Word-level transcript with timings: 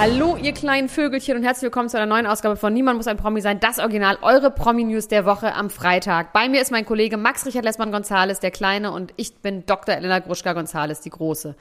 Hallo, 0.00 0.36
ihr 0.36 0.52
kleinen 0.52 0.88
Vögelchen 0.88 1.36
und 1.36 1.42
herzlich 1.42 1.64
willkommen 1.64 1.88
zu 1.88 1.96
einer 1.96 2.06
neuen 2.06 2.24
Ausgabe 2.24 2.54
von 2.54 2.72
Niemand 2.72 2.98
muss 2.98 3.08
ein 3.08 3.16
Promi 3.16 3.40
sein. 3.40 3.58
Das 3.58 3.80
Original, 3.80 4.16
eure 4.22 4.52
Promi-News 4.52 5.08
der 5.08 5.26
Woche 5.26 5.52
am 5.54 5.70
Freitag. 5.70 6.32
Bei 6.32 6.48
mir 6.48 6.62
ist 6.62 6.70
mein 6.70 6.86
Kollege 6.86 7.16
Max 7.16 7.44
Richard 7.44 7.64
Lessmann 7.64 7.90
Gonzales, 7.90 8.38
der 8.38 8.52
Kleine, 8.52 8.92
und 8.92 9.12
ich 9.16 9.38
bin 9.38 9.66
Dr. 9.66 9.96
Elena 9.96 10.20
Gruschka 10.20 10.52
Gonzales, 10.52 11.00
die 11.00 11.10
Große. 11.10 11.56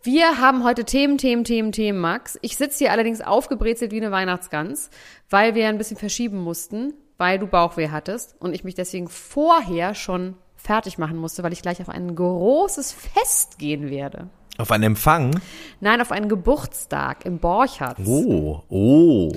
Wir 0.00 0.38
haben 0.38 0.62
heute 0.62 0.84
Themen, 0.84 1.18
Themen, 1.18 1.42
Themen, 1.42 1.72
Themen, 1.72 1.98
Max. 1.98 2.38
Ich 2.40 2.56
sitze 2.56 2.78
hier 2.78 2.92
allerdings 2.92 3.20
aufgebrezelt 3.20 3.90
wie 3.90 4.00
eine 4.00 4.12
Weihnachtsgans, 4.12 4.88
weil 5.28 5.56
wir 5.56 5.66
ein 5.66 5.78
bisschen 5.78 5.96
verschieben 5.96 6.38
mussten, 6.38 6.94
weil 7.18 7.40
du 7.40 7.48
Bauchweh 7.48 7.88
hattest 7.88 8.36
und 8.38 8.54
ich 8.54 8.62
mich 8.62 8.76
deswegen 8.76 9.08
vorher 9.08 9.96
schon 9.96 10.36
fertig 10.54 10.98
machen 10.98 11.16
musste, 11.16 11.42
weil 11.42 11.52
ich 11.52 11.62
gleich 11.62 11.80
auf 11.80 11.88
ein 11.88 12.14
großes 12.14 12.92
Fest 12.92 13.58
gehen 13.58 13.90
werde. 13.90 14.30
Auf 14.58 14.70
einen 14.70 14.84
Empfang? 14.84 15.40
Nein, 15.80 16.00
auf 16.00 16.12
einen 16.12 16.28
Geburtstag 16.28 17.24
im 17.24 17.38
Borchardt. 17.38 17.98
Oh, 18.04 18.62
oh. 18.68 19.32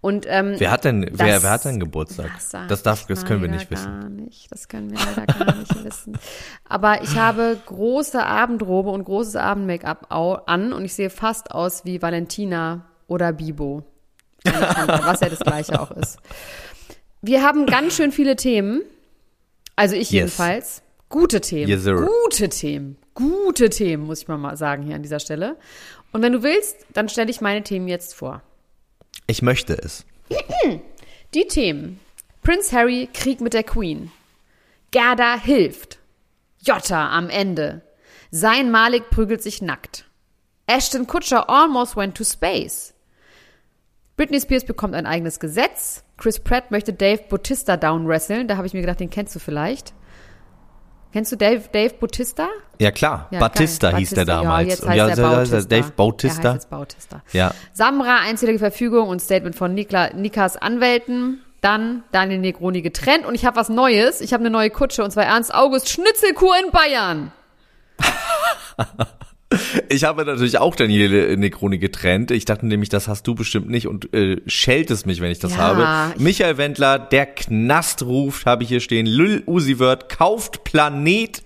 Und 0.00 0.26
ähm, 0.28 0.56
wer 0.58 0.70
hat 0.70 0.84
denn 0.84 1.08
wer, 1.12 1.42
wer 1.42 1.50
hat 1.50 1.64
denn 1.64 1.80
Geburtstag? 1.80 2.30
Das, 2.34 2.50
das 2.68 2.82
darf 2.82 3.06
das 3.06 3.24
können 3.24 3.40
wir 3.40 3.48
nicht 3.48 3.70
wissen. 3.70 4.00
Gar 4.00 4.08
nicht. 4.10 4.52
Das 4.52 4.68
können 4.68 4.90
wir 4.90 4.98
leider 4.98 5.24
gar 5.26 5.54
nicht 5.56 5.84
wissen. 5.84 6.18
Aber 6.68 7.02
ich 7.02 7.16
habe 7.16 7.56
große 7.64 8.22
Abendrobe 8.22 8.90
und 8.90 9.04
großes 9.04 9.36
Abend-Make-up 9.36 10.08
an 10.10 10.72
und 10.74 10.84
ich 10.84 10.92
sehe 10.92 11.08
fast 11.08 11.52
aus 11.52 11.86
wie 11.86 12.02
Valentina 12.02 12.84
oder 13.06 13.32
Bibo. 13.32 13.84
Tante, 14.44 15.00
was 15.06 15.20
ja 15.20 15.30
das 15.30 15.38
gleiche 15.40 15.80
auch 15.80 15.90
ist. 15.92 16.18
Wir 17.22 17.42
haben 17.42 17.64
ganz 17.64 17.96
schön 17.96 18.12
viele 18.12 18.36
Themen. 18.36 18.82
Also 19.76 19.94
ich 19.96 20.10
Yes. 20.10 20.12
jedenfalls. 20.36 20.82
Gute 21.08 21.40
Themen. 21.40 21.68
Yes. 21.70 21.84
Gute 21.86 22.50
Themen. 22.50 22.98
Gute 23.14 23.70
Themen, 23.70 24.06
muss 24.06 24.22
ich 24.22 24.28
mal 24.28 24.56
sagen 24.56 24.82
hier 24.82 24.96
an 24.96 25.02
dieser 25.02 25.20
Stelle. 25.20 25.56
Und 26.12 26.22
wenn 26.22 26.32
du 26.32 26.42
willst, 26.42 26.76
dann 26.92 27.08
stelle 27.08 27.30
ich 27.30 27.40
meine 27.40 27.62
Themen 27.62 27.88
jetzt 27.88 28.14
vor. 28.14 28.42
Ich 29.26 29.42
möchte 29.42 29.74
es. 29.74 30.04
Die 31.32 31.46
Themen. 31.46 32.00
Prince 32.42 32.76
Harry, 32.76 33.08
Krieg 33.12 33.40
mit 33.40 33.54
der 33.54 33.62
Queen. 33.62 34.10
Gerda 34.90 35.38
hilft. 35.38 35.98
Jotta 36.62 37.10
am 37.10 37.30
Ende. 37.30 37.82
Sein 38.30 38.70
Malik 38.70 39.10
prügelt 39.10 39.42
sich 39.42 39.62
nackt. 39.62 40.06
Ashton 40.66 41.06
Kutcher 41.06 41.48
almost 41.48 41.96
went 41.96 42.16
to 42.16 42.24
space. 42.24 42.94
Britney 44.16 44.40
Spears 44.40 44.64
bekommt 44.64 44.94
ein 44.94 45.06
eigenes 45.06 45.40
Gesetz. 45.40 46.04
Chris 46.16 46.38
Pratt 46.38 46.70
möchte 46.70 46.92
Dave 46.92 47.22
Bautista 47.28 47.76
downwresteln. 47.76 48.46
Da 48.46 48.56
habe 48.56 48.66
ich 48.66 48.74
mir 48.74 48.80
gedacht, 48.80 49.00
den 49.00 49.10
kennst 49.10 49.34
du 49.34 49.40
vielleicht. 49.40 49.92
Kennst 51.14 51.30
du 51.30 51.36
Dave, 51.36 51.62
Dave 51.70 51.94
Bautista? 51.94 52.48
Ja 52.80 52.90
klar, 52.90 53.28
Ja, 53.30 53.38
Batista 53.38 53.92
geil. 53.92 54.00
hieß 54.00 54.10
der 54.10 54.24
Batista, 54.24 54.42
damals. 54.42 54.64
Ja, 54.66 54.70
jetzt 54.74 54.84
heißt 54.88 54.96
ja, 54.96 55.08
er 55.08 55.16
Bautista. 55.36 55.60
Dave 55.68 55.90
Bautista. 55.92 56.42
heißt 56.42 56.54
jetzt 56.54 56.70
Bautista. 56.70 57.22
Ja. 57.30 57.54
Samra, 57.72 58.18
einzige 58.26 58.58
Verfügung 58.58 59.06
und 59.08 59.22
Statement 59.22 59.54
von 59.54 59.74
Nikla, 59.74 60.12
Nikas 60.12 60.56
Anwälten. 60.56 61.40
Dann 61.60 62.02
Daniel 62.10 62.40
Negroni 62.40 62.82
getrennt 62.82 63.26
und 63.26 63.36
ich 63.36 63.46
habe 63.46 63.54
was 63.54 63.68
Neues. 63.68 64.20
Ich 64.22 64.32
habe 64.32 64.40
eine 64.40 64.50
neue 64.50 64.70
Kutsche 64.70 65.04
und 65.04 65.12
zwar 65.12 65.22
Ernst 65.24 65.54
August 65.54 65.88
Schnitzelkur 65.88 66.52
in 66.64 66.72
Bayern. 66.72 67.30
Ich 69.88 70.04
habe 70.04 70.24
natürlich 70.24 70.58
auch 70.58 70.74
Daniele 70.76 71.36
Necroni 71.36 71.78
getrennt. 71.78 72.30
Ich 72.30 72.44
dachte 72.44 72.66
nämlich, 72.66 72.88
das 72.88 73.08
hast 73.08 73.26
du 73.26 73.34
bestimmt 73.34 73.68
nicht 73.68 73.86
und 73.86 74.12
äh, 74.14 74.40
scheltest 74.46 75.06
mich, 75.06 75.20
wenn 75.20 75.30
ich 75.30 75.38
das 75.38 75.52
Ja, 75.52 75.58
habe. 75.58 76.14
ich- 76.16 76.20
Michael 76.22 76.56
Wendler, 76.58 76.98
der 76.98 77.26
Knast 77.26 78.02
ruft, 78.02 78.46
habe 78.46 78.62
ich 78.62 78.68
hier 78.68 78.80
stehen. 78.80 79.06
Lil 79.06 79.42
Uzi 79.46 79.76
Vert 79.76 80.08
kauft 80.08 80.64
Planet. 80.64 81.42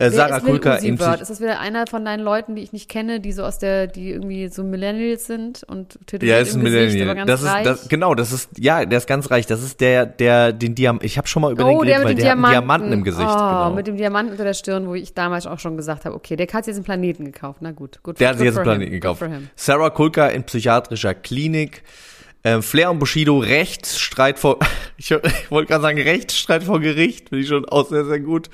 Äh, 0.00 0.10
Sarah 0.10 0.40
Kulka 0.40 0.76
in? 0.76 0.96
Psych- 0.96 1.20
Ist 1.20 1.28
das 1.30 1.40
wieder 1.40 1.60
einer 1.60 1.86
von 1.86 2.04
deinen 2.04 2.24
Leuten, 2.24 2.56
die 2.56 2.62
ich 2.62 2.72
nicht 2.72 2.88
kenne, 2.88 3.20
die 3.20 3.32
so 3.32 3.44
aus 3.44 3.58
der, 3.58 3.86
die 3.86 4.10
irgendwie 4.10 4.48
so 4.48 4.64
Millennials 4.64 5.26
sind 5.26 5.62
und 5.64 5.98
tätowiert 6.06 6.22
Ja, 6.36 6.38
ist 6.38 6.54
ein 6.56 6.64
Gesicht, 6.64 6.94
Millennial. 6.98 7.26
Das 7.26 7.42
ist 7.42 7.48
reich? 7.48 7.64
das, 7.64 7.88
genau, 7.88 8.14
das 8.14 8.32
ist 8.32 8.48
ja, 8.58 8.84
der 8.86 8.98
ist 8.98 9.06
ganz 9.06 9.30
reich. 9.30 9.46
Das 9.46 9.62
ist 9.62 9.80
der, 9.80 10.06
der 10.06 10.52
den 10.52 10.74
Diamant. 10.74 11.04
Ich 11.04 11.18
habe 11.18 11.28
schon 11.28 11.42
mal 11.42 11.52
über 11.52 11.64
den 11.64 11.76
Oh, 11.76 11.84
der 11.84 11.98
geredet, 12.00 12.08
mit 12.08 12.16
weil 12.18 12.22
der 12.22 12.30
hat 12.30 12.32
einen 12.32 12.42
Diamanten. 12.42 12.88
Diamanten 12.88 12.92
im 12.94 13.04
Gesicht. 13.04 13.28
Oh, 13.28 13.34
genau. 13.36 13.72
mit 13.74 13.86
dem 13.86 13.96
Diamanten 13.98 14.32
unter 14.32 14.44
der 14.44 14.54
Stirn, 14.54 14.88
wo 14.88 14.94
ich 14.94 15.12
damals 15.14 15.46
auch 15.46 15.58
schon 15.58 15.76
gesagt 15.76 16.04
habe, 16.06 16.14
okay, 16.16 16.34
der 16.36 16.46
hat 16.46 16.66
jetzt 16.66 16.76
einen 16.76 16.84
Planeten 16.84 17.24
gekauft. 17.26 17.58
Na 17.60 17.72
gut, 17.72 18.02
gut. 18.02 18.18
Der 18.20 18.30
hat 18.30 18.38
sich 18.38 18.46
jetzt 18.46 18.56
einen 18.56 18.64
Planeten 18.64 18.92
him. 18.92 19.00
gekauft. 19.00 19.22
Sarah 19.54 19.90
Kulka 19.90 20.28
in 20.28 20.44
psychiatrischer 20.44 21.14
Klinik. 21.14 21.82
Ähm, 22.42 22.62
Flair 22.62 22.90
und 22.90 22.98
Bushido 22.98 23.36
Rechtsstreit 23.38 24.38
vor, 24.38 24.58
ich, 24.96 25.10
ich 25.10 25.50
wollte 25.50 25.68
gerade 25.68 25.82
sagen 25.82 26.00
Rechtsstreit 26.00 26.64
vor 26.64 26.80
Gericht, 26.80 27.28
finde 27.28 27.42
ich 27.42 27.48
schon 27.48 27.66
auch 27.68 27.86
sehr, 27.86 28.06
sehr 28.06 28.18
gut. 28.20 28.48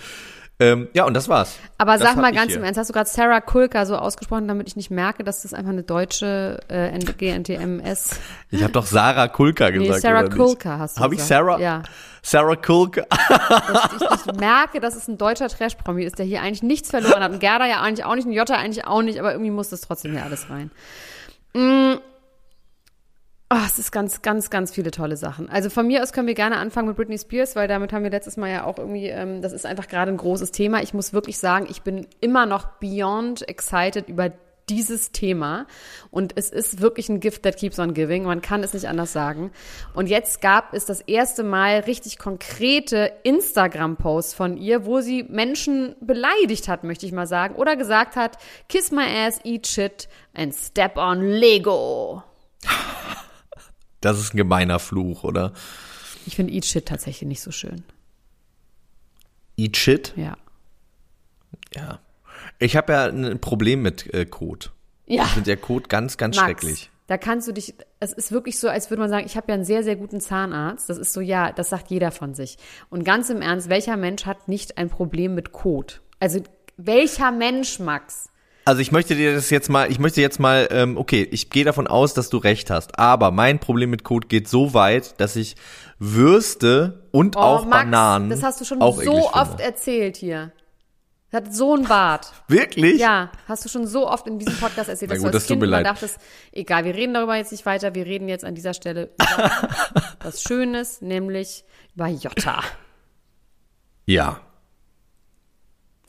Ähm, 0.59 0.89
ja, 0.94 1.05
und 1.05 1.12
das 1.12 1.28
war's. 1.28 1.59
Aber 1.77 1.99
Das 1.99 2.03
sag 2.03 2.17
mal 2.17 2.31
ich 2.31 2.37
ganz 2.37 2.55
im 2.55 2.65
Ernst, 2.65 2.78
hast 2.78 2.89
du 2.89 2.94
gerade 2.94 3.09
Sarah 3.11 3.43
Kulka 3.43 3.84
so 3.84 3.97
ausgesprochen, 3.97 4.49
damit 4.49 4.69
ich 4.69 4.77
nicht 4.77 4.91
merke, 4.91 5.22
dass 5.22 5.43
das 5.43 5.53
einfach 5.53 5.71
eine 5.71 5.83
deutsche 5.83 6.61
äh, 6.69 6.99
GNTMS. 6.99 8.19
Ich 8.50 8.62
habe 8.62 8.72
doch 8.72 8.87
Sarah 8.87 9.28
Kulka 9.28 9.71
Nee, 9.71 9.78
gesagt. 9.78 10.03
Sarah 10.03 10.21
oder 10.21 10.28
nicht? 10.28 10.37
Kulka 10.39 10.78
hast 10.78 10.97
du 10.97 11.03
Hab 11.03 11.12
ich 11.12 11.19
gesagt. 11.19 11.28
Sarah? 11.28 11.61
Ja. 11.61 11.83
Sarah 12.22 12.56
Kulka. 12.56 13.03
Dass 13.11 13.91
ich, 14.00 14.27
ich 14.27 14.34
merke, 14.39 14.81
dass 14.81 14.97
es 14.97 15.09
ein 15.09 15.19
deutscher 15.19 15.49
Trash-Promi 15.49 16.05
ist, 16.05 16.19
der 16.19 16.27
hier 16.27 16.41
eigentlich 16.41 16.62
nichts 16.62 16.91
verloren 16.91 17.23
hat. 17.23 17.33
Und 17.33 17.41
Gerda 17.41 17.67
ja 17.67 17.83
eigentlich 17.83 18.06
auch 18.06 18.15
nicht, 18.15 18.27
und 18.27 18.33
Jota 18.33 18.55
eigentlich 18.55 18.87
auch 18.87 19.03
nicht, 19.03 19.19
aber 19.19 19.33
irgendwie 19.33 19.50
muss 19.50 19.69
das 19.69 19.83
trotzdem 19.83 20.12
hier 20.12 20.25
alles 20.25 20.49
rein. 20.49 20.71
Mm. 21.55 21.99
Oh, 23.49 23.59
es 23.65 23.79
ist 23.79 23.93
ganz, 23.93 24.23
ganz, 24.23 24.51
ganz 24.51 24.73
viele 24.73 24.91
tolle 24.91 25.17
Sachen. 25.17 25.49
Also 25.49 25.71
von 25.71 25.87
mir 25.87 26.03
aus 26.03 26.12
können 26.12 26.27
wir 26.27 26.34
gerne 26.34 26.57
anfangen 26.57 26.89
mit 26.89 26.97
Britney 26.97 27.17
Spears, 27.17 27.55
weil 27.55 27.69
damit 27.69 27.93
haben 27.93 28.03
wir 28.03 28.11
letztes 28.11 28.37
Mal 28.37 28.51
ja 28.51 28.65
auch 28.65 28.77
irgendwie, 28.77 29.07
ähm, 29.07 29.41
das 29.41 29.53
ist 29.53 29.65
einfach 29.65 29.87
gerade 29.87 30.11
ein 30.11 30.17
großes 30.17 30.51
Thema. 30.51 30.83
Ich 30.83 30.95
muss 30.95 31.12
wirklich 31.12 31.39
sagen, 31.39 31.69
ich 31.71 31.83
bin 31.83 32.09
immer 32.21 32.45
noch 32.45 32.67
beyond 32.81 33.49
excited 33.49 34.09
über 34.09 34.33
dieses 34.69 35.12
Thema. 35.12 35.69
Und 36.11 36.33
es 36.35 36.51
ist 36.51 36.81
wirklich 36.81 37.09
ein 37.09 37.21
Gift 37.21 37.45
that 37.45 37.56
keeps 37.56 37.79
on 37.79 37.95
giving. 37.95 38.25
Man 38.25 38.41
kann 38.41 38.65
es 38.65 38.75
nicht 38.75 38.89
anders 38.89 39.12
sagen. 39.12 39.53
Und 39.95 40.09
jetzt 40.09 40.41
gab 40.41 40.75
es 40.75 40.85
das 40.85 41.01
erste 41.01 41.45
Mal 41.45 41.81
richtig 41.81 42.19
konkrete 42.19 43.12
Instagram-Posts 43.23 44.35
von 44.35 44.56
ihr, 44.56 44.87
wo 44.87 45.01
sie 45.01 45.23
Menschen 45.23 45.95
beleidigt 46.01 46.67
hat, 46.67 46.83
möchte 46.83 47.06
ich 47.06 47.12
mal 47.12 47.29
sagen. 47.29 47.55
Oder 47.55 47.77
gesagt 47.77 48.17
hat, 48.17 48.39
kiss 48.69 48.91
my 48.91 49.05
ass, 49.05 49.39
eat 49.45 49.69
shit 49.69 50.09
and 50.35 50.53
step 50.53 50.97
on 50.97 51.23
Lego. 51.23 52.25
Das 54.00 54.19
ist 54.19 54.34
ein 54.34 54.37
gemeiner 54.37 54.78
Fluch, 54.78 55.25
oder? 55.25 55.52
Ich 56.26 56.37
finde 56.37 56.52
Eat 56.52 56.66
Shit 56.66 56.87
tatsächlich 56.87 57.28
nicht 57.28 57.43
so 57.43 57.50
schön. 57.50 57.84
Eat 59.56 59.76
shit? 59.76 60.12
Ja. 60.16 60.37
Ja. 61.75 62.00
Ich 62.58 62.76
habe 62.76 62.93
ja 62.93 63.06
ein 63.06 63.40
Problem 63.40 63.82
mit 63.82 64.12
äh, 64.12 64.26
Code. 64.26 64.66
Ja. 65.06 65.25
Ich 65.25 65.31
finde 65.31 65.50
ja 65.50 65.56
Code 65.56 65.88
ganz, 65.88 66.16
ganz 66.16 66.37
Max, 66.37 66.46
schrecklich. 66.46 66.90
Da 67.06 67.19
kannst 67.19 67.46
du 67.46 67.52
dich, 67.52 67.75
es 68.00 68.12
ist 68.12 68.32
wirklich 68.32 68.58
so, 68.58 68.69
als 68.69 68.90
würde 68.90 69.00
man 69.00 69.10
sagen, 69.10 69.26
ich 69.26 69.37
habe 69.37 69.46
ja 69.48 69.54
einen 69.54 69.64
sehr, 69.64 69.84
sehr 69.84 69.96
guten 69.96 70.20
Zahnarzt. 70.20 70.88
Das 70.90 70.98
ist 70.98 71.12
so, 71.12 71.20
ja, 71.20 71.52
das 71.52 71.70
sagt 71.70 71.90
jeder 71.90 72.10
von 72.10 72.34
sich. 72.34 72.58
Und 72.90 73.04
ganz 73.04 73.31
im 73.31 73.43
Ernst, 73.43 73.69
welcher 73.69 73.96
Mensch 73.96 74.26
hat 74.26 74.48
nicht 74.48 74.76
ein 74.76 74.90
Problem 74.90 75.34
mit 75.34 75.52
Code? 75.52 75.94
Also, 76.19 76.40
welcher 76.76 77.31
Mensch, 77.31 77.78
Max? 77.78 78.28
Also 78.67 78.81
ich 78.81 78.91
möchte 78.91 79.15
dir 79.15 79.33
das 79.33 79.49
jetzt 79.51 79.71
mal, 79.71 79.89
ich 79.93 80.01
möchte 80.01 80.21
jetzt 80.21 80.41
mal, 80.41 80.67
ähm, 80.73 80.97
okay, 80.99 81.23
ich 81.31 81.51
gehe 81.51 81.65
davon 81.65 81.87
aus, 81.87 82.15
dass 82.15 82.31
du 82.31 82.39
recht 82.39 82.69
hast, 82.69 82.99
aber 82.99 83.31
mein 83.31 83.61
Problem 83.61 83.91
mit 83.91 84.03
Code 84.03 84.27
geht 84.27 84.49
so 84.49 84.75
weit, 84.75 85.21
dass 85.21 85.37
ich 85.37 85.55
Würste 86.01 87.05
und 87.13 87.37
auch 87.37 87.63
Oh, 87.63 87.69
Max, 87.69 87.85
Bananen 87.85 88.29
das 88.29 88.43
hast 88.43 88.61
du 88.61 88.65
schon 88.65 88.83
auch 88.83 88.97
so 88.97 89.03
finde. 89.03 89.35
oft 89.35 89.61
erzählt 89.61 90.17
hier. 90.17 90.51
Hat 91.33 91.55
so 91.55 91.75
einen 91.75 91.85
Bart. 91.85 92.33
Wirklich? 92.49 92.99
Ja, 92.99 93.31
hast 93.47 93.65
du 93.65 93.69
schon 93.69 93.87
so 93.87 94.09
oft 94.11 94.27
in 94.27 94.41
diesem 94.41 94.57
Podcast 94.57 94.89
erzählt, 94.89 95.13
dass 95.13 95.19
gut, 95.19 95.27
du 95.27 95.29
als 95.29 95.45
das 95.45 95.47
Kind 95.47 95.63
immer 95.63 95.85
dachtest, 95.85 96.19
egal, 96.51 96.85
wir 96.85 96.95
reden 96.97 97.15
darüber 97.15 97.37
jetzt 97.37 97.53
nicht 97.53 97.67
weiter, 97.67 97.95
wir 97.95 98.05
reden 98.05 98.29
jetzt 98.29 98.45
an 98.45 98.57
dieser 98.57 98.75
Stelle 98.75 99.11
über 99.21 99.51
was 100.25 100.43
Schönes, 100.43 101.01
nämlich 101.03 101.65
über 101.95 102.09
Jota. 102.09 102.63
Ja. 104.07 104.41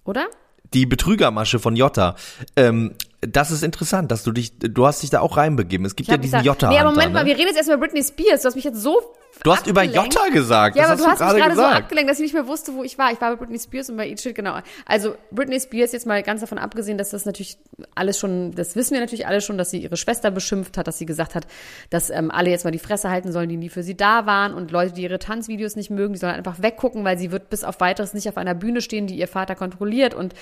Oder? 0.06 0.26
Die 0.74 0.86
Betrügermasche 0.86 1.60
von 1.60 1.76
Jota. 1.76 2.16
Ähm, 2.56 2.96
das 3.22 3.52
ist 3.52 3.64
interessant, 3.64 4.12
dass 4.12 4.24
du 4.24 4.32
dich, 4.32 4.58
du 4.60 4.86
hast 4.86 5.02
dich 5.02 5.10
da 5.10 5.22
auch 5.22 5.38
reinbegeben. 5.38 5.86
Es 5.86 5.96
gibt 5.96 6.10
ja 6.10 6.18
diesen 6.18 6.44
gesagt, 6.44 6.46
Jota. 6.46 6.70
Nee, 6.70 6.80
aber 6.80 6.92
Moment 6.92 7.10
ne? 7.10 7.20
mal, 7.20 7.26
wir 7.26 7.36
reden 7.36 7.48
jetzt 7.48 7.58
erstmal 7.58 7.78
über 7.78 7.88
Britney 7.88 8.04
Spears. 8.04 8.42
Du 8.42 8.48
hast 8.48 8.56
mich 8.56 8.64
jetzt 8.64 8.82
so 8.82 9.02
Du 9.48 9.56
hast 9.56 9.68
über 9.68 9.82
abgelenkt. 9.82 10.14
Jota 10.14 10.30
gesagt. 10.30 10.76
Ja, 10.76 10.84
das 10.84 10.92
aber 10.92 11.02
du 11.02 11.08
hast 11.08 11.34
mich 11.34 11.44
gerade 11.44 11.56
so 11.56 11.64
abgelenkt, 11.64 12.10
dass 12.12 12.20
ich 12.20 12.24
nicht 12.24 12.34
mehr 12.34 12.48
wusste, 12.48 12.74
wo 12.74 12.84
ich 12.84 12.98
war. 12.98 13.12
Ich 13.12 13.22
war 13.22 13.32
bei 13.32 13.38
Britney 13.38 13.60
Spears 13.60 13.90
und 13.90 13.98
bei 13.98 14.08
Eat 14.08 14.22
Shit, 14.22 14.36
genau. 14.36 14.60
Also 14.86 15.16
Britney 15.32 15.60
Spears, 15.60 15.92
jetzt 15.92 16.06
mal 16.06 16.22
ganz 16.24 16.42
davon 16.42 16.58
abgesehen, 16.58 16.98
dass 16.98 17.12
das 17.12 17.26
natürlich 17.26 17.58
alles 17.96 18.20
schon, 18.20 18.52
das 18.52 18.76
wissen 18.76 18.94
wir 18.94 19.00
natürlich 19.00 19.28
alle 19.28 19.42
schon, 19.42 19.58
dass 19.58 19.70
sie 19.70 19.80
ihre 19.80 19.98
Schwester 19.98 20.32
beschimpft 20.32 20.78
hat, 20.78 20.88
dass 20.88 20.98
sie 20.98 21.06
gesagt 21.06 21.36
hat, 21.36 21.48
dass 21.90 22.10
ähm, 22.10 22.32
alle 22.32 22.50
jetzt 22.50 22.66
mal 22.66 22.72
die 22.72 22.80
Fresse 22.80 23.10
halten 23.10 23.32
sollen, 23.32 23.50
die 23.50 23.58
nie 23.58 23.70
für 23.70 23.84
sie 23.84 23.96
da 23.96 24.26
waren 24.26 24.54
und 24.54 24.72
Leute, 24.72 24.94
die 24.94 25.04
ihre 25.04 25.20
Tanzvideos 25.20 25.76
nicht 25.76 25.90
mögen, 25.90 26.14
die 26.14 26.20
sollen 26.20 26.34
einfach 26.34 26.62
weggucken, 26.62 27.06
weil 27.06 27.18
sie 27.18 27.32
wird 27.32 27.50
bis 27.50 27.64
auf 27.64 27.80
weiteres 27.80 28.14
nicht 28.14 28.28
auf 28.30 28.38
einer 28.38 28.56
Bühne 28.56 28.82
stehen, 28.82 29.08
die 29.08 29.16
ihr 29.16 29.28
Vater 29.28 29.56
kontrolliert 29.56 30.14
und 30.14 30.34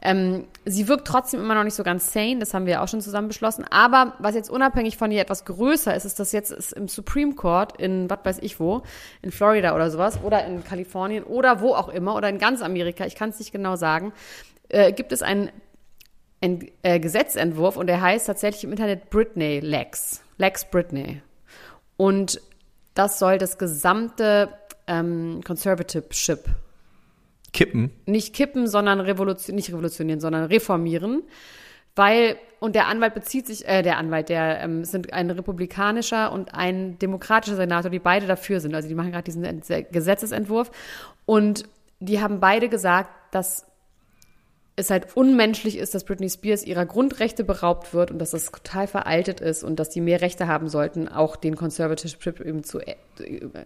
ähm, 0.00 0.46
sie 0.64 0.86
wirkt 0.88 1.06
trotzdem 1.06 1.40
immer 1.40 1.54
noch 1.54 1.64
nicht 1.64 1.74
so 1.74 1.82
ganz 1.82 2.12
sane, 2.12 2.38
das 2.38 2.54
haben 2.54 2.66
wir 2.66 2.82
auch 2.82 2.88
schon 2.88 3.00
zusammen 3.00 3.28
beschlossen. 3.28 3.64
Aber 3.68 4.14
was 4.18 4.34
jetzt 4.34 4.50
unabhängig 4.50 4.96
von 4.96 5.10
ihr 5.10 5.20
etwas 5.20 5.44
größer 5.44 5.94
ist, 5.94 6.04
ist, 6.04 6.20
dass 6.20 6.32
jetzt 6.32 6.52
ist 6.52 6.72
im 6.72 6.88
Supreme 6.88 7.34
Court 7.34 7.80
in 7.80 8.08
was 8.08 8.20
weiß 8.22 8.38
ich 8.40 8.60
wo, 8.60 8.82
in 9.22 9.32
Florida 9.32 9.74
oder 9.74 9.90
sowas, 9.90 10.20
oder 10.22 10.44
in 10.46 10.62
Kalifornien 10.62 11.24
oder 11.24 11.60
wo 11.60 11.74
auch 11.74 11.88
immer, 11.88 12.14
oder 12.14 12.28
in 12.28 12.38
ganz 12.38 12.62
Amerika, 12.62 13.06
ich 13.06 13.16
kann 13.16 13.30
es 13.30 13.38
nicht 13.38 13.52
genau 13.52 13.76
sagen, 13.76 14.12
äh, 14.68 14.92
gibt 14.92 15.12
es 15.12 15.22
einen 15.22 15.50
ein, 16.40 16.68
äh, 16.82 17.00
Gesetzentwurf 17.00 17.76
und 17.76 17.88
der 17.88 18.00
heißt 18.00 18.26
tatsächlich 18.26 18.64
im 18.64 18.70
Internet 18.70 19.10
Britney 19.10 19.60
Lex. 19.60 20.22
Lex 20.36 20.64
Britney. 20.64 21.20
Und 21.96 22.40
das 22.94 23.18
soll 23.18 23.38
das 23.38 23.58
gesamte 23.58 24.48
ähm, 24.86 25.40
Conservativeship 25.44 26.44
Kippen. 27.52 27.90
nicht 28.06 28.34
kippen, 28.34 28.66
sondern 28.66 29.00
revolution, 29.00 29.54
nicht 29.56 29.70
revolutionieren, 29.70 30.20
sondern 30.20 30.44
reformieren. 30.44 31.22
Weil, 31.96 32.36
und 32.60 32.74
der 32.76 32.86
Anwalt 32.86 33.14
bezieht 33.14 33.46
sich, 33.46 33.66
äh, 33.66 33.82
der 33.82 33.98
Anwalt, 33.98 34.28
der 34.28 34.60
ähm, 34.60 34.84
sind 34.84 35.12
ein 35.12 35.30
republikanischer 35.30 36.30
und 36.30 36.54
ein 36.54 36.98
demokratischer 37.00 37.56
Senator, 37.56 37.90
die 37.90 37.98
beide 37.98 38.26
dafür 38.26 38.60
sind. 38.60 38.74
Also 38.74 38.88
die 38.88 38.94
machen 38.94 39.10
gerade 39.10 39.24
diesen 39.24 39.44
Ent- 39.44 39.90
Gesetzesentwurf. 39.90 40.70
Und 41.26 41.64
die 41.98 42.20
haben 42.20 42.38
beide 42.38 42.68
gesagt, 42.68 43.10
dass 43.34 43.66
es 44.78 44.90
halt 44.90 45.16
unmenschlich 45.16 45.76
ist, 45.76 45.94
dass 45.94 46.04
Britney 46.04 46.30
Spears 46.30 46.64
ihrer 46.64 46.86
Grundrechte 46.86 47.42
beraubt 47.42 47.92
wird 47.94 48.12
und 48.12 48.20
dass 48.20 48.30
das 48.30 48.46
total 48.46 48.86
veraltet 48.86 49.40
ist 49.40 49.64
und 49.64 49.80
dass 49.80 49.90
die 49.90 50.00
mehr 50.00 50.20
Rechte 50.20 50.46
haben 50.46 50.68
sollten, 50.68 51.08
auch 51.08 51.34
den 51.34 51.56
Conservatorship 51.56 52.40
eben 52.40 52.62
zu, 52.62 52.78
äh, 52.78 52.94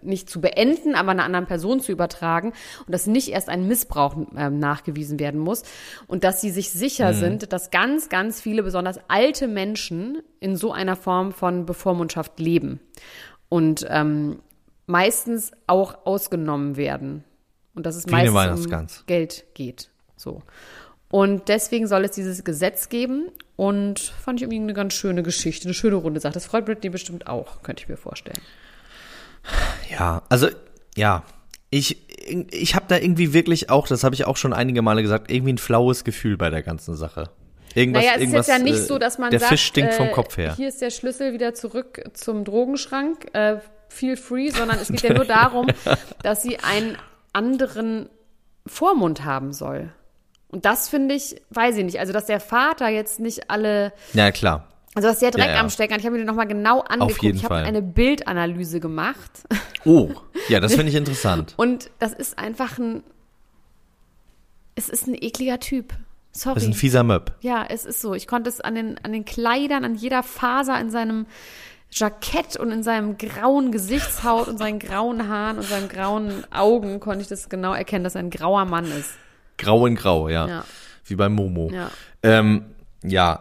nicht 0.00 0.31
zu 0.31 0.41
beenden, 0.41 0.94
aber 0.94 1.11
einer 1.11 1.25
anderen 1.25 1.47
Person 1.47 1.81
zu 1.81 1.93
übertragen 1.93 2.55
und 2.87 2.93
dass 2.93 3.06
nicht 3.06 3.29
erst 3.29 3.50
ein 3.50 3.69
Missbrauch 3.69 4.17
ähm, 4.37 4.59
nachgewiesen 4.59 5.20
werden 5.20 5.38
muss 5.38 5.64
und 6.06 6.25
dass 6.25 6.41
sie 6.41 6.50
sich 6.50 6.70
sicher 6.70 7.12
sind, 7.12 7.53
dass 7.53 7.70
ganz, 7.70 8.08
ganz 8.08 8.41
viele, 8.41 8.62
besonders 8.62 8.99
alte 9.08 9.49
Menschen 9.49 10.23
in 10.41 10.56
so 10.56 10.73
einer 10.73 10.97
Form 10.97 11.32
von 11.32 11.67
Bevormundschaft 11.67 12.41
leben 12.41 12.81
und 13.50 13.87
ähm, 13.91 14.38
meistens 14.87 15.53
auch 15.67 16.06
ausgenommen 16.06 16.79
werden 16.79 17.25
und 17.75 17.85
dass 17.85 17.97
es 17.97 18.06
Wie 18.06 18.12
meistens 18.12 18.67
um 18.67 19.06
Geld 19.06 19.44
geht. 19.53 19.91
So. 20.17 20.43
Und 21.12 21.49
deswegen 21.49 21.87
soll 21.87 22.06
es 22.06 22.12
dieses 22.12 22.43
Gesetz 22.43 22.88
geben. 22.88 23.29
Und 23.55 24.00
fand 24.00 24.41
ich 24.41 24.44
irgendwie 24.44 24.62
eine 24.62 24.73
ganz 24.73 24.94
schöne 24.94 25.23
Geschichte, 25.23 25.67
eine 25.67 25.75
schöne 25.75 25.97
runde 25.97 26.19
Sache. 26.20 26.32
Das 26.32 26.47
freut 26.47 26.64
Britney 26.64 26.88
bestimmt 26.88 27.26
auch, 27.26 27.62
könnte 27.62 27.82
ich 27.82 27.88
mir 27.88 27.99
vorstellen. 27.99 28.41
Ja, 29.91 30.23
also 30.31 30.49
ja, 30.97 31.23
ich 31.69 31.99
ich 32.50 32.75
habe 32.75 32.87
da 32.88 32.97
irgendwie 32.97 33.35
wirklich 33.35 33.69
auch, 33.69 33.87
das 33.87 34.05
habe 34.05 34.14
ich 34.14 34.25
auch 34.25 34.38
schon 34.38 34.55
einige 34.55 34.81
Male 34.81 35.03
gesagt, 35.03 35.31
irgendwie 35.31 35.53
ein 35.53 35.59
flaues 35.59 36.05
Gefühl 36.05 36.38
bei 36.38 36.49
der 36.49 36.62
ganzen 36.62 36.97
Sache. 36.97 37.29
Irgendwas, 37.75 38.03
Naja, 38.03 38.12
es 38.12 38.17
ist 38.17 38.23
irgendwas, 38.23 38.47
jetzt 38.47 38.58
ja 38.58 38.65
nicht 38.65 38.79
äh, 38.79 38.87
so, 38.87 38.99
dass 38.99 39.19
man 39.19 39.31
der 39.31 39.41
sagt, 39.41 39.50
Fisch 39.50 39.65
stinkt 39.67 39.94
vom 39.94 40.06
äh, 40.06 40.12
Kopf 40.12 40.38
her. 40.38 40.55
hier 40.56 40.69
ist 40.69 40.81
der 40.81 40.91
Schlüssel 40.91 41.35
wieder 41.35 41.53
zurück 41.53 42.03
zum 42.15 42.44
Drogenschrank, 42.44 43.35
äh, 43.35 43.56
feel 43.88 44.17
free, 44.17 44.50
sondern 44.50 44.79
es 44.79 44.88
geht 44.88 45.03
ja 45.03 45.12
nur 45.15 45.26
darum, 45.26 45.67
dass 46.23 46.43
sie 46.43 46.58
einen 46.58 46.97
anderen 47.35 48.08
Vormund 48.67 49.25
haben 49.25 49.53
soll. 49.53 49.93
Und 50.53 50.65
das 50.65 50.89
finde 50.89 51.15
ich, 51.15 51.43
weiß 51.51 51.77
ich 51.79 51.85
nicht, 51.85 51.99
also 51.99 52.13
dass 52.13 52.27
der 52.27 52.39
Vater 52.39 52.89
jetzt 52.89 53.19
nicht 53.19 53.51
alle 53.51 53.93
Ja, 54.13 54.31
klar. 54.31 54.69
Also 54.95 55.09
dass 55.09 55.19
der 55.21 55.31
Dreck 55.31 55.47
Ja, 55.47 55.55
ja. 55.55 55.61
am 55.61 55.71
Stecken 55.71 55.95
hat. 55.95 56.01
Ich 56.01 56.07
habe 56.07 56.19
mir 56.19 56.25
nochmal 56.25 56.47
genau 56.47 56.81
angeguckt. 56.81 57.23
jeden 57.23 57.39
ich 57.39 57.45
habe 57.45 57.57
eine 57.57 57.81
Bildanalyse 57.81 58.79
gemacht. 58.79 59.31
Oh, 59.87 60.11
ja, 60.49 60.61
das 60.61 60.75
finde 60.75 60.91
ich 60.91 60.95
interessant. 60.95 61.55
Und 61.57 61.91
das 61.99 62.13
ist 62.13 62.39
einfach 62.39 62.79
ein. 62.79 63.03
Es 64.75 64.89
ist 64.89 65.07
ein 65.07 65.15
ekliger 65.15 65.59
Typ. 65.59 65.95
Sorry. 66.33 66.55
Das 66.55 66.63
ist 66.65 66.71
ein 66.71 66.75
fieser 66.75 67.03
Möb. 67.03 67.33
ja, 67.41 67.65
es 67.69 67.85
ist 67.85 68.01
so. 68.01 68.15
Ich 68.15 68.27
konnte 68.27 68.49
es 68.49 68.61
an 68.61 68.75
den, 68.75 68.99
an 69.03 69.13
den 69.13 69.25
Kleidern, 69.25 69.85
an 69.85 69.95
jeder 69.95 70.23
Faser 70.23 70.79
in 70.81 70.91
seinem 70.91 71.27
Jackett 71.91 72.57
und 72.57 72.71
in 72.71 72.83
seinem 72.83 73.19
grauen 73.19 73.71
Gesichtshaut 73.71 74.49
und 74.49 74.59
seinen 74.59 74.79
grauen 74.79 75.29
Haaren 75.29 75.59
und 75.59 75.67
seinen 75.67 75.89
grauen 75.91 76.45
Augen 76.51 77.01
konnte 77.01 77.21
ich 77.21 77.29
das 77.29 77.51
genau 77.51 77.75
erkennen, 77.75 78.05
dass 78.05 78.15
er 78.15 78.21
ein 78.21 78.31
grauer 78.31 78.65
Mann 78.65 78.87
ist. 78.87 79.11
Grau 79.59 79.87
in 79.87 79.95
Grau, 79.97 80.29
ja. 80.29 80.47
Ja. 80.49 80.65
Wie 81.05 81.17
bei 81.17 81.29
Momo. 81.29 81.71
Ja. 81.73 81.91
Ähm, 82.23 82.65
ja, 83.03 83.41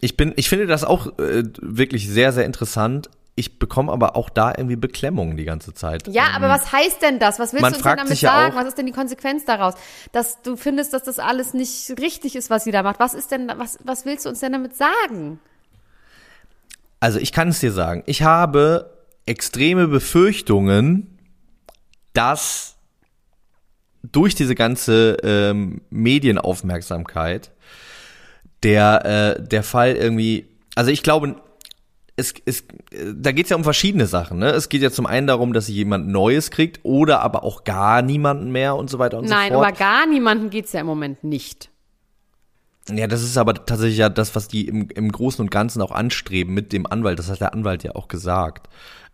ich 0.00 0.16
bin, 0.16 0.32
ich 0.36 0.48
finde 0.48 0.66
das 0.66 0.84
auch 0.84 1.18
äh, 1.18 1.44
wirklich 1.60 2.08
sehr, 2.08 2.32
sehr 2.32 2.44
interessant. 2.44 3.10
Ich 3.34 3.58
bekomme 3.58 3.90
aber 3.90 4.14
auch 4.14 4.28
da 4.28 4.50
irgendwie 4.56 4.76
Beklemmung 4.76 5.36
die 5.38 5.44
ganze 5.44 5.72
Zeit. 5.72 6.06
Ja, 6.08 6.24
aber 6.36 6.48
was 6.50 6.70
heißt 6.70 7.00
denn 7.00 7.18
das? 7.18 7.38
Was 7.38 7.52
willst 7.54 7.62
du 7.62 7.66
uns 7.76 7.82
denn 7.82 7.96
damit 7.96 8.20
ja 8.20 8.30
sagen? 8.30 8.52
auch- 8.52 8.60
was 8.60 8.68
ist 8.68 8.76
denn 8.78 8.84
die 8.86 8.92
Konsequenz 8.92 9.44
daraus? 9.46 9.74
Dass 10.12 10.42
du 10.42 10.56
findest, 10.56 10.92
dass 10.92 11.02
das 11.04 11.18
alles 11.18 11.54
nicht 11.54 11.98
richtig 11.98 12.36
ist, 12.36 12.50
was 12.50 12.64
sie 12.64 12.72
da 12.72 12.82
macht. 12.82 13.00
Was 13.00 13.14
ist 13.14 13.30
denn, 13.30 13.50
was, 13.56 13.78
was 13.84 14.04
willst 14.04 14.26
du 14.26 14.28
uns 14.28 14.40
denn 14.40 14.52
damit 14.52 14.76
sagen? 14.76 15.40
Also 17.00 17.18
ich 17.18 17.32
kann 17.32 17.48
es 17.48 17.60
dir 17.60 17.72
sagen, 17.72 18.02
ich 18.06 18.22
habe 18.22 18.92
extreme 19.26 19.88
Befürchtungen, 19.88 21.18
dass 22.12 22.71
durch 24.02 24.34
diese 24.34 24.54
ganze 24.54 25.16
ähm, 25.22 25.82
Medienaufmerksamkeit 25.90 27.52
der, 28.62 29.36
äh, 29.38 29.42
der 29.42 29.62
Fall 29.62 29.94
irgendwie, 29.94 30.46
also 30.74 30.90
ich 30.90 31.02
glaube, 31.02 31.36
es, 32.16 32.34
es, 32.44 32.64
da 33.14 33.32
geht 33.32 33.46
es 33.46 33.50
ja 33.50 33.56
um 33.56 33.64
verschiedene 33.64 34.06
Sachen. 34.06 34.38
Ne? 34.38 34.50
Es 34.50 34.68
geht 34.68 34.82
ja 34.82 34.90
zum 34.90 35.06
einen 35.06 35.26
darum, 35.26 35.52
dass 35.52 35.66
sie 35.66 35.74
jemand 35.74 36.08
Neues 36.08 36.50
kriegt 36.50 36.80
oder 36.82 37.20
aber 37.20 37.42
auch 37.42 37.64
gar 37.64 38.02
niemanden 38.02 38.52
mehr 38.52 38.76
und 38.76 38.90
so 38.90 38.98
weiter 38.98 39.18
und 39.18 39.28
Nein, 39.28 39.48
so 39.48 39.54
fort. 39.54 39.66
aber 39.66 39.76
gar 39.76 40.06
niemanden 40.06 40.50
geht's 40.50 40.72
ja 40.72 40.80
im 40.80 40.86
Moment 40.86 41.24
nicht. 41.24 41.70
Ja, 42.90 43.06
das 43.06 43.22
ist 43.22 43.36
aber 43.38 43.54
tatsächlich 43.54 43.98
ja 43.98 44.08
das, 44.08 44.34
was 44.34 44.48
die 44.48 44.66
im, 44.66 44.88
im 44.90 45.10
Großen 45.10 45.40
und 45.40 45.50
Ganzen 45.50 45.80
auch 45.82 45.92
anstreben 45.92 46.52
mit 46.52 46.72
dem 46.72 46.86
Anwalt. 46.86 47.18
Das 47.18 47.30
hat 47.30 47.40
der 47.40 47.54
Anwalt 47.54 47.84
ja 47.84 47.94
auch 47.94 48.08
gesagt. 48.08 48.68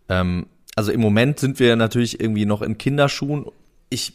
Ähm, 0.09 0.47
also 0.75 0.91
im 0.91 1.01
Moment 1.01 1.39
sind 1.39 1.59
wir 1.59 1.75
natürlich 1.75 2.19
irgendwie 2.19 2.45
noch 2.45 2.61
in 2.61 2.77
Kinderschuhen. 2.77 3.45
Ich, 3.89 4.13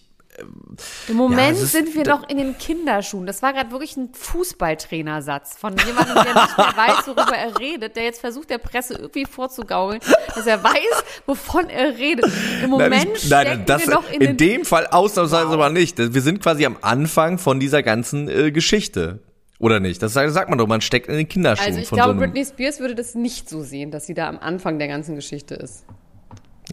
Im 1.09 1.17
Moment 1.17 1.57
es 1.57 1.63
ist- 1.63 1.73
sind 1.73 1.95
wir 1.95 2.03
doch 2.03 2.29
in 2.29 2.39
den 2.39 2.59
Kinderschuhen. 2.59 3.27
Das 3.27 3.43
war 3.43 3.53
gerade 3.53 3.71
wirklich 3.71 3.97
ein 3.97 4.11
Fußballtrainersatz 4.13 5.57
von 5.57 5.77
jemandem, 5.77 6.15
der 6.15 6.35
nicht 6.43 6.59
mehr 6.59 6.75
weiß, 6.77 7.07
worüber 7.07 7.37
er 7.37 7.59
redet, 7.59 7.97
der 7.97 8.05
jetzt 8.05 8.21
versucht, 8.21 8.51
der 8.51 8.59
Presse 8.59 8.95
irgendwie 8.95 9.27
vorzugaukeln, 9.27 10.01
dass 10.35 10.47
er 10.47 10.63
weiß, 10.63 11.05
wovon 11.27 11.69
er 11.71 11.97
redet. 11.97 12.27
Im 12.63 12.71
Moment 12.71 12.91
nein, 12.91 13.09
ich, 13.15 13.27
stecken 13.27 13.65
nein, 13.67 13.81
wir 13.81 13.91
noch 13.91 14.11
in, 14.11 14.21
in, 14.21 14.37
dem 14.37 14.65
Fall 14.65 14.87
ausnahmsweise 14.87 15.49
aber 15.49 15.71
nicht. 15.71 15.99
Wir 15.99 16.23
sind 16.23 16.43
quasi 16.43 16.67
am 16.67 16.79
Anfang 16.81 17.39
von 17.39 17.61
dieser 17.61 17.83
ganzen 17.83 18.29
äh, 18.29 18.51
Geschichte. 18.51 19.21
Oder 19.61 19.79
nicht? 19.79 20.03
Das 20.03 20.13
sagt 20.13 20.49
man 20.49 20.59
doch, 20.59 20.67
man 20.67 20.81
steckt 20.81 21.09
in 21.09 21.17
den 21.17 21.29
Kinderschuhen 21.29 21.69
Also 21.69 21.81
ich 21.81 21.89
glaube, 21.89 22.15
so. 22.15 22.19
Britney 22.19 22.45
Spears 22.45 22.81
würde 22.81 22.95
das 22.97 23.15
nicht 23.15 23.49
so 23.49 23.63
sehen, 23.63 23.93
dass 23.93 24.07
sie 24.07 24.15
da 24.15 24.29
am 24.29 24.39
Anfang 24.39 24.79
der 24.79 24.89
ganzen 24.89 25.15
Geschichte 25.15 25.55
ist. 25.55 25.85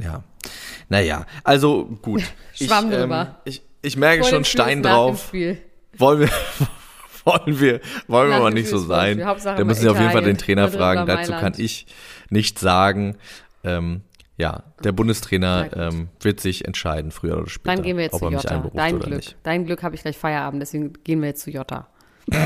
Ja. 0.02 0.24
Naja, 0.92 1.26
also 1.46 1.86
gut. 2.02 2.22
Schwamm 2.54 2.92
ich, 2.92 2.98
drüber. 2.98 3.42
ich, 3.46 3.62
ich 3.82 3.96
merke 3.96 4.24
Vor 4.24 4.30
schon 4.30 4.44
Stein 4.44 4.84
drauf. 4.84 5.32
Wollen 5.98 6.22
wir, 6.22 6.30
wollen 7.26 7.60
wir, 7.60 7.82
wollen 8.08 8.30
wir 8.30 8.36
aber 8.38 8.50
nicht 8.52 8.70
so 8.70 8.78
sein. 8.78 9.18
Da 9.20 9.64
müssen 9.66 9.82
Sie 9.82 9.90
auf 9.90 10.00
jeden 10.00 10.12
Fall 10.12 10.24
den 10.24 10.38
Trainer 10.38 10.64
Madrid 10.64 10.80
fragen. 10.80 11.06
Dazu 11.06 11.34
kann 11.34 11.54
ich 11.58 11.86
nichts 12.30 12.62
sagen. 12.62 13.18
Ähm, 13.66 14.02
ja, 14.38 14.64
der 14.84 14.94
Bundestrainer 14.94 15.70
ähm, 15.76 16.08
wird 16.22 16.40
sich 16.40 16.66
entscheiden, 16.66 17.12
früher 17.12 17.38
oder 17.38 17.50
später, 17.50 17.76
Dann 17.76 17.84
gehen 17.84 17.98
wir 17.98 18.06
jetzt 18.06 18.18
zu 18.18 18.30
Jota. 18.30 18.50
einberuft 18.50 18.78
Dein 18.78 19.00
Glück. 19.00 19.24
Dein 19.44 19.66
Glück 19.66 19.84
habe 19.84 19.96
ich 19.96 20.02
gleich 20.02 20.18
Feierabend, 20.18 20.62
deswegen 20.62 20.94
gehen 21.04 21.22
wir 21.22 21.28
jetzt 21.28 21.44
zu 21.44 21.52
Jota. 21.52 21.88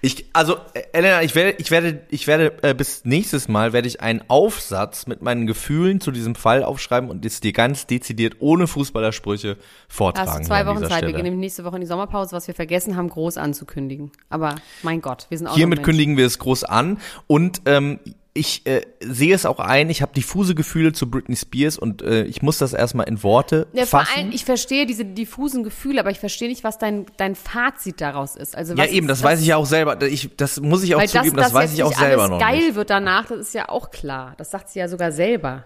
Ich, 0.00 0.26
also, 0.32 0.56
äh, 0.74 0.82
Elena, 0.92 1.22
ich 1.22 1.34
werde, 1.34 1.56
ich 1.58 1.70
werde, 1.70 2.00
ich 2.08 2.26
werde 2.26 2.62
äh, 2.62 2.74
bis 2.74 3.04
nächstes 3.04 3.48
Mal 3.48 3.72
werde 3.72 3.88
ich 3.88 4.00
einen 4.00 4.22
Aufsatz 4.28 5.06
mit 5.06 5.22
meinen 5.22 5.46
Gefühlen 5.46 6.00
zu 6.00 6.10
diesem 6.10 6.34
Fall 6.34 6.62
aufschreiben 6.62 7.10
und 7.10 7.24
es 7.24 7.40
dir 7.40 7.52
ganz 7.52 7.86
dezidiert 7.86 8.36
ohne 8.38 8.66
Fußballersprüche 8.66 9.56
vortragen. 9.88 10.28
Hast 10.28 10.40
du 10.40 10.44
zwei 10.44 10.66
Wochen 10.66 10.78
Zeit. 10.78 10.90
Wir 10.90 10.96
Stelle. 10.96 11.12
gehen 11.12 11.24
nämlich 11.24 11.40
nächste 11.40 11.64
Woche 11.64 11.76
in 11.76 11.80
die 11.80 11.86
Sommerpause, 11.86 12.34
was 12.34 12.46
wir 12.46 12.54
vergessen 12.54 12.96
haben, 12.96 13.08
groß 13.08 13.36
anzukündigen. 13.36 14.12
Aber 14.28 14.54
mein 14.82 15.00
Gott, 15.00 15.26
wir 15.28 15.38
sind 15.38 15.48
auch 15.48 15.54
Hiermit 15.54 15.82
kündigen 15.82 16.16
wir 16.16 16.26
es 16.26 16.38
groß 16.38 16.64
an 16.64 16.98
und 17.26 17.62
ähm, 17.66 17.98
ich 18.38 18.64
äh, 18.66 18.82
sehe 19.00 19.34
es 19.34 19.44
auch 19.46 19.58
ein, 19.58 19.90
ich 19.90 20.00
habe 20.02 20.12
diffuse 20.14 20.54
Gefühle 20.54 20.92
zu 20.92 21.10
Britney 21.10 21.36
Spears 21.36 21.76
und 21.78 22.02
äh, 22.02 22.22
ich 22.24 22.40
muss 22.42 22.58
das 22.58 22.72
erstmal 22.72 23.08
in 23.08 23.22
Worte 23.22 23.66
Ja, 23.72 23.84
vor 23.86 24.00
fassen. 24.00 24.18
allem, 24.18 24.32
ich 24.32 24.44
verstehe 24.44 24.86
diese 24.86 25.04
diffusen 25.04 25.64
Gefühle, 25.64 26.00
aber 26.00 26.10
ich 26.10 26.20
verstehe 26.20 26.48
nicht, 26.48 26.64
was 26.64 26.78
dein, 26.78 27.06
dein 27.16 27.34
Fazit 27.34 28.00
daraus 28.00 28.36
ist. 28.36 28.56
Also 28.56 28.74
ja 28.74 28.84
eben, 28.86 29.06
ist 29.08 29.18
das, 29.18 29.22
weiß 29.22 29.40
ich 29.40 29.46
ja 29.48 29.56
auch 29.56 29.66
selber. 29.66 30.00
Ich, 30.02 30.30
das 30.36 30.60
muss 30.60 30.82
ich 30.82 30.94
auch 30.94 31.00
Weil 31.00 31.08
zugeben, 31.08 31.36
dass 31.36 31.46
das, 31.46 31.54
weiß 31.54 31.74
ich 31.74 31.82
auch 31.82 31.92
selber 31.92 32.22
alles 32.22 32.30
noch 32.30 32.38
geil 32.40 32.58
nicht. 32.58 32.74
wird 32.76 32.90
danach, 32.90 33.26
das 33.26 33.38
ist 33.40 33.54
ja 33.54 33.68
auch 33.68 33.90
klar. 33.90 34.34
Das 34.38 34.50
sagt 34.50 34.68
sie 34.70 34.78
ja 34.78 34.88
sogar 34.88 35.12
selber. 35.12 35.64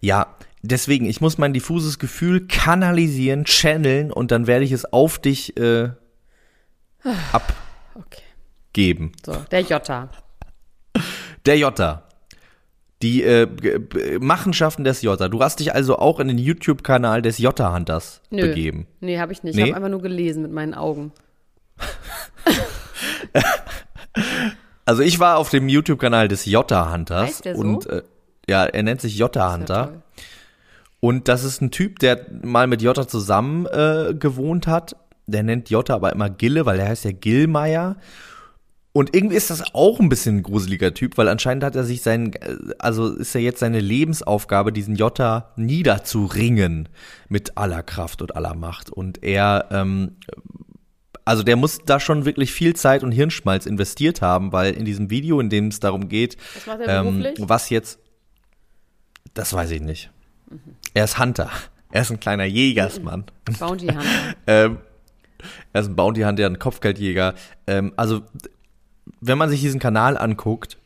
Ja, 0.00 0.36
deswegen, 0.62 1.06
ich 1.06 1.20
muss 1.20 1.38
mein 1.38 1.52
diffuses 1.52 1.98
Gefühl 1.98 2.46
kanalisieren, 2.46 3.44
channeln 3.44 4.12
und 4.12 4.30
dann 4.30 4.46
werde 4.46 4.64
ich 4.64 4.72
es 4.72 4.84
auf 4.92 5.18
dich 5.18 5.56
äh, 5.56 5.90
Okay. 7.04 8.22
abgeben. 8.72 9.12
So, 9.24 9.32
der 9.50 9.60
Jota. 9.62 10.10
Der 11.48 11.56
Jota. 11.56 12.02
Die 13.00 13.22
äh, 13.22 13.48
Machenschaften 14.20 14.84
des 14.84 15.00
Jota. 15.00 15.28
Du 15.28 15.40
hast 15.40 15.60
dich 15.60 15.74
also 15.74 15.98
auch 15.98 16.20
in 16.20 16.28
den 16.28 16.36
YouTube-Kanal 16.36 17.22
des 17.22 17.38
Jota-Hunters 17.38 18.20
begeben. 18.28 18.86
Nee, 19.00 19.18
habe 19.18 19.32
ich 19.32 19.42
nicht. 19.42 19.56
Nee? 19.56 19.62
Ich 19.62 19.68
habe 19.68 19.76
einfach 19.76 19.88
nur 19.88 20.02
gelesen 20.02 20.42
mit 20.42 20.52
meinen 20.52 20.74
Augen. 20.74 21.12
Also 24.84 25.02
ich 25.02 25.20
war 25.20 25.36
auf 25.36 25.50
dem 25.50 25.68
YouTube-Kanal 25.68 26.28
des 26.28 26.46
Jota-Hunters. 26.46 27.28
Heißt 27.28 27.44
der 27.44 27.56
so? 27.56 27.60
Und 27.60 27.86
äh, 27.86 28.02
ja, 28.48 28.64
er 28.64 28.82
nennt 28.82 29.02
sich 29.02 29.18
Jota-Hunter. 29.18 30.02
Und 30.98 31.28
das 31.28 31.44
ist 31.44 31.60
ein 31.60 31.70
Typ, 31.70 31.98
der 31.98 32.24
mal 32.42 32.66
mit 32.66 32.80
Jota 32.80 33.06
zusammen 33.06 33.66
äh, 33.66 34.14
gewohnt 34.18 34.66
hat. 34.66 34.96
Der 35.26 35.42
nennt 35.42 35.68
Jota 35.68 35.94
aber 35.94 36.10
immer 36.14 36.30
Gille, 36.30 36.64
weil 36.64 36.80
er 36.80 36.88
heißt 36.88 37.04
ja 37.04 37.12
Gillmeier. 37.12 37.96
Und 38.92 39.14
irgendwie 39.14 39.36
ist 39.36 39.50
das 39.50 39.74
auch 39.74 40.00
ein 40.00 40.08
bisschen 40.08 40.38
ein 40.38 40.42
gruseliger 40.42 40.94
Typ, 40.94 41.18
weil 41.18 41.28
anscheinend 41.28 41.62
hat 41.62 41.76
er 41.76 41.84
sich 41.84 42.02
sein, 42.02 42.32
äh, 42.32 42.56
also 42.78 43.14
ist 43.14 43.34
ja 43.34 43.40
jetzt 43.40 43.60
seine 43.60 43.80
Lebensaufgabe, 43.80 44.72
diesen 44.72 44.96
Jota 44.96 45.52
niederzuringen 45.56 46.88
mit 47.28 47.56
aller 47.56 47.82
Kraft 47.82 48.22
und 48.22 48.34
aller 48.34 48.54
Macht. 48.54 48.90
Und 48.90 49.22
er, 49.22 49.66
ähm, 49.70 50.16
also 51.24 51.42
der 51.42 51.56
muss 51.56 51.80
da 51.84 52.00
schon 52.00 52.24
wirklich 52.24 52.50
viel 52.52 52.74
Zeit 52.74 53.02
und 53.02 53.12
Hirnschmalz 53.12 53.66
investiert 53.66 54.22
haben, 54.22 54.52
weil 54.52 54.72
in 54.72 54.84
diesem 54.84 55.10
Video, 55.10 55.38
in 55.38 55.50
dem 55.50 55.68
es 55.68 55.80
darum 55.80 56.08
geht, 56.08 56.36
Was 56.64 56.80
er 56.80 57.04
ähm, 57.04 57.26
was 57.38 57.70
jetzt, 57.70 57.98
das 59.34 59.52
weiß 59.52 59.70
ich 59.72 59.82
nicht. 59.82 60.10
Er 60.94 61.04
ist 61.04 61.18
Hunter. 61.18 61.50
Er 61.92 62.02
ist 62.02 62.10
ein 62.10 62.20
kleiner 62.20 62.44
Jägersmann. 62.44 63.24
Bounty 63.58 63.86
Hunter. 63.88 64.04
Ähm, 64.46 64.78
er 65.72 65.82
ist 65.82 65.88
ein 65.88 65.94
Bounty 65.94 66.22
Hunter, 66.22 66.46
ein 66.46 66.58
Kopfgeldjäger. 66.58 67.34
Ähm, 67.66 67.92
also, 67.96 68.22
wenn 69.20 69.38
man 69.38 69.50
sich 69.50 69.60
diesen 69.60 69.80
Kanal 69.80 70.16
anguckt, 70.16 70.76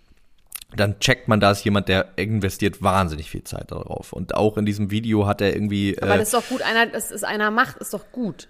dann 0.75 0.99
checkt 1.01 1.29
man, 1.29 1.41
da 1.41 1.51
ist 1.51 1.65
jemand, 1.65 1.89
der 1.89 2.07
investiert 2.17 2.83
wahnsinnig 2.83 3.31
viel 3.31 3.45
Zeit 3.45 3.71
darauf. 3.71 4.13
Und 4.13 4.35
auch 4.35 4.57
in 4.57 4.65
diesem 4.65 4.91
Video 4.91 5.27
hat 5.27 5.41
er 5.41 5.55
irgendwie. 5.55 5.97
Aber 6.01 6.15
Äh, 6.15 6.19
das 6.19 6.29
ist 6.29 6.35
doch 6.35 6.49
gut, 6.49 6.63
einer, 6.63 6.87
das 6.87 7.11
ist 7.11 7.25
einer 7.25 7.51
macht, 7.51 7.77
ist 7.77 7.93
doch 7.93 8.11
gut. 8.11 8.49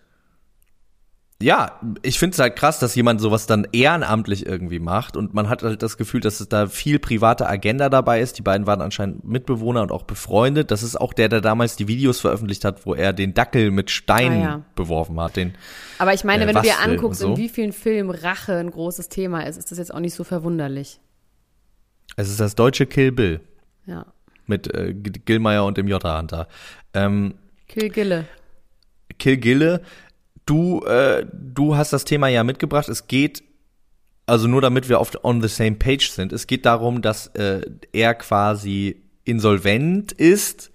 Ja, 1.42 1.80
ich 2.02 2.18
finde 2.18 2.34
es 2.34 2.38
halt 2.38 2.56
krass, 2.56 2.78
dass 2.78 2.94
jemand 2.94 3.20
sowas 3.20 3.46
dann 3.46 3.66
ehrenamtlich 3.72 4.46
irgendwie 4.46 4.78
macht. 4.78 5.16
Und 5.16 5.34
man 5.34 5.49
hat 5.49 5.62
halt 5.62 5.82
das 5.82 5.96
Gefühl, 5.96 6.20
dass 6.20 6.40
es 6.40 6.49
da 6.49 6.66
viel 6.66 6.99
private 6.99 7.49
Agenda 7.49 7.88
dabei 7.88 8.20
ist. 8.20 8.38
Die 8.38 8.42
beiden 8.42 8.66
waren 8.66 8.80
anscheinend 8.80 9.25
Mitbewohner 9.25 9.82
und 9.82 9.92
auch 9.92 10.04
befreundet. 10.04 10.70
Das 10.70 10.82
ist 10.82 11.00
auch 11.00 11.12
der, 11.12 11.28
der 11.28 11.40
damals 11.40 11.76
die 11.76 11.88
Videos 11.88 12.20
veröffentlicht 12.20 12.64
hat, 12.64 12.87
wo 12.87 12.94
er 12.94 13.12
den 13.12 13.34
Dackel 13.34 13.70
mit 13.70 13.90
Steinen 13.90 14.40
Ah, 14.42 14.44
ja. 14.44 14.62
beworfen 14.75 15.20
hat. 15.20 15.37
Den, 15.37 15.54
Aber 15.99 16.14
ich 16.14 16.25
meine, 16.25 16.44
Äh, 16.44 16.46
wenn 16.49 16.54
du 16.56 16.62
dir 16.62 16.78
anguckst, 16.80 17.20
so? 17.20 17.30
in 17.30 17.37
wie 17.37 17.49
vielen 17.49 17.72
Filmen 17.72 18.11
Rache 18.11 18.54
ein 18.56 18.70
großes 18.70 19.08
Thema 19.08 19.46
ist, 19.46 19.56
ist 19.58 19.70
das 19.70 19.78
jetzt 19.78 19.92
auch 19.92 20.00
nicht 20.00 20.14
so 20.14 20.25
verwunderlich. 20.25 21.00
es 22.16 22.28
ist 22.30 22.40
das 22.40 22.54
deutsche 22.54 22.87
Kill 22.87 23.12
Bill. 23.12 23.40
Ja. 23.87 24.06
mit 24.46 24.72
äh, 24.75 24.92
G- 24.94 25.20
Gillmeier 25.25 25.64
und 25.64 25.76
dem 25.76 25.88
Jota 25.88 26.18
Hunter. 26.18 26.46
Ähm, 26.94 27.34
Kill 27.68 27.88
Gille. 27.88 28.26
Kill 29.18 29.37
Gille, 29.38 29.80
du, 30.46 30.80
äh, 30.84 31.26
du 31.32 31.76
hast 31.76 31.92
das 31.92 32.04
Thema 32.04 32.28
ja 32.28 32.44
mitgebracht. 32.44 32.88
Es 32.88 33.06
geht, 33.06 33.42
also 34.26 34.49
nur 34.49 34.61
damit 34.61 34.88
wir 34.88 35.00
auf 35.00 35.12
on 35.25 35.42
the 35.42 35.49
same 35.49 35.76
page 35.76 36.11
sind, 36.11 36.32
es 36.32 36.46
geht 36.46 36.66
darum, 36.66 37.02
dass 37.02 37.28
äh, 37.28 37.62
er 37.92 38.14
quasi 38.14 39.02
insolvent 39.25 40.12
ist 40.12 40.70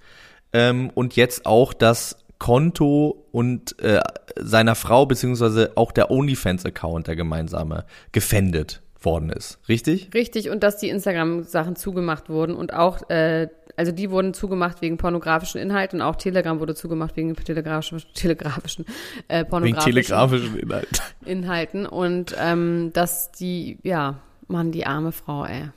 ähm, 0.54 0.90
und 0.94 1.16
jetzt 1.16 1.46
auch 1.46 1.74
das 1.74 2.18
Konto 2.40 3.26
und 3.32 3.80
äh, 3.82 4.00
seiner 4.36 4.76
Frau 4.76 5.06
beziehungsweise 5.06 5.72
auch 5.76 5.92
der 5.92 6.12
OnlyFans-Account, 6.12 7.08
der 7.08 7.16
gemeinsame, 7.16 7.86
gefändet 8.12 8.82
worden 9.02 9.30
ist. 9.30 9.60
Richtig? 9.68 10.10
Richtig, 10.14 10.50
und 10.50 10.64
dass 10.64 10.78
die 10.78 10.90
Instagram-Sachen 10.90 11.76
zugemacht 11.76 12.30
wurden 12.30 12.56
und 12.56 12.74
auch, 12.74 13.10
äh, 13.10 13.48
also 13.78 13.92
die 13.92 14.10
wurden 14.10 14.34
zugemacht 14.34 14.82
wegen 14.82 14.98
pornografischen 14.98 15.62
Inhalten 15.62 16.02
und 16.02 16.08
auch 16.08 16.16
Telegram 16.16 16.60
wurde 16.60 16.76
zugemacht 16.76 17.16
wegen 17.16 17.36
telegrafischen, 17.36 18.02
telegrafischen, 18.14 18.86
äh, 19.28 19.40
Wegen 19.40 19.50
pornografischen 19.50 19.94
telegrafischen 19.94 20.60
Inhalten. 20.60 21.00
Inhalten 21.26 21.86
und 21.86 22.36
ähm, 22.40 22.92
dass 22.94 23.32
die, 23.32 23.78
ja, 23.84 24.20
Mann, 24.48 24.72
die 24.72 24.86
arme 24.86 25.12
Frau, 25.12 25.46
ey. 25.46 25.70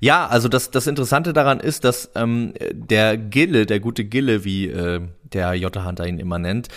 Ja, 0.00 0.26
also 0.26 0.48
das, 0.48 0.70
das 0.70 0.86
Interessante 0.86 1.32
daran 1.32 1.60
ist, 1.60 1.84
dass 1.84 2.10
ähm, 2.14 2.52
der 2.72 3.16
Gille, 3.16 3.64
der 3.64 3.80
gute 3.80 4.04
Gille, 4.04 4.44
wie 4.44 4.66
äh, 4.68 5.00
der 5.22 5.54
Jota 5.54 5.84
Hunter 5.84 6.06
ihn 6.06 6.18
immer 6.18 6.38
nennt, 6.38 6.68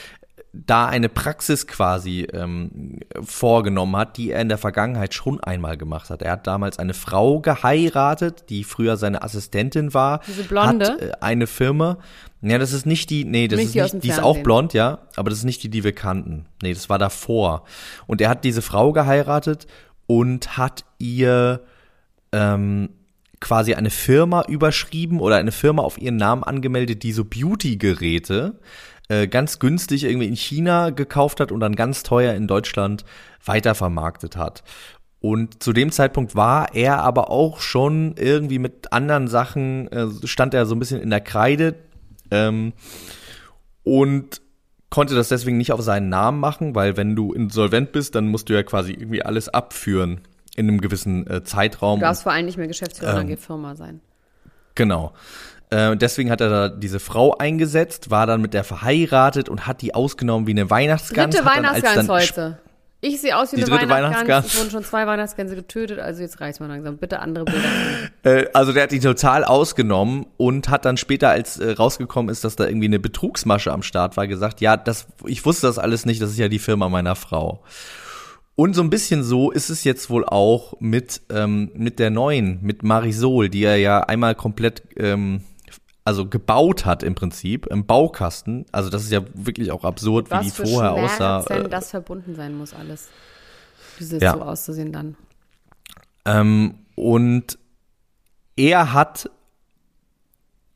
da 0.53 0.87
eine 0.87 1.09
Praxis 1.09 1.67
quasi 1.67 2.27
ähm, 2.33 2.99
vorgenommen 3.21 3.95
hat, 3.95 4.17
die 4.17 4.31
er 4.31 4.41
in 4.41 4.49
der 4.49 4.57
Vergangenheit 4.57 5.13
schon 5.13 5.39
einmal 5.43 5.77
gemacht 5.77 6.09
hat. 6.09 6.21
Er 6.21 6.31
hat 6.31 6.47
damals 6.47 6.79
eine 6.79 6.93
Frau 6.93 7.39
geheiratet, 7.39 8.45
die 8.49 8.63
früher 8.63 8.97
seine 8.97 9.21
Assistentin 9.21 9.93
war. 9.93 10.21
Diese 10.25 10.43
Blonde? 10.43 10.87
Hat 10.87 11.01
äh, 11.01 11.11
eine 11.21 11.47
Firma. 11.47 11.97
Ja, 12.41 12.57
das 12.57 12.71
ist 12.71 12.85
nicht 12.85 13.09
die, 13.09 13.25
nee, 13.25 13.47
das 13.47 13.57
Nicht 13.57 13.67
ist 13.67 13.73
die 13.73 13.81
nicht, 13.81 14.03
die 14.03 14.09
ist 14.09 14.21
auch 14.21 14.37
blond, 14.39 14.73
ja, 14.73 14.99
aber 15.15 15.29
das 15.29 15.39
ist 15.39 15.45
nicht 15.45 15.63
die, 15.63 15.69
die 15.69 15.83
wir 15.83 15.93
kannten. 15.93 16.45
Nee, 16.61 16.73
das 16.73 16.87
war 16.87 16.99
davor. 16.99 17.63
Und 18.05 18.21
er 18.21 18.29
hat 18.29 18.43
diese 18.43 18.61
Frau 18.61 18.93
geheiratet 18.93 19.65
und 20.05 20.57
hat 20.57 20.85
ihr 20.99 21.61
ähm, 22.31 22.89
quasi 23.39 23.73
eine 23.73 23.89
Firma 23.89 24.43
überschrieben 24.47 25.19
oder 25.19 25.37
eine 25.37 25.51
Firma 25.51 25.81
auf 25.81 25.99
ihren 25.99 26.17
Namen 26.17 26.43
angemeldet, 26.43 27.03
die 27.03 27.11
so 27.11 27.25
Beauty-Geräte 27.25 28.59
äh, 29.09 29.27
ganz 29.27 29.59
günstig 29.59 30.03
irgendwie 30.03 30.27
in 30.27 30.35
China 30.35 30.89
gekauft 30.89 31.39
hat 31.39 31.51
und 31.51 31.59
dann 31.59 31.75
ganz 31.75 32.03
teuer 32.03 32.33
in 32.33 32.47
Deutschland 32.47 33.05
weitervermarktet 33.45 34.35
hat. 34.35 34.63
Und 35.19 35.63
zu 35.63 35.73
dem 35.73 35.91
Zeitpunkt 35.91 36.35
war 36.35 36.75
er 36.75 36.99
aber 37.01 37.31
auch 37.31 37.59
schon 37.59 38.15
irgendwie 38.17 38.59
mit 38.59 38.93
anderen 38.93 39.27
Sachen, 39.27 39.91
äh, 39.91 40.07
stand 40.25 40.53
er 40.53 40.65
so 40.65 40.75
ein 40.75 40.79
bisschen 40.79 41.01
in 41.01 41.09
der 41.09 41.21
Kreide 41.21 41.75
ähm, 42.29 42.73
und 43.83 44.41
konnte 44.89 45.15
das 45.15 45.29
deswegen 45.29 45.57
nicht 45.57 45.71
auf 45.71 45.81
seinen 45.81 46.09
Namen 46.09 46.39
machen, 46.39 46.75
weil 46.75 46.97
wenn 46.97 47.15
du 47.15 47.33
insolvent 47.33 47.91
bist, 47.91 48.15
dann 48.15 48.27
musst 48.27 48.49
du 48.49 48.53
ja 48.53 48.63
quasi 48.63 48.93
irgendwie 48.93 49.23
alles 49.23 49.49
abführen 49.49 50.21
in 50.55 50.67
einem 50.67 50.81
gewissen 50.81 51.27
äh, 51.27 51.43
Zeitraum. 51.43 51.99
Du 51.99 52.05
darfst 52.05 52.23
vor 52.23 52.31
allem 52.31 52.45
nicht 52.45 52.57
mehr 52.57 52.67
Geschäftsführer 52.67 53.19
Ähm, 53.19 53.27
einer 53.27 53.37
Firma 53.37 53.75
sein. 53.75 54.01
Genau. 54.75 55.13
Äh, 55.69 55.97
deswegen 55.97 56.31
hat 56.31 56.41
er 56.41 56.49
da 56.49 56.69
diese 56.69 56.99
Frau 56.99 57.37
eingesetzt, 57.37 58.09
war 58.09 58.25
dann 58.25 58.41
mit 58.41 58.53
der 58.53 58.63
verheiratet 58.63 59.49
und 59.49 59.67
hat 59.67 59.81
die 59.81 59.93
ausgenommen 59.93 60.47
wie 60.47 60.51
eine 60.51 60.69
Weihnachtsgans. 60.69 61.35
Dritte 61.35 61.45
Weihnachtsgans 61.45 62.09
heute. 62.09 62.59
Ich 62.99 63.21
sehe 63.21 63.37
aus 63.37 63.51
wie 63.51 63.57
Die 63.57 63.63
eine 63.63 63.71
dritte 63.71 63.89
Weihnachtsgans. 63.89 64.27
Weihnachtsgans. 64.27 64.53
Es 64.53 64.59
wurden 64.59 64.71
schon 64.71 64.83
zwei 64.83 65.05
Weihnachtsgänse 65.05 65.55
getötet, 65.55 65.99
also 65.99 66.21
jetzt 66.21 66.41
reicht's 66.41 66.59
mal 66.59 66.67
langsam. 66.67 66.97
Bitte 66.97 67.19
andere 67.19 67.45
Bilder. 67.45 67.61
Äh, 68.23 68.47
also 68.53 68.73
der 68.73 68.83
hat 68.83 68.91
die 68.91 68.99
total 68.99 69.43
ausgenommen 69.43 70.25
und 70.37 70.69
hat 70.69 70.83
dann 70.83 70.97
später, 70.97 71.29
als 71.29 71.59
äh, 71.59 71.71
rausgekommen 71.71 72.31
ist, 72.31 72.43
dass 72.43 72.55
da 72.55 72.65
irgendwie 72.65 72.87
eine 72.87 72.99
Betrugsmasche 72.99 73.71
am 73.71 73.83
Start 73.83 74.17
war, 74.17 74.27
gesagt, 74.27 74.59
ja, 74.59 74.75
das, 74.75 75.05
ich 75.25 75.45
wusste 75.45 75.67
das 75.67 75.77
alles 75.77 76.05
nicht, 76.05 76.21
das 76.21 76.31
ist 76.31 76.39
ja 76.39 76.47
die 76.47 76.59
Firma 76.59 76.89
meiner 76.89 77.15
Frau. 77.15 77.63
Und 78.55 78.73
so 78.73 78.81
ein 78.81 78.89
bisschen 78.89 79.23
so 79.23 79.51
ist 79.51 79.69
es 79.69 79.83
jetzt 79.83 80.09
wohl 80.09 80.25
auch 80.25 80.73
mit, 80.79 81.21
ähm, 81.29 81.69
mit 81.75 81.99
der 81.99 82.09
neuen, 82.09 82.57
mit 82.63 82.81
Marisol, 82.81 83.49
die 83.49 83.63
er 83.63 83.77
ja 83.77 84.01
einmal 84.01 84.33
komplett 84.33 84.81
ähm, 84.97 85.41
also 86.07 86.25
gebaut 86.25 86.85
hat 86.85 87.03
im 87.03 87.15
Prinzip, 87.15 87.65
im 87.65 87.85
Baukasten. 87.85 88.65
Also 88.71 88.89
das 88.89 89.03
ist 89.03 89.11
ja 89.11 89.23
wirklich 89.33 89.71
auch 89.73 89.83
absurd, 89.83 90.31
wie 90.31 90.39
die 90.45 90.51
vorher 90.51 90.91
Schmerzen 90.91 91.23
aussah. 91.23 91.53
äh, 91.53 91.67
das 91.67 91.89
verbunden 91.89 92.33
sein 92.33 92.55
muss 92.55 92.73
alles. 92.73 93.09
Dieses 93.99 94.23
Ja. 94.23 94.31
so 94.31 94.41
auszusehen 94.41 94.93
dann. 94.93 95.17
Ähm, 96.23 96.75
und 96.95 97.59
er 98.55 98.93
hat 98.93 99.29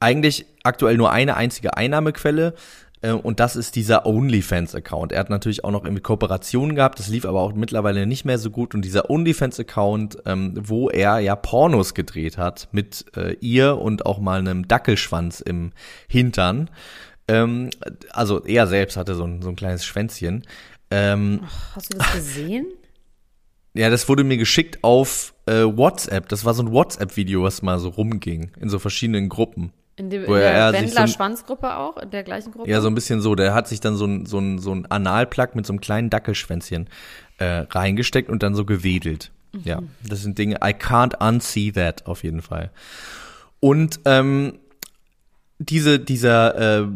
eigentlich 0.02 0.48
aktuell 0.64 0.98
nur 0.98 1.14
eine 1.14 1.38
einzige 1.38 1.78
Einnahmequelle. 1.78 2.54
Äh, 3.02 3.12
und 3.12 3.40
das 3.40 3.56
ist 3.56 3.76
dieser 3.76 4.06
OnlyFans-Account. 4.06 5.12
Er 5.12 5.20
hat 5.20 5.30
natürlich 5.30 5.64
auch 5.64 5.72
noch 5.72 5.84
irgendwie 5.84 6.02
Kooperationen 6.02 6.76
gehabt, 6.76 7.00
das 7.00 7.08
lief 7.08 7.26
aber 7.26 7.42
auch 7.42 7.54
mittlerweile 7.54 8.06
nicht 8.06 8.26
mehr 8.26 8.38
so 8.38 8.50
gut. 8.50 8.74
Und 8.76 8.84
dieser 8.84 9.10
OnlyFans-Account, 9.10 10.20
ähm, 10.26 10.54
wo 10.58 10.90
er 10.90 11.20
ja 11.20 11.36
Pornos 11.36 11.94
gedreht 11.94 12.38
hat 12.38 12.70
mit 12.72 13.06
äh, 13.16 13.36
ihr 13.42 13.78
und 13.78 14.06
auch 14.06 14.20
mal 14.20 14.40
einem 14.40 14.68
Dackelschwanz 14.68 15.42
im 15.42 15.72
Hintern. 16.08 16.70
Ähm, 17.28 17.70
also 18.12 18.44
er 18.44 18.68
selbst 18.68 18.98
hatte 18.98 19.16
so 19.16 19.26
ein, 19.26 19.42
so 19.42 19.50
ein 19.50 19.56
kleines 19.56 19.86
Schwänzchen. 19.86 20.46
Ähm, 20.90 21.42
Hast 21.76 21.94
du 21.94 21.98
das 21.98 22.12
gesehen? 22.14 22.68
ja, 23.74 23.90
das 23.90 24.10
wurde 24.10 24.24
mir 24.24 24.38
geschickt 24.38 24.84
auf 24.84 25.34
äh, 25.46 25.64
WhatsApp. 25.64 26.28
Das 26.30 26.46
war 26.46 26.54
so 26.54 26.64
ein 26.64 26.72
WhatsApp-Video, 26.72 27.44
was 27.44 27.62
mal 27.62 27.80
so 27.80 27.90
rumging 27.90 28.52
in 28.60 28.70
so 28.70 28.80
verschiedenen 28.80 29.30
Gruppen. 29.30 29.72
In, 30.02 30.10
dem, 30.10 30.24
in 30.24 30.34
der 30.34 30.52
er 30.52 30.72
sich 30.72 30.80
so 30.80 30.86
Wendler-Schwanzgruppe 30.86 31.76
auch, 31.78 31.98
in 31.98 32.10
der 32.10 32.24
gleichen 32.24 32.52
Gruppe? 32.52 32.68
Ja, 32.68 32.82
so 32.82 32.88
ein 32.88 32.96
bisschen 32.96 33.22
so. 33.22 33.36
Der 33.36 33.54
hat 33.54 33.68
sich 33.68 33.82
dann 33.82 33.96
so 33.96 34.06
ein, 34.06 34.26
so 34.26 34.40
ein, 34.40 34.58
so 34.58 34.74
ein 34.74 34.88
Analplug 34.88 35.54
mit 35.54 35.68
so 35.68 35.74
einem 35.74 35.80
kleinen 35.80 36.10
Dackelschwänzchen 36.10 36.90
äh, 37.38 37.66
reingesteckt 37.70 38.28
und 38.28 38.42
dann 38.42 38.56
so 38.56 38.66
gewedelt. 38.66 39.30
Ja, 39.64 39.84
das 40.04 40.24
sind 40.24 40.40
Dinge, 40.40 40.56
I 40.56 40.74
can't 40.74 41.16
unsee 41.24 41.72
that 41.72 42.08
auf 42.08 42.24
jeden 42.24 42.42
Fall. 42.42 42.72
Und 43.60 44.00
ähm, 44.06 44.58
diese, 45.60 46.00
dieser 46.00 46.80
äh, 46.80 46.88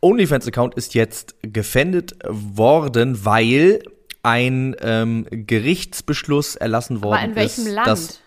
OnlyFans-Account 0.00 0.76
ist 0.76 0.94
jetzt 0.94 1.34
gefändet 1.42 2.16
worden, 2.26 3.26
weil 3.26 3.82
ein 4.22 4.74
ähm, 4.80 5.26
Gerichtsbeschluss 5.30 6.56
erlassen 6.56 7.02
worden 7.02 7.18
Aber 7.18 7.24
in 7.24 7.36
welchem 7.36 7.66
ist, 7.66 7.74
Land? 7.74 7.86
dass 7.86 8.20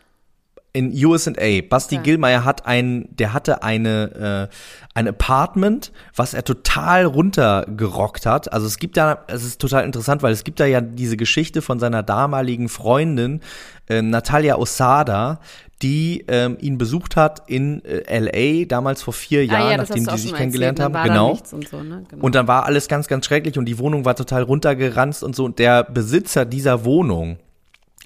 in 0.78 1.06
USA. 1.06 1.62
Basti 1.68 1.98
Okay. 1.98 2.04
Gillmeier 2.04 2.46
hat 2.46 2.68
ein, 2.68 3.08
der 3.10 3.34
hatte 3.34 3.64
eine, 3.64 4.50
äh, 4.52 4.56
ein 4.94 5.08
Apartment, 5.08 5.92
was 6.16 6.34
er 6.34 6.44
total 6.44 7.06
runtergerockt 7.06 8.26
hat. 8.26 8.54
Also 8.54 8.68
es 8.68 8.78
gibt 8.78 8.98
da, 8.98 9.24
es 9.28 9.44
ist 9.44 9.60
total 9.60 9.84
interessant, 9.86 10.22
weil 10.22 10.34
es 10.34 10.44
gibt 10.44 10.60
da 10.60 10.66
ja 10.66 10.82
diese 10.82 11.18
Geschichte 11.18 11.62
von 11.62 11.80
seiner 11.80 12.04
damaligen 12.04 12.70
Freundin 12.70 13.42
äh, 13.90 14.02
Natalia 14.02 14.58
Osada, 14.58 15.40
die 15.82 16.26
ähm, 16.28 16.58
ihn 16.60 16.78
besucht 16.78 17.16
hat 17.16 17.44
in 17.48 17.84
äh, 17.86 18.20
LA 18.20 18.66
damals 18.66 19.02
vor 19.02 19.14
vier 19.14 19.46
Jahren, 19.46 19.68
ah, 19.68 19.72
ja, 19.72 19.78
nachdem 19.78 20.06
die 20.06 20.18
sich 20.18 20.34
kennengelernt 20.34 20.80
haben. 20.80 20.94
Genau. 21.04 21.40
Und, 21.52 21.68
so, 21.68 21.82
ne? 21.84 22.04
genau. 22.10 22.24
Und 22.24 22.36
dann 22.36 22.48
war 22.48 22.66
alles 22.66 22.88
ganz, 22.88 23.08
ganz 23.08 23.26
schrecklich 23.26 23.58
und 23.58 23.66
die 23.66 23.78
Wohnung 23.78 24.06
war 24.06 24.16
total 24.16 24.44
runtergeranzt 24.44 25.24
und 25.24 25.36
so. 25.36 25.46
Und 25.46 25.60
der 25.60 25.84
Besitzer 25.84 26.46
dieser 26.46 26.86
Wohnung 26.86 27.38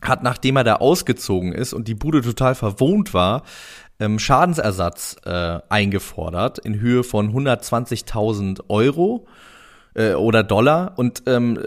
hat, 0.01 0.23
nachdem 0.23 0.57
er 0.57 0.63
da 0.63 0.75
ausgezogen 0.75 1.53
ist 1.53 1.73
und 1.73 1.87
die 1.87 1.95
Bude 1.95 2.21
total 2.21 2.55
verwohnt 2.55 3.13
war, 3.13 3.43
ähm, 3.99 4.19
Schadensersatz 4.19 5.17
äh, 5.25 5.59
eingefordert 5.69 6.59
in 6.59 6.79
Höhe 6.79 7.03
von 7.03 7.31
120.000 7.33 8.63
Euro 8.67 9.27
äh, 9.93 10.13
oder 10.13 10.43
Dollar. 10.43 10.93
Und 10.97 11.23
ähm, 11.27 11.59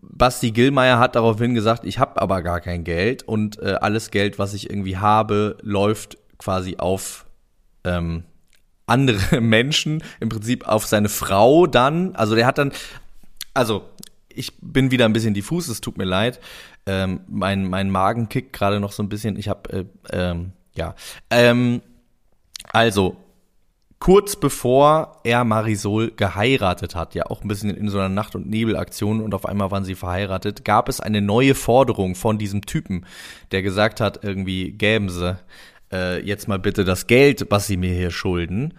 Basti 0.00 0.52
Gillmeier 0.52 0.98
hat 0.98 1.16
daraufhin 1.16 1.54
gesagt, 1.54 1.84
ich 1.84 1.98
habe 1.98 2.20
aber 2.20 2.42
gar 2.42 2.60
kein 2.60 2.84
Geld 2.84 3.22
und 3.22 3.58
äh, 3.60 3.76
alles 3.80 4.10
Geld, 4.10 4.38
was 4.38 4.54
ich 4.54 4.70
irgendwie 4.70 4.98
habe, 4.98 5.56
läuft 5.62 6.18
quasi 6.38 6.76
auf 6.78 7.26
ähm, 7.84 8.24
andere 8.86 9.40
Menschen, 9.40 10.02
im 10.20 10.28
Prinzip 10.28 10.68
auf 10.68 10.86
seine 10.86 11.08
Frau 11.08 11.66
dann. 11.66 12.14
Also 12.14 12.34
der 12.34 12.46
hat 12.46 12.58
dann, 12.58 12.72
also 13.54 13.88
ich 14.28 14.52
bin 14.60 14.90
wieder 14.90 15.06
ein 15.06 15.12
bisschen 15.12 15.34
diffus, 15.34 15.68
es 15.68 15.80
tut 15.80 15.98
mir 15.98 16.04
leid. 16.04 16.40
Ähm, 16.90 17.20
mein, 17.28 17.68
mein 17.68 17.88
Magen 17.88 18.28
kickt 18.28 18.52
gerade 18.52 18.80
noch 18.80 18.90
so 18.90 19.00
ein 19.04 19.08
bisschen. 19.08 19.36
Ich 19.36 19.48
habe, 19.48 19.70
äh, 19.72 19.84
ähm, 20.12 20.52
ja. 20.74 20.96
Ähm, 21.30 21.82
also, 22.72 23.16
kurz 24.00 24.34
bevor 24.34 25.20
er 25.22 25.44
Marisol 25.44 26.10
geheiratet 26.10 26.96
hat, 26.96 27.14
ja 27.14 27.26
auch 27.26 27.42
ein 27.42 27.48
bisschen 27.48 27.70
in 27.70 27.88
so 27.90 27.98
einer 27.98 28.08
Nacht- 28.08 28.34
und 28.34 28.50
Nebelaktion 28.50 29.20
und 29.20 29.34
auf 29.34 29.46
einmal 29.46 29.70
waren 29.70 29.84
sie 29.84 29.94
verheiratet, 29.94 30.64
gab 30.64 30.88
es 30.88 31.00
eine 31.00 31.20
neue 31.20 31.54
Forderung 31.54 32.16
von 32.16 32.38
diesem 32.38 32.66
Typen, 32.66 33.06
der 33.52 33.62
gesagt 33.62 34.00
hat, 34.00 34.24
irgendwie 34.24 34.72
gäben 34.72 35.10
sie 35.10 35.38
äh, 35.92 36.20
jetzt 36.26 36.48
mal 36.48 36.58
bitte 36.58 36.84
das 36.84 37.06
Geld, 37.06 37.46
was 37.50 37.68
sie 37.68 37.76
mir 37.76 37.94
hier 37.94 38.10
schulden. 38.10 38.74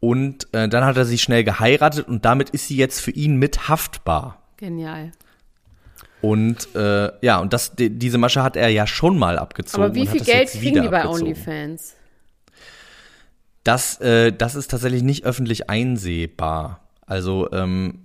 Und 0.00 0.48
äh, 0.54 0.70
dann 0.70 0.86
hat 0.86 0.96
er 0.96 1.04
sie 1.04 1.18
schnell 1.18 1.44
geheiratet 1.44 2.08
und 2.08 2.24
damit 2.24 2.48
ist 2.48 2.68
sie 2.68 2.76
jetzt 2.76 3.00
für 3.00 3.10
ihn 3.10 3.36
mit 3.36 3.68
haftbar. 3.68 4.42
Genial. 4.56 5.12
Und 6.22 6.74
äh, 6.76 7.10
ja, 7.20 7.40
und 7.40 7.52
das, 7.52 7.74
die, 7.74 7.90
diese 7.90 8.16
Masche 8.16 8.42
hat 8.42 8.56
er 8.56 8.68
ja 8.68 8.86
schon 8.86 9.18
mal 9.18 9.38
abgezogen. 9.38 9.84
Aber 9.84 9.94
wie 9.94 10.06
viel 10.06 10.20
das 10.20 10.28
Geld 10.28 10.48
kriegen 10.50 10.82
die 10.82 10.88
bei 10.88 11.02
abgezogen. 11.02 11.22
OnlyFans? 11.22 11.96
Das, 13.64 14.00
äh, 14.00 14.32
das 14.32 14.54
ist 14.54 14.70
tatsächlich 14.70 15.02
nicht 15.02 15.24
öffentlich 15.24 15.68
einsehbar. 15.68 16.80
Also 17.06 17.50
ähm, 17.52 18.04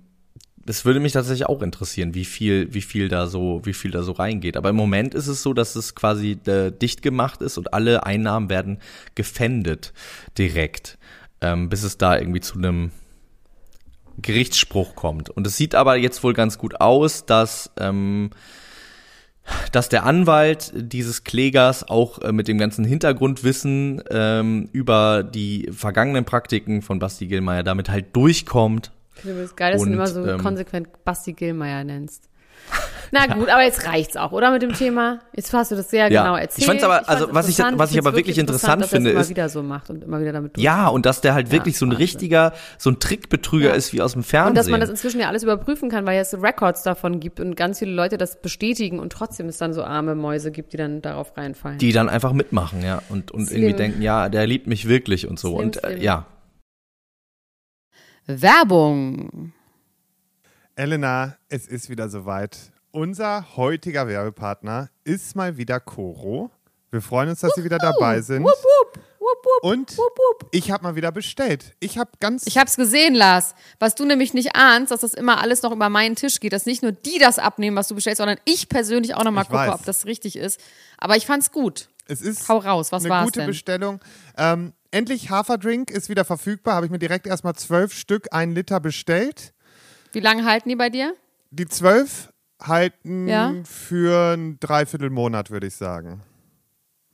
es 0.66 0.84
würde 0.84 1.00
mich 1.00 1.12
tatsächlich 1.12 1.48
auch 1.48 1.62
interessieren, 1.62 2.14
wie 2.14 2.24
viel, 2.24 2.74
wie 2.74 2.82
viel 2.82 3.08
da 3.08 3.26
so, 3.26 3.60
wie 3.64 3.72
viel 3.72 3.90
da 3.90 4.02
so 4.02 4.12
reingeht. 4.12 4.56
Aber 4.56 4.68
im 4.68 4.76
Moment 4.76 5.14
ist 5.14 5.28
es 5.28 5.42
so, 5.42 5.54
dass 5.54 5.76
es 5.76 5.94
quasi 5.94 6.38
äh, 6.46 6.70
dicht 6.70 7.02
gemacht 7.02 7.40
ist 7.40 7.56
und 7.56 7.72
alle 7.72 8.04
Einnahmen 8.04 8.50
werden 8.50 8.78
gefändet 9.14 9.92
direkt, 10.36 10.98
ähm, 11.40 11.68
bis 11.68 11.84
es 11.84 11.98
da 11.98 12.18
irgendwie 12.18 12.40
zu 12.40 12.58
einem 12.58 12.90
Gerichtsspruch 14.20 14.94
kommt. 14.94 15.30
Und 15.30 15.46
es 15.46 15.56
sieht 15.56 15.74
aber 15.74 15.96
jetzt 15.96 16.22
wohl 16.22 16.34
ganz 16.34 16.58
gut 16.58 16.80
aus, 16.80 17.26
dass 17.26 17.70
ähm, 17.78 18.30
dass 19.72 19.88
der 19.88 20.04
Anwalt 20.04 20.72
dieses 20.74 21.24
Klägers 21.24 21.88
auch 21.88 22.20
äh, 22.20 22.32
mit 22.32 22.48
dem 22.48 22.58
ganzen 22.58 22.84
Hintergrundwissen 22.84 24.02
ähm, 24.10 24.68
über 24.72 25.22
die 25.22 25.68
vergangenen 25.72 26.24
Praktiken 26.24 26.82
von 26.82 26.98
Basti 26.98 27.26
Gillmeier 27.26 27.62
damit 27.62 27.88
halt 27.88 28.14
durchkommt. 28.14 28.92
Ich 29.16 29.22
finde 29.22 29.42
es 29.42 29.56
geil, 29.56 29.72
dass 29.72 29.80
du 29.80 29.86
Und, 29.86 29.92
ihn 29.92 29.94
immer 29.94 30.06
so 30.06 30.26
ähm, 30.26 30.38
konsequent 30.38 31.04
Basti 31.04 31.32
Gillmeier 31.32 31.84
nennst. 31.84 32.28
Na 33.10 33.26
gut, 33.26 33.48
aber 33.48 33.62
jetzt 33.62 33.86
reicht's 33.86 34.18
auch, 34.18 34.32
oder 34.32 34.50
mit 34.50 34.60
dem 34.60 34.74
Thema? 34.74 35.20
Jetzt 35.34 35.50
hast 35.54 35.70
du 35.70 35.76
das 35.76 35.88
sehr 35.88 36.10
Ja. 36.12 36.22
genau 36.24 36.36
Ich 36.36 36.42
erzählt. 36.42 36.66
fand's 36.66 36.84
aber- 36.84 36.96
fand's 36.96 37.08
also 37.08 37.28
was 37.32 37.48
ich- 37.48 37.58
interessant. 37.58 37.78
was 37.78 37.90
ich 37.92 37.98
aber 37.98 38.14
wirklich 38.14 38.36
interessant 38.36 38.82
dass 38.82 38.90
finde, 38.90 39.10
er 39.12 39.16
es 39.16 39.22
ist- 39.22 39.28
immer 39.30 39.36
wieder 39.36 39.48
so 39.48 39.62
macht 39.62 39.88
und 39.88 40.04
immer 40.04 40.20
wieder 40.20 40.32
damit 40.32 40.56
durch. 40.56 40.62
Ja, 40.62 40.88
und 40.88 41.06
dass 41.06 41.22
der 41.22 41.32
halt 41.32 41.50
wirklich 41.50 41.78
so 41.78 41.86
ein 41.86 41.90
Wahnsinn. 41.92 42.02
richtiger, 42.02 42.52
so 42.76 42.90
ein 42.90 43.00
Trickbetrüger 43.00 43.70
Ja. 43.70 43.74
ist 43.74 43.94
wie 43.94 44.02
aus 44.02 44.12
dem 44.12 44.22
Fernsehen. 44.24 44.50
Und 44.50 44.58
dass 44.58 44.68
man 44.68 44.80
das 44.80 44.90
inzwischen 44.90 45.20
ja 45.20 45.28
alles 45.28 45.42
überprüfen 45.42 45.88
kann, 45.88 46.04
weil 46.04 46.20
es 46.20 46.34
Records 46.34 46.82
davon 46.82 47.18
gibt 47.18 47.40
und 47.40 47.56
ganz 47.56 47.78
viele 47.78 47.92
Leute 47.92 48.18
das 48.18 48.42
bestätigen 48.42 48.98
und 48.98 49.10
trotzdem 49.10 49.46
es 49.48 49.56
dann 49.56 49.72
so 49.72 49.82
arme 49.84 50.14
Mäuse 50.14 50.50
gibt, 50.50 50.74
die 50.74 50.76
dann 50.76 51.00
darauf 51.00 51.34
reinfallen. 51.34 51.78
die 51.78 51.92
dann 51.92 52.10
einfach 52.10 52.34
mitmachen, 52.34 52.82
ja, 52.82 53.00
und, 53.08 53.30
und 53.30 53.46
Slim. 53.46 53.62
irgendwie 53.62 53.76
denken, 53.76 54.02
ja, 54.02 54.28
der 54.28 54.46
liebt 54.46 54.66
mich 54.66 54.86
wirklich 54.86 55.26
und 55.26 55.38
so. 55.38 55.48
Slim, 55.54 55.60
und 55.60 55.76
äh, 55.84 55.88
slim. 55.92 56.02
ja, 56.02 56.26
Werbung. 58.26 59.52
Elena, 60.78 61.36
es 61.48 61.66
ist 61.66 61.90
wieder 61.90 62.08
soweit. 62.08 62.56
Unser 62.92 63.56
heutiger 63.56 64.06
Werbepartner 64.06 64.90
ist 65.02 65.34
mal 65.34 65.56
wieder 65.56 65.80
Coro. 65.80 66.52
Wir 66.92 67.02
freuen 67.02 67.30
uns, 67.30 67.40
dass 67.40 67.52
Sie 67.56 67.64
wieder 67.64 67.78
dabei 67.78 68.20
sind. 68.20 68.44
Wupp, 68.44 68.54
wupp, 68.54 69.04
wupp, 69.18 69.64
Und 69.64 69.96
ich 70.52 70.70
habe 70.70 70.84
mal 70.84 70.94
wieder 70.94 71.10
bestellt. 71.10 71.74
Ich 71.80 71.98
habe 71.98 72.12
ganz 72.20 72.46
Ich 72.46 72.58
hab's 72.58 72.76
gesehen, 72.76 73.16
Lars. 73.16 73.56
Was 73.80 73.96
du 73.96 74.04
nämlich 74.04 74.34
nicht 74.34 74.54
ahnst, 74.54 74.92
dass 74.92 75.00
das 75.00 75.14
immer 75.14 75.40
alles 75.40 75.62
noch 75.62 75.72
über 75.72 75.88
meinen 75.88 76.14
Tisch 76.14 76.38
geht, 76.38 76.52
dass 76.52 76.64
nicht 76.64 76.84
nur 76.84 76.92
die 76.92 77.18
das 77.18 77.40
abnehmen, 77.40 77.76
was 77.76 77.88
du 77.88 77.96
bestellst, 77.96 78.18
sondern 78.18 78.38
ich 78.44 78.68
persönlich 78.68 79.16
auch 79.16 79.24
noch 79.24 79.32
mal 79.32 79.42
Ich 79.42 79.48
gucke, 79.48 79.58
weiß. 79.58 79.74
ob 79.74 79.84
das 79.84 80.06
richtig 80.06 80.36
ist. 80.36 80.60
Aber 80.96 81.16
ich 81.16 81.26
fand's 81.26 81.50
gut. 81.50 81.88
Es 82.06 82.22
ist 82.22 82.48
Hau 82.48 82.58
raus, 82.58 82.92
was 82.92 83.04
eine 83.04 83.24
gute 83.24 83.40
denn? 83.40 83.48
Bestellung. 83.48 84.00
Ähm, 84.36 84.74
endlich 84.92 85.28
Haferdrink 85.28 85.90
ist 85.90 86.08
wieder 86.08 86.24
verfügbar. 86.24 86.76
Habe 86.76 86.86
ich 86.86 86.92
mir 86.92 87.00
direkt 87.00 87.26
erstmal 87.26 87.54
zwölf 87.56 87.92
Stück, 87.92 88.28
ein 88.30 88.52
Liter 88.52 88.78
bestellt. 88.78 89.54
Wie 90.12 90.20
lange 90.20 90.44
halten 90.44 90.68
die 90.68 90.76
bei 90.76 90.90
dir? 90.90 91.14
Die 91.50 91.66
zwölf 91.66 92.32
halten 92.60 93.28
Ja. 93.28 93.54
für 93.64 94.34
ein 94.36 94.58
Dreiviertelmonat, 94.60 95.50
würde 95.50 95.66
ich 95.68 95.76
sagen. 95.76 96.22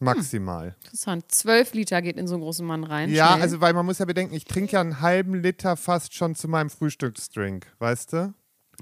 Maximal. 0.00 0.74
Interessant. 0.84 1.24
Zwölf 1.30 1.72
Liter 1.72 2.02
geht 2.02 2.16
in 2.16 2.26
so 2.26 2.34
einen 2.34 2.42
großen 2.42 2.66
Mann 2.66 2.84
rein. 2.84 3.10
Ja, 3.10 3.28
Schnell. 3.32 3.42
also 3.42 3.60
weil 3.60 3.72
man 3.72 3.86
muss 3.86 3.98
ja 3.98 4.04
bedenken, 4.04 4.34
ich 4.34 4.44
trinke 4.44 4.72
ja 4.72 4.80
einen 4.80 5.00
halben 5.00 5.34
Liter 5.34 5.76
fast 5.76 6.14
schon 6.14 6.34
zu 6.34 6.48
meinem 6.48 6.70
Frühstücksdrink, 6.70 7.66
weißt 7.78 8.12
du? 8.12 8.34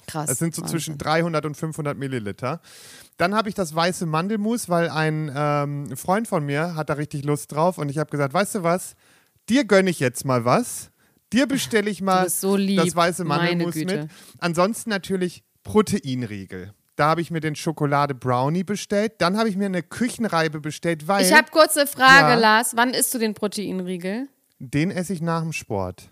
krass. 0.07 0.31
Es 0.31 0.39
sind 0.39 0.55
so 0.55 0.63
Wahnsinn. 0.63 0.79
zwischen 0.79 0.99
300 0.99 1.45
und 1.45 1.55
500 1.55 1.99
Milliliter. 1.99 2.61
Dann 3.19 3.35
habe 3.35 3.51
ich 3.51 3.55
das 3.55 3.75
weiße 3.75 4.07
Mandelmus, 4.07 4.71
weil 4.71 4.89
ein 4.89 5.31
ähm, 5.35 5.95
Freund 5.99 6.27
von 6.27 6.47
mir 6.47 6.75
hat 6.75 6.89
da 6.89 6.95
richtig 6.95 7.25
Lust 7.25 7.53
drauf 7.53 7.77
und 7.77 7.91
ich 7.91 7.99
habe 7.99 8.11
gesagt, 8.11 8.33
weißt 8.33 8.55
du 8.57 8.63
was, 8.63 8.95
dir 9.51 9.65
gönne 9.65 9.91
ich 9.91 10.01
jetzt 10.01 10.25
mal 10.25 10.47
was. 10.47 10.91
Dir 11.33 11.47
bestelle 11.47 11.89
ich 11.91 12.03
mal 12.03 12.29
so 12.29 12.57
das 12.57 12.95
weiße 12.95 13.25
Mandelmus 13.25 13.75
mit. 13.75 14.09
Ansonsten 14.39 14.91
natürlich 14.91 15.43
Proteinriegel. 15.63 16.73
Da 16.97 17.07
habe 17.09 17.21
ich 17.23 17.31
mir 17.31 17.41
den 17.41 17.57
Schokolade 17.57 18.15
Brownie 18.15 18.65
bestellt. 18.65 19.15
Dann 19.19 19.39
habe 19.39 19.49
ich 19.49 19.57
mir 19.57 19.65
eine 19.67 19.83
Küchenreibe 19.83 20.61
bestellt, 20.61 21.09
weil 21.09 21.25
Ich 21.25 21.33
habe 21.33 21.49
kurz 21.51 21.77
eine 21.77 21.87
Frage, 21.87 22.29
Ja. 22.29 22.35
Lars. 22.35 22.73
Wann 22.77 22.91
isst 22.91 23.13
du 23.15 23.19
den 23.19 23.35
Proteinriegel? 23.35 24.29
den 24.59 24.93
esse 24.93 25.13
ich 25.13 25.21
nach 25.21 25.43
dem 25.43 25.53
Sport. 25.53 26.09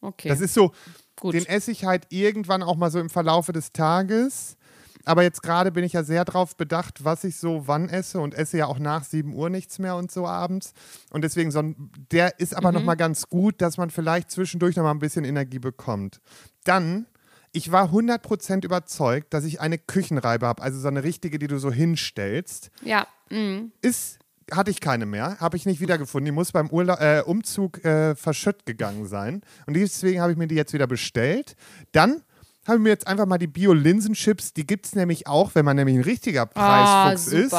Okay. 0.00 0.28
Das 0.28 0.40
ist 0.40 0.54
so, 0.54 0.70
Gut. 1.18 1.34
den 1.34 1.44
esse 1.46 1.72
ich 1.72 1.84
halt 1.84 2.06
irgendwann 2.10 2.62
auch 2.62 2.76
mal 2.76 2.92
so 2.92 3.00
im 3.00 3.10
Verlaufe 3.10 3.52
des 3.52 3.72
Tages. 3.72 4.56
Aber 5.06 5.22
jetzt 5.22 5.42
gerade 5.42 5.72
bin 5.72 5.84
ich 5.84 5.94
ja 5.94 6.02
sehr 6.02 6.24
drauf 6.24 6.56
bedacht, 6.56 7.04
was 7.04 7.24
ich 7.24 7.36
so 7.36 7.66
wann 7.66 7.88
esse 7.88 8.20
und 8.20 8.34
esse 8.34 8.58
ja 8.58 8.66
auch 8.66 8.78
nach 8.78 9.04
7 9.04 9.34
Uhr 9.34 9.48
nichts 9.48 9.78
mehr 9.78 9.96
und 9.96 10.10
so 10.10 10.26
abends. 10.26 10.72
Und 11.10 11.22
deswegen, 11.22 11.50
so 11.50 11.60
ein, 11.60 11.90
der 12.10 12.38
ist 12.40 12.54
aber 12.54 12.70
mhm. 12.70 12.78
nochmal 12.78 12.96
ganz 12.96 13.28
gut, 13.28 13.62
dass 13.62 13.78
man 13.78 13.90
vielleicht 13.90 14.30
zwischendurch 14.30 14.76
nochmal 14.76 14.94
ein 14.94 14.98
bisschen 14.98 15.24
Energie 15.24 15.60
bekommt. 15.60 16.20
Dann 16.64 17.06
ich 17.52 17.72
war 17.72 17.90
100% 17.90 18.66
überzeugt, 18.66 19.32
dass 19.32 19.44
ich 19.44 19.62
eine 19.62 19.78
Küchenreibe 19.78 20.46
habe, 20.46 20.62
also 20.62 20.78
so 20.78 20.88
eine 20.88 21.04
richtige, 21.04 21.38
die 21.38 21.46
du 21.46 21.58
so 21.58 21.72
hinstellst. 21.72 22.70
Ja. 22.82 23.06
Mhm. 23.30 23.72
Ist, 23.80 24.18
hatte 24.52 24.70
ich 24.70 24.80
keine 24.80 25.06
mehr, 25.06 25.38
habe 25.40 25.56
ich 25.56 25.64
nicht 25.64 25.80
wiedergefunden. 25.80 26.26
Die 26.26 26.32
muss 26.32 26.52
beim 26.52 26.68
Urla 26.68 27.20
äh, 27.20 27.22
Umzug 27.22 27.82
äh, 27.82 28.14
verschütt 28.14 28.66
gegangen 28.66 29.06
sein. 29.06 29.40
Und 29.66 29.74
deswegen 29.74 30.20
habe 30.20 30.32
ich 30.32 30.38
mir 30.38 30.48
die 30.48 30.54
jetzt 30.54 30.74
wieder 30.74 30.86
bestellt. 30.86 31.56
Dann 31.92 32.22
habe 32.66 32.78
ich 32.78 32.82
mir 32.82 32.88
jetzt 32.90 33.06
einfach 33.06 33.26
mal 33.26 33.38
die 33.38 33.46
Bio-Linsenchips, 33.46 34.52
die 34.52 34.66
gibt 34.66 34.86
es 34.86 34.94
nämlich 34.94 35.26
auch, 35.26 35.54
wenn 35.54 35.64
man 35.64 35.76
nämlich 35.76 35.96
ein 35.96 36.02
richtiger 36.02 36.48
ah, 36.54 37.10
Preisfuchs 37.10 37.32
oh, 37.32 37.36
ist. 37.36 37.56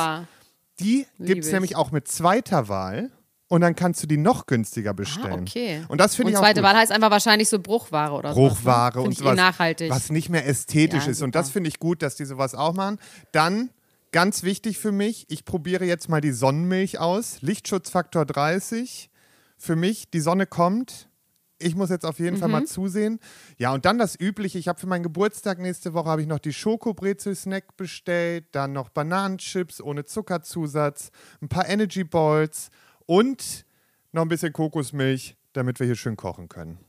Die 0.79 1.07
gibt 1.19 1.43
es 1.43 1.51
nämlich 1.51 1.75
auch 1.75 1.91
mit 1.91 2.07
zweiter 2.07 2.67
Wahl 2.67 3.11
und 3.47 3.61
dann 3.61 3.75
kannst 3.75 4.03
du 4.03 4.07
die 4.07 4.17
noch 4.17 4.45
günstiger 4.45 4.93
bestellen. 4.93 5.39
Ah, 5.39 5.41
okay. 5.41 5.83
Und 5.87 6.01
das 6.01 6.15
finde 6.15 6.31
ich 6.31 6.37
auch 6.37 6.41
zweite. 6.41 6.63
Wahl 6.63 6.75
heißt 6.75 6.91
einfach 6.91 7.11
wahrscheinlich 7.11 7.49
so 7.49 7.59
Bruchware 7.59 8.11
oder 8.11 8.33
so. 8.33 8.39
Bruchware 8.39 8.97
ne? 8.97 9.03
und 9.05 9.23
was, 9.23 9.35
nachhaltig. 9.35 9.89
was 9.89 10.09
nicht 10.09 10.29
mehr 10.29 10.45
ästhetisch 10.45 11.05
ja, 11.05 11.11
ist. 11.11 11.21
Und 11.21 11.33
das 11.35 11.49
finde 11.49 11.69
ich 11.69 11.79
gut, 11.79 12.01
dass 12.01 12.15
die 12.15 12.25
sowas 12.25 12.55
auch 12.55 12.73
machen. 12.73 12.99
Dann 13.31 13.69
ganz 14.11 14.43
wichtig 14.43 14.77
für 14.77 14.91
mich, 14.91 15.25
ich 15.29 15.45
probiere 15.45 15.85
jetzt 15.85 16.09
mal 16.09 16.21
die 16.21 16.31
Sonnenmilch 16.31 16.99
aus. 16.99 17.37
Lichtschutzfaktor 17.41 18.25
30. 18.25 19.09
Für 19.57 19.75
mich, 19.75 20.09
die 20.09 20.19
Sonne 20.19 20.45
kommt. 20.45 21.06
Ich 21.59 21.75
muss 21.75 21.89
jetzt 21.89 22.05
auf 22.05 22.19
jeden 22.19 22.35
mhm. 22.35 22.39
Fall 22.39 22.49
mal 22.49 22.61
mhm. 22.61 22.67
zusehen. 22.67 23.19
Ja, 23.57 23.73
und 23.73 23.85
dann 23.85 23.97
das 23.97 24.19
Übliche. 24.19 24.59
Ich 24.59 24.67
habe 24.67 24.79
für 24.79 24.87
meinen 24.87 25.03
Geburtstag 25.03 25.59
nächste 25.59 25.93
Woche 25.93 26.09
habe 26.09 26.21
ich 26.21 26.27
noch 26.27 26.39
die 26.39 26.53
Schokobrezel-Snack 26.53 27.77
bestellt, 27.77 28.45
dann 28.51 28.73
noch 28.73 28.89
Bananenchips 28.89 29.81
ohne 29.81 30.05
Zuckerzusatz, 30.05 31.11
ein 31.41 31.49
paar 31.49 31.67
Energy 31.67 32.03
Balls 32.03 32.69
und 33.05 33.65
noch 34.11 34.21
ein 34.21 34.29
bisschen 34.29 34.53
Kokosmilch, 34.53 35.35
damit 35.53 35.79
wir 35.79 35.87
hier 35.87 35.95
schön 35.95 36.15
kochen 36.15 36.47
können. 36.49 36.79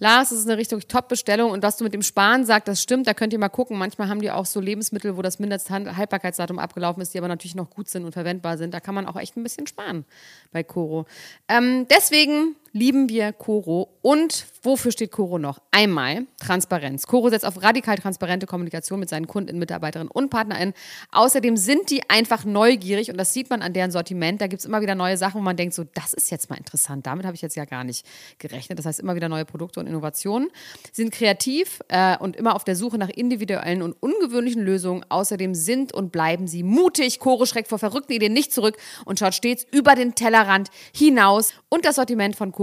Lars, 0.00 0.30
das 0.30 0.38
ist 0.38 0.46
eine 0.48 0.56
richtig 0.56 0.86
Top-Bestellung 0.86 1.50
und 1.50 1.64
was 1.64 1.76
du 1.76 1.82
mit 1.82 1.92
dem 1.92 2.02
Sparen 2.02 2.46
sagst, 2.46 2.68
das 2.68 2.80
stimmt, 2.80 3.08
da 3.08 3.14
könnt 3.14 3.32
ihr 3.32 3.38
mal 3.40 3.48
gucken. 3.48 3.76
Manchmal 3.76 4.08
haben 4.08 4.20
die 4.20 4.30
auch 4.30 4.46
so 4.46 4.60
Lebensmittel, 4.60 5.16
wo 5.16 5.22
das 5.22 5.40
Mindesthaltbarkeitsdatum 5.40 6.60
abgelaufen 6.60 7.02
ist, 7.02 7.14
die 7.14 7.18
aber 7.18 7.26
natürlich 7.26 7.56
noch 7.56 7.68
gut 7.68 7.88
sind 7.88 8.04
und 8.04 8.12
verwendbar 8.12 8.58
sind. 8.58 8.72
Da 8.72 8.78
kann 8.78 8.94
man 8.94 9.06
auch 9.06 9.16
echt 9.16 9.36
ein 9.36 9.42
bisschen 9.42 9.66
sparen 9.66 10.04
bei 10.52 10.62
Koro. 10.62 11.06
Ähm, 11.48 11.86
deswegen 11.90 12.54
lieben 12.78 13.08
wir 13.08 13.32
Coro. 13.32 13.88
Und 14.02 14.46
wofür 14.62 14.92
steht 14.92 15.10
Coro 15.10 15.38
noch? 15.38 15.60
Einmal 15.72 16.26
Transparenz. 16.40 17.06
Coro 17.06 17.28
setzt 17.28 17.44
auf 17.44 17.62
radikal 17.62 17.96
transparente 17.96 18.46
Kommunikation 18.46 19.00
mit 19.00 19.08
seinen 19.08 19.26
Kunden, 19.26 19.58
Mitarbeiterinnen 19.58 20.10
und 20.10 20.30
PartnerInnen. 20.30 20.74
Außerdem 21.12 21.56
sind 21.56 21.90
die 21.90 22.08
einfach 22.08 22.44
neugierig 22.44 23.10
und 23.10 23.16
das 23.18 23.34
sieht 23.34 23.50
man 23.50 23.60
an 23.62 23.72
deren 23.72 23.90
Sortiment. 23.90 24.40
Da 24.40 24.46
gibt 24.46 24.60
es 24.60 24.66
immer 24.66 24.80
wieder 24.80 24.94
neue 24.94 25.16
Sachen, 25.16 25.40
wo 25.40 25.42
man 25.42 25.56
denkt, 25.56 25.74
so, 25.74 25.84
das 25.94 26.12
ist 26.12 26.30
jetzt 26.30 26.48
mal 26.48 26.56
interessant. 26.56 27.06
Damit 27.06 27.26
habe 27.26 27.34
ich 27.34 27.42
jetzt 27.42 27.56
ja 27.56 27.64
gar 27.64 27.82
nicht 27.84 28.06
gerechnet. 28.38 28.78
Das 28.78 28.86
heißt, 28.86 29.00
immer 29.00 29.16
wieder 29.16 29.28
neue 29.28 29.44
Produkte 29.44 29.80
und 29.80 29.88
Innovationen. 29.88 30.48
Sie 30.92 31.02
sind 31.02 31.12
kreativ 31.12 31.80
äh, 31.88 32.16
und 32.18 32.36
immer 32.36 32.54
auf 32.54 32.64
der 32.64 32.76
Suche 32.76 32.98
nach 32.98 33.08
individuellen 33.08 33.82
und 33.82 33.96
ungewöhnlichen 34.00 34.62
Lösungen. 34.62 35.04
Außerdem 35.08 35.54
sind 35.54 35.92
und 35.92 36.12
bleiben 36.12 36.46
sie 36.46 36.62
mutig. 36.62 37.18
Coro 37.18 37.44
schreckt 37.44 37.68
vor 37.68 37.78
verrückten 37.78 38.12
Ideen 38.12 38.32
nicht 38.32 38.52
zurück 38.52 38.76
und 39.04 39.18
schaut 39.18 39.34
stets 39.34 39.66
über 39.72 39.96
den 39.96 40.14
Tellerrand 40.14 40.68
hinaus. 40.94 41.52
Und 41.68 41.84
das 41.84 41.96
Sortiment 41.96 42.36
von 42.36 42.52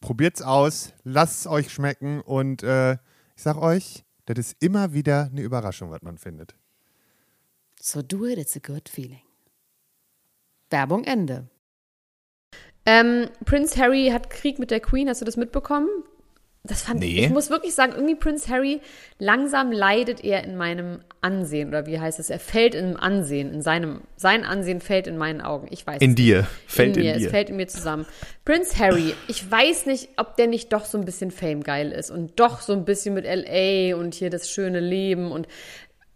Probiert's 0.00 0.42
aus, 0.42 0.92
lasst 1.04 1.40
es 1.40 1.46
euch 1.46 1.72
schmecken 1.72 2.20
und 2.20 2.62
äh, 2.62 2.92
ich 3.36 3.42
sag 3.42 3.56
euch, 3.56 4.04
das 4.26 4.38
ist 4.38 4.56
immer 4.62 4.92
wieder 4.92 5.28
eine 5.30 5.42
Überraschung, 5.42 5.90
was 5.90 6.02
man 6.02 6.18
findet. 6.18 6.54
So 7.80 8.02
do 8.02 8.26
it, 8.26 8.38
it's 8.38 8.56
a 8.56 8.60
good 8.60 8.88
feeling. 8.88 9.22
Werbung 10.70 11.04
Ende. 11.04 11.48
Ähm, 12.84 13.28
Prince 13.44 13.80
Harry 13.80 14.10
hat 14.12 14.30
Krieg 14.30 14.58
mit 14.58 14.70
der 14.70 14.80
Queen, 14.80 15.08
hast 15.08 15.20
du 15.20 15.24
das 15.24 15.36
mitbekommen? 15.36 15.88
Das 16.68 16.82
fand 16.82 17.00
nee. 17.00 17.06
ich, 17.06 17.24
ich 17.24 17.30
muss 17.30 17.50
wirklich 17.50 17.74
sagen, 17.74 17.92
irgendwie 17.94 18.14
Prince 18.14 18.48
Harry, 18.48 18.80
langsam 19.18 19.72
leidet 19.72 20.22
er 20.22 20.44
in 20.44 20.56
meinem 20.56 21.00
Ansehen, 21.20 21.68
oder 21.68 21.86
wie 21.86 21.98
heißt 21.98 22.20
es? 22.20 22.30
Er 22.30 22.38
fällt 22.38 22.74
im 22.74 22.96
Ansehen, 22.96 23.52
in 23.52 23.62
seinem, 23.62 24.02
sein 24.16 24.44
Ansehen 24.44 24.80
fällt 24.80 25.06
in 25.06 25.16
meinen 25.16 25.40
Augen. 25.40 25.66
Ich 25.70 25.86
weiß 25.86 26.00
In 26.00 26.14
dir, 26.14 26.46
fällt 26.66 26.96
in, 26.96 27.02
in 27.02 27.08
mir, 27.08 27.18
dir. 27.18 27.26
es 27.26 27.30
fällt 27.32 27.50
in 27.50 27.56
mir 27.56 27.66
zusammen. 27.66 28.06
Prince 28.44 28.78
Harry, 28.78 29.14
ich 29.26 29.50
weiß 29.50 29.86
nicht, 29.86 30.10
ob 30.16 30.36
der 30.36 30.46
nicht 30.46 30.72
doch 30.72 30.84
so 30.84 30.96
ein 30.98 31.04
bisschen 31.04 31.30
famegeil 31.30 31.90
ist 31.90 32.10
und 32.10 32.38
doch 32.38 32.60
so 32.60 32.72
ein 32.72 32.84
bisschen 32.84 33.14
mit 33.14 33.24
L.A. 33.24 33.96
und 33.96 34.14
hier 34.14 34.30
das 34.30 34.50
schöne 34.50 34.80
Leben 34.80 35.32
und 35.32 35.48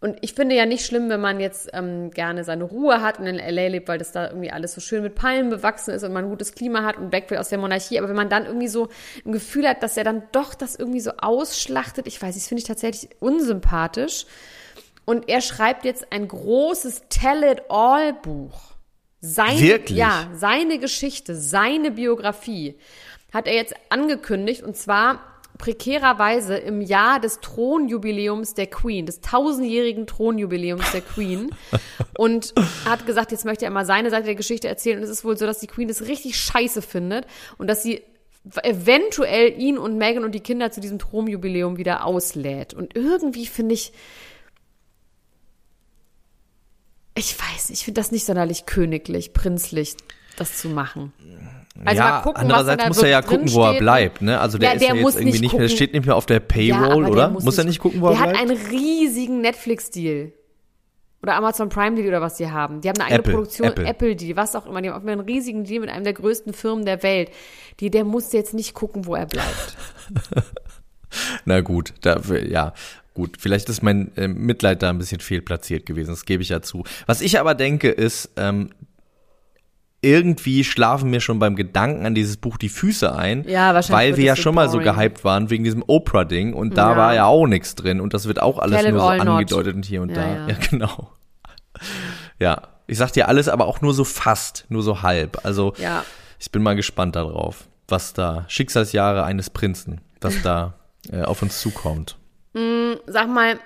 und 0.03 0.19
ich 0.21 0.35
finde 0.35 0.57
ja 0.57 0.67
nicht 0.67 0.85
schlimm, 0.85 1.09
wenn 1.11 1.21
man 1.21 1.39
jetzt 1.39 1.71
ähm, 1.73 2.11
gerne 2.11 2.43
seine 2.43 2.65
Ruhe 2.65 3.01
hat 3.01 3.21
und 3.21 3.27
in 3.27 3.37
LA 3.37 3.69
lebt, 3.69 3.87
weil 3.87 3.99
das 3.99 4.11
da 4.11 4.27
irgendwie 4.27 4.51
alles 4.51 4.75
so 4.75 4.81
schön 4.81 5.05
mit 5.05 5.15
Palmen 5.15 5.49
bewachsen 5.49 5.95
ist 5.95 6.03
und 6.03 6.13
man 6.13 6.25
ein 6.25 6.31
gutes 6.31 6.57
Klima 6.57 6.83
hat 6.83 6.99
und 6.99 7.13
weg 7.13 7.31
will 7.31 7.39
aus 7.39 7.51
der 7.51 7.59
Monarchie. 7.59 8.01
Aber 8.01 8.09
wenn 8.09 8.17
man 8.17 8.29
dann 8.29 8.45
irgendwie 8.45 8.67
so 8.67 8.89
ein 9.25 9.31
Gefühl 9.31 9.69
hat, 9.69 9.81
dass 9.85 9.97
er 9.97 10.03
dann 10.03 10.25
doch 10.33 10.55
das 10.55 10.75
irgendwie 10.75 10.99
so 10.99 11.13
ausschlachtet, 11.19 12.09
ich 12.09 12.21
weiß, 12.21 12.35
das 12.35 12.49
finde 12.49 12.63
ich 12.63 12.67
tatsächlich 12.67 13.11
unsympathisch. 13.21 14.27
Und 15.05 15.29
er 15.29 15.41
schreibt 15.41 15.85
jetzt 15.85 16.11
ein 16.11 16.27
großes 16.27 17.05
Tell-it-all-Buch. 17.09 18.61
Sein, 19.21 19.61
Wirklich? 19.61 19.99
Ja, 19.99 20.29
seine 20.35 20.81
Geschichte, 20.81 21.37
seine 21.37 21.93
Biografie 21.93 22.77
hat 23.33 23.47
er 23.47 23.55
jetzt 23.55 23.75
angekündigt 23.89 24.65
und 24.65 24.77
zwar 24.77 25.32
prekärerweise 25.59 26.57
im 26.57 26.81
Jahr 26.81 27.21
des 27.21 27.41
Thronjubiläums 27.41 28.55
der 28.55 28.67
Queen, 28.67 29.07
des 29.07 29.21
tausendjährigen 29.21 30.07
Thronjubiläums 30.07 30.91
der 30.93 31.03
Queen. 31.03 31.51
und 32.19 32.55
hat 32.85 33.07
gesagt, 33.07 33.33
jetzt 33.33 33.45
möchte 33.45 33.65
er 33.65 33.71
mal 33.71 33.87
seine 33.87 34.11
Seite 34.11 34.27
der 34.27 34.35
Geschichte 34.35 34.69
erzählen. 34.69 34.99
Und 34.99 35.05
es 35.05 35.11
ist 35.11 35.25
wohl 35.25 35.37
so, 35.37 35.47
dass 35.47 35.61
die 35.61 35.67
Queen 35.67 35.89
das 35.89 36.03
richtig 36.03 36.37
scheiße 36.37 36.83
findet 36.83 37.27
und 37.59 37.69
dass 37.69 37.83
sie 37.83 38.03
eventuell 38.63 39.59
ihn 39.59 39.79
und 39.79 39.99
Meghan 39.99 40.25
und 40.25 40.33
die 40.33 40.41
Kinder 40.41 40.71
zu 40.73 40.81
diesem 40.81 40.99
Thronjubiläum 40.99 41.77
wieder 41.77 42.05
auslädt. 42.05 42.75
Und 42.75 42.97
irgendwie 42.97 43.47
finde 43.47 43.75
ich, 43.75 43.93
ich 47.15 47.39
weiß, 47.39 47.71
ich 47.71 47.85
finde 47.85 48.01
das 48.01 48.11
nicht 48.11 48.25
sonderlich 48.25 48.67
königlich, 48.67 49.33
prinzlich, 49.33 49.97
das 50.37 50.59
zu 50.59 50.69
machen. 50.69 51.13
Also 51.85 52.03
ja, 52.03 52.21
gucken, 52.21 52.43
andererseits 52.43 52.89
muss 52.89 53.03
er 53.03 53.09
ja 53.09 53.23
gucken, 53.23 53.53
wo 53.53 53.63
er 53.65 53.79
bleibt, 53.79 54.21
ne? 54.21 54.39
Also 54.39 54.59
der, 54.59 54.75
ja, 54.75 54.79
der 54.79 54.89
ist 54.89 54.95
ja 54.95 55.03
jetzt 55.03 55.17
irgendwie 55.17 55.41
nicht, 55.41 55.57
mehr, 55.57 55.69
steht 55.69 55.93
nicht 55.95 56.05
mehr 56.05 56.17
auf 56.17 56.27
der 56.27 56.41
Payroll, 56.41 57.05
ja, 57.05 57.11
oder? 57.11 57.31
Muss, 57.31 57.45
muss 57.45 57.59
er 57.59 57.65
nicht 57.65 57.79
gucken, 57.79 58.01
wo 58.01 58.09
er 58.09 58.17
bleibt? 58.17 58.33
Der 58.33 58.41
hat 58.41 58.51
einen 58.51 58.59
riesigen 58.67 59.41
Netflix-Deal. 59.41 60.33
Oder 61.23 61.37
Amazon 61.37 61.69
Prime 61.69 61.95
Deal 61.95 62.09
oder 62.09 62.21
was 62.21 62.37
die 62.37 62.51
haben. 62.51 62.81
Die 62.81 62.89
haben 62.89 62.97
eine 62.97 63.05
eigene 63.05 63.21
Apple, 63.21 63.33
Produktion, 63.35 63.69
Apple. 63.69 63.87
Apple 63.87 64.17
Deal, 64.17 64.37
was 64.37 64.57
auch 64.57 64.67
immer. 64.67 64.83
Die 64.83 64.91
haben 64.91 65.09
einen 65.09 65.21
riesigen 65.21 65.63
Deal 65.63 65.81
mit 65.81 65.89
einem 65.89 66.03
der 66.03 66.15
größten 66.15 66.53
Firmen 66.53 66.85
der 66.85 67.03
Welt. 67.05 67.31
Die, 67.79 67.91
der 67.91 68.05
muss 68.05 68.33
jetzt 68.33 68.55
nicht 68.55 68.75
gucken, 68.75 69.07
wo 69.07 69.15
er 69.15 69.27
bleibt. 69.27 69.77
Na 71.45 71.61
gut, 71.61 71.95
da, 72.01 72.21
ja. 72.45 72.75
Gut, 73.15 73.37
vielleicht 73.39 73.69
ist 73.69 73.83
mein 73.83 74.17
äh, 74.17 74.27
Mitleid 74.27 74.83
da 74.83 74.91
ein 74.91 74.99
bisschen 74.99 75.21
fehlplatziert 75.21 75.85
gewesen, 75.85 76.11
das 76.11 76.25
gebe 76.25 76.43
ich 76.43 76.49
ja 76.49 76.63
zu. 76.63 76.85
Was 77.07 77.21
ich 77.21 77.39
aber 77.39 77.55
denke, 77.55 77.91
ist, 77.91 78.31
ähm, 78.37 78.71
irgendwie 80.03 80.65
schlafen 80.65 81.11
mir 81.11 81.21
schon 81.21 81.39
beim 81.39 81.55
Gedanken 81.55 82.05
an 82.05 82.15
dieses 82.15 82.37
Buch 82.37 82.59
die 82.59 82.69
Füße 82.69 83.15
ein, 83.15 83.45
ja, 83.49 83.73
weil 83.91 84.17
wir 84.17 84.25
ja 84.25 84.37
schon 84.37 84.57
boring. 84.57 84.67
mal 84.67 84.73
so 84.73 84.79
gehypt 84.79 85.25
waren 85.25 85.49
wegen 85.49 85.63
diesem 85.63 85.85
Oprah-Ding 85.87 86.55
und 86.55 86.77
da 86.77 86.91
ja. 86.91 86.97
war 86.97 87.15
ja 87.15 87.27
auch 87.27 87.47
nichts 87.47 87.77
drin 87.77 88.01
und 88.01 88.13
das 88.13 88.27
wird 88.27 88.43
auch 88.43 88.59
alles 88.59 88.81
Tell 88.81 88.91
nur 88.91 89.01
so 89.01 89.07
angedeutet 89.07 89.77
und 89.77 89.85
hier 89.85 90.03
und 90.03 90.11
ja, 90.11 90.17
da. 90.17 90.47
Ja. 90.49 90.57
genau. 90.71 91.13
Ja, 92.41 92.63
ich 92.89 92.99
sag 92.99 93.13
dir 93.13 93.29
alles, 93.29 93.49
aber 93.49 93.67
auch 93.67 93.81
nur 93.81 93.95
so 93.95 94.03
fast, 94.03 94.67
nur 94.69 94.83
so 94.83 95.03
halb. 95.03 95.45
Also 95.45 95.73
ja. 95.79 96.05
ich 96.39 96.51
bin 96.51 96.63
mal 96.63 96.75
gespannt 96.75 97.15
darauf, 97.15 97.69
was 97.87 98.13
da 98.13 98.45
Schicksalsjahre 98.49 99.23
eines 99.25 99.51
Prinzen, 99.51 100.01
was 100.21 100.43
da 100.43 100.75
äh, 101.13 101.23
auf 101.23 101.43
uns 101.43 101.61
zukommt. 101.61 102.19
Mm, 102.55 102.95
sag 103.07 103.29
mal, 103.29 103.61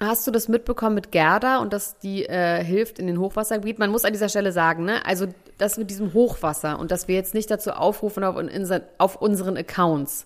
Hast 0.00 0.26
du 0.28 0.30
das 0.30 0.46
mitbekommen 0.46 0.94
mit 0.94 1.10
Gerda 1.10 1.58
und 1.58 1.72
dass 1.72 1.98
die 1.98 2.24
äh, 2.24 2.62
hilft 2.62 3.00
in 3.00 3.08
den 3.08 3.18
Hochwassergebieten? 3.18 3.80
Man 3.80 3.90
muss 3.90 4.04
an 4.04 4.12
dieser 4.12 4.28
Stelle 4.28 4.52
sagen, 4.52 4.84
ne, 4.84 5.04
also 5.04 5.26
das 5.58 5.76
mit 5.76 5.90
diesem 5.90 6.14
Hochwasser 6.14 6.78
und 6.78 6.92
dass 6.92 7.08
wir 7.08 7.16
jetzt 7.16 7.34
nicht 7.34 7.50
dazu 7.50 7.72
aufrufen 7.72 8.22
auf, 8.22 8.38
in, 8.38 8.80
auf 8.98 9.16
unseren 9.16 9.56
Accounts, 9.56 10.24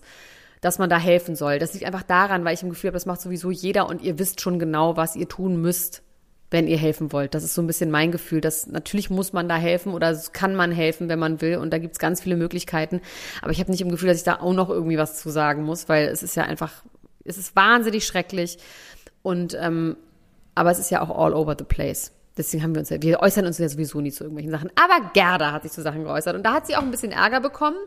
dass 0.61 0.77
man 0.77 0.91
da 0.91 0.99
helfen 0.99 1.35
soll. 1.35 1.57
Das 1.57 1.73
liegt 1.73 1.85
einfach 1.85 2.03
daran, 2.03 2.45
weil 2.45 2.53
ich 2.53 2.61
im 2.61 2.69
Gefühl 2.69 2.89
habe, 2.89 2.97
das 2.97 3.07
macht 3.07 3.21
sowieso 3.21 3.49
jeder 3.49 3.89
und 3.89 4.03
ihr 4.03 4.19
wisst 4.19 4.41
schon 4.41 4.59
genau, 4.59 4.95
was 4.95 5.15
ihr 5.15 5.27
tun 5.27 5.59
müsst, 5.59 6.03
wenn 6.51 6.67
ihr 6.67 6.77
helfen 6.77 7.11
wollt. 7.11 7.33
Das 7.33 7.43
ist 7.43 7.55
so 7.55 7.61
ein 7.63 7.67
bisschen 7.67 7.89
mein 7.89 8.11
Gefühl, 8.11 8.41
dass 8.41 8.67
natürlich 8.67 9.09
muss 9.09 9.33
man 9.33 9.49
da 9.49 9.57
helfen 9.57 9.91
oder 9.91 10.15
kann 10.33 10.55
man 10.55 10.71
helfen, 10.71 11.09
wenn 11.09 11.17
man 11.17 11.41
will. 11.41 11.57
Und 11.57 11.71
da 11.73 11.79
gibt's 11.79 11.97
ganz 11.97 12.21
viele 12.21 12.37
Möglichkeiten. 12.37 13.01
Aber 13.41 13.51
ich 13.51 13.59
habe 13.59 13.71
nicht 13.71 13.81
im 13.81 13.89
Gefühl, 13.89 14.09
dass 14.09 14.19
ich 14.19 14.23
da 14.23 14.39
auch 14.39 14.53
noch 14.53 14.69
irgendwie 14.69 14.99
was 14.99 15.19
zu 15.19 15.31
sagen 15.31 15.63
muss, 15.63 15.89
weil 15.89 16.09
es 16.09 16.21
ist 16.21 16.35
ja 16.35 16.43
einfach, 16.43 16.71
es 17.25 17.39
ist 17.39 17.55
wahnsinnig 17.55 18.05
schrecklich. 18.05 18.59
Und 19.23 19.57
ähm, 19.59 19.97
aber 20.55 20.69
es 20.71 20.77
ist 20.79 20.91
ja 20.91 21.01
auch 21.01 21.09
all 21.17 21.33
over 21.33 21.55
the 21.57 21.63
place. 21.63 22.11
Deswegen 22.37 22.63
haben 22.63 22.75
wir 22.75 22.79
uns 22.79 22.89
ja, 22.89 23.01
wir 23.01 23.19
äußern 23.19 23.45
uns 23.45 23.57
ja 23.57 23.67
sowieso 23.69 24.01
nie 24.01 24.11
zu 24.11 24.23
irgendwelchen 24.23 24.51
Sachen. 24.51 24.69
Aber 24.75 25.09
Gerda 25.13 25.51
hat 25.51 25.63
sich 25.63 25.71
zu 25.71 25.81
Sachen 25.81 26.03
geäußert. 26.03 26.35
Und 26.35 26.43
da 26.43 26.53
hat 26.53 26.67
sie 26.67 26.75
auch 26.75 26.81
ein 26.81 26.91
bisschen 26.91 27.11
Ärger 27.11 27.39
bekommen. 27.39 27.77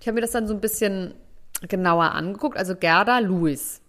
Ich 0.00 0.06
habe 0.06 0.14
mir 0.16 0.20
das 0.22 0.30
dann 0.32 0.46
so 0.48 0.54
ein 0.54 0.60
bisschen 0.60 1.14
genauer 1.68 2.12
angeguckt. 2.12 2.56
Also 2.56 2.74
Gerda 2.76 3.18
Lewis 3.18 3.80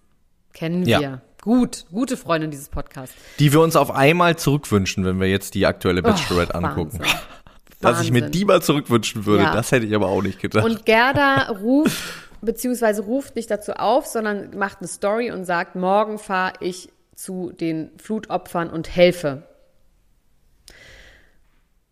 kennen 0.53 0.85
wir. 0.85 0.99
Ja. 0.99 1.21
Gut, 1.43 1.85
gute 1.91 2.17
Freundin 2.17 2.49
dieses 2.51 2.67
Podcasts. 2.69 3.15
Die 3.39 3.53
wir 3.53 3.61
uns 3.61 3.75
auf 3.75 3.91
einmal 3.91 4.35
zurückwünschen, 4.37 5.05
wenn 5.05 5.19
wir 5.19 5.27
jetzt 5.27 5.53
die 5.53 5.65
aktuelle 5.65 6.01
Bachelorette 6.01 6.53
Oh, 6.55 6.57
angucken. 6.57 6.99
Wahnsinn. 6.99 7.17
Dass 7.79 8.01
ich 8.01 8.11
mir 8.11 8.23
die 8.29 8.43
mal 8.43 8.61
zurückwünschen 8.61 9.25
würde, 9.27 9.43
Ja. 9.43 9.53
das 9.53 9.71
hätte 9.71 9.85
ich 9.85 9.93
aber 9.95 10.07
auch 10.07 10.23
nicht 10.23 10.41
gedacht. 10.41 10.65
Und 10.65 10.83
Gerda 10.85 11.49
ruft, 11.61 11.95
beziehungsweise 12.41 13.03
ruft 13.03 13.35
nicht 13.35 13.51
dazu 13.51 13.73
auf, 13.73 14.07
sondern 14.07 14.57
macht 14.57 14.79
eine 14.79 14.87
Story 14.87 15.31
und 15.31 15.45
sagt, 15.45 15.75
morgen 15.75 16.17
fahre 16.17 16.53
ich 16.59 16.89
zu 17.17 17.51
den 17.51 17.91
Flutopfern 17.97 18.69
und 18.69 18.95
helfe. 18.95 19.43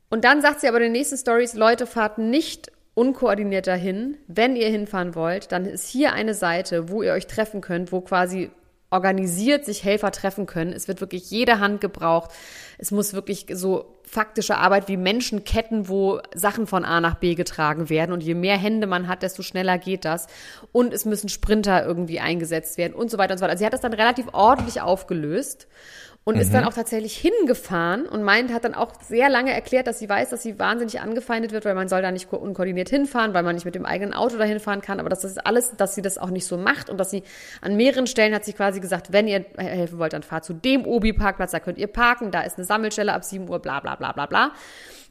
Und 0.10 0.24
dann 0.24 0.42
sagt 0.42 0.62
sie 0.62 0.68
aber 0.68 0.78
in 0.78 0.84
den 0.84 0.92
nächsten 0.92 1.18
Stories, 1.18 1.56
Leute, 1.56 1.88
fahrt 1.88 2.20
nicht 2.20 2.72
unkoordiniert 2.94 3.68
dahin. 3.68 4.18
Wenn 4.28 4.56
ihr 4.56 4.70
hinfahren 4.70 5.16
wollt, 5.16 5.52
dann 5.52 5.66
ist 5.66 5.90
hier 5.90 6.14
eine 6.14 6.36
Seite, 6.36 6.90
wo 6.90 7.02
ihr 7.02 7.12
euch 7.14 7.28
treffen 7.28 7.60
könnt, 7.60 7.92
wo 7.92 8.02
quasi 8.02 8.52
organisiert 8.92 9.66
sich 9.66 9.84
Helfer 9.84 10.12
treffen 10.12 10.46
können. 10.46 10.72
Es 10.72 10.88
wird 10.88 11.02
wirklich 11.02 11.30
jede 11.32 11.60
Hand 11.60 11.82
gebraucht. 11.82 12.32
Es 12.78 12.92
muss 12.92 13.14
wirklich 13.14 13.48
so 13.52 13.95
faktische 14.16 14.58
Arbeit 14.58 14.88
wie 14.88 14.96
Menschenketten, 14.96 15.90
wo 15.90 16.22
Sachen 16.34 16.68
von 16.68 16.86
A 16.86 17.02
nach 17.02 17.16
B 17.16 17.36
getragen 17.36 17.90
werden. 17.90 18.14
Und 18.14 18.24
je 18.24 18.34
mehr 18.34 18.58
Hände 18.58 18.88
man 18.88 19.10
hat, 19.10 19.24
desto 19.24 19.44
schneller 19.44 19.78
geht 19.78 20.06
das. 20.06 20.28
Und 20.72 20.94
es 20.94 21.04
müssen 21.04 21.28
Sprinter 21.28 21.86
irgendwie 21.86 22.22
eingesetzt 22.22 22.78
werden 22.78 22.94
und 22.94 23.12
so 23.12 23.18
weiter 23.18 23.34
und 23.34 23.40
so 23.40 23.44
weiter. 23.44 23.52
Also 23.52 23.60
sie 23.60 23.66
hat 23.66 23.74
das 23.74 23.82
dann 23.82 23.94
relativ 23.94 24.28
ordentlich 24.32 24.82
aufgelöst 24.82 25.68
und 26.28 26.38
ist 26.38 26.54
dann 26.54 26.66
auch 26.66 26.74
tatsächlich 26.74 27.16
hingefahren 27.16 28.08
und 28.08 28.24
meint, 28.24 28.52
hat 28.52 28.64
dann 28.64 28.74
auch 28.74 28.92
sehr 29.02 29.30
lange 29.30 29.54
erklärt, 29.54 29.86
dass 29.86 30.00
sie 30.00 30.10
weiß, 30.10 30.30
dass 30.30 30.42
sie 30.42 30.58
wahnsinnig 30.58 31.00
angefeindet 31.00 31.52
wird, 31.52 31.66
weil 31.66 31.76
man 31.76 31.88
soll 31.88 32.02
da 32.02 32.12
nicht 32.12 32.30
ko- 32.30 32.38
unkoordiniert 32.38 32.90
hinfahren, 32.90 33.34
weil 33.36 33.44
man 33.44 33.54
nicht 33.54 33.66
mit 33.66 33.76
dem 33.76 33.86
eigenen 33.86 34.14
Auto 34.14 34.36
dahin 34.38 34.60
fahren 34.60 34.82
kann, 34.82 35.00
aber 35.00 35.10
dass 35.10 35.22
das 35.22 35.38
alles, 35.38 35.74
dass 35.78 35.94
sie 35.94 36.02
das 36.02 36.18
auch 36.18 36.32
nicht 36.32 36.48
so 36.48 36.58
macht 36.58 36.90
und 36.90 36.98
dass 36.98 37.12
sie 37.12 37.22
an 37.62 37.78
mehreren 37.78 38.08
Stellen 38.08 38.34
hat 38.34 38.44
sie 38.44 38.54
quasi 38.54 38.80
gesagt, 38.80 39.14
wenn 39.14 39.28
ihr 39.28 39.46
helfen 39.56 40.00
wollt, 40.00 40.14
dann 40.14 40.24
fahrt 40.24 40.46
zu 40.46 40.54
dem 40.54 40.86
Obi-Parkplatz, 40.86 41.52
da 41.52 41.60
könnt 41.60 41.78
ihr 41.78 41.88
parken, 41.88 42.32
da 42.32 42.42
ist 42.42 42.58
eine 42.58 42.66
Sammelstelle 42.66 43.14
ab 43.14 43.24
7 43.24 43.48
Uhr, 43.48 43.60
bla 43.60 43.80
bla 43.80 43.96
bla 43.96 44.12
bla 44.12 44.26
bla. 44.26 44.52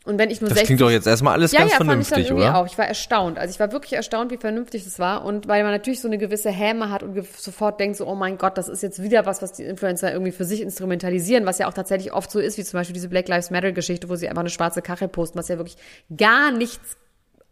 Und 0.05 0.19
wenn 0.19 0.31
ich 0.31 0.43
nur 0.43 0.51
das 0.51 0.59
60 0.59 0.67
klingt 0.67 0.81
doch 0.83 0.91
jetzt 0.91 1.07
erstmal 1.07 1.33
alles 1.33 1.53
ja, 1.53 1.61
ganz 1.61 1.73
ja, 1.73 1.79
fand 1.79 1.87
ich 1.87 1.89
dann 1.89 2.05
vernünftig, 2.05 2.31
irgendwie 2.31 2.49
oder? 2.49 2.59
auch. 2.59 2.67
Ich 2.67 2.77
war 2.77 2.87
erstaunt. 2.87 3.39
Also 3.39 3.53
ich 3.53 3.59
war 3.59 3.73
wirklich 3.73 3.95
erstaunt, 3.95 4.31
wie 4.31 4.37
vernünftig 4.37 4.85
das 4.85 4.99
war. 4.99 5.25
Und 5.25 5.49
weil 5.49 5.63
man 5.63 5.73
natürlich 5.73 6.03
so 6.03 6.09
eine 6.09 6.19
gewisse 6.19 6.51
Häme 6.51 6.91
hat 6.91 7.03
und 7.03 7.27
sofort 7.39 7.81
denkt 7.81 7.97
so, 7.97 8.07
oh 8.07 8.15
mein 8.15 8.37
Gott, 8.37 8.59
das 8.59 8.69
ist 8.69 8.83
jetzt 8.83 9.03
wieder 9.03 9.25
was, 9.25 9.41
was 9.41 9.53
die 9.53 9.63
Influencer 9.63 10.13
irgendwie 10.13 10.33
für 10.33 10.45
sich 10.45 10.61
instrumentalisieren, 10.61 11.47
was 11.47 11.59
ja 11.59 11.69
auch 11.69 11.73
tatsächlich 11.73 12.13
oft 12.13 12.31
so 12.31 12.39
ist, 12.39 12.59
wie 12.59 12.65
zum 12.65 12.79
Beispiel 12.79 12.93
diese 12.93 13.09
Black 13.09 13.29
Lives 13.29 13.51
Matter 13.51 13.73
Geschichte, 13.73 14.11
wo 14.11 14.17
sie 14.17 14.29
einfach 14.29 14.41
eine 14.41 14.51
schwarze 14.51 14.83
Kachel 14.83 15.09
posten, 15.09 15.39
was 15.39 15.49
ja 15.49 15.57
wirklich 15.57 15.79
gar 16.15 16.51
nichts 16.51 16.99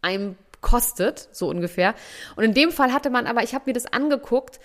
einem 0.03 0.35
kostet, 0.61 1.29
so 1.31 1.49
ungefähr. 1.49 1.95
Und 2.35 2.43
in 2.43 2.53
dem 2.53 2.71
Fall 2.71 2.93
hatte 2.93 3.09
man 3.09 3.25
aber, 3.25 3.43
ich 3.43 3.55
habe 3.55 3.65
mir 3.65 3.73
das 3.73 3.85
angeguckt 3.85 4.59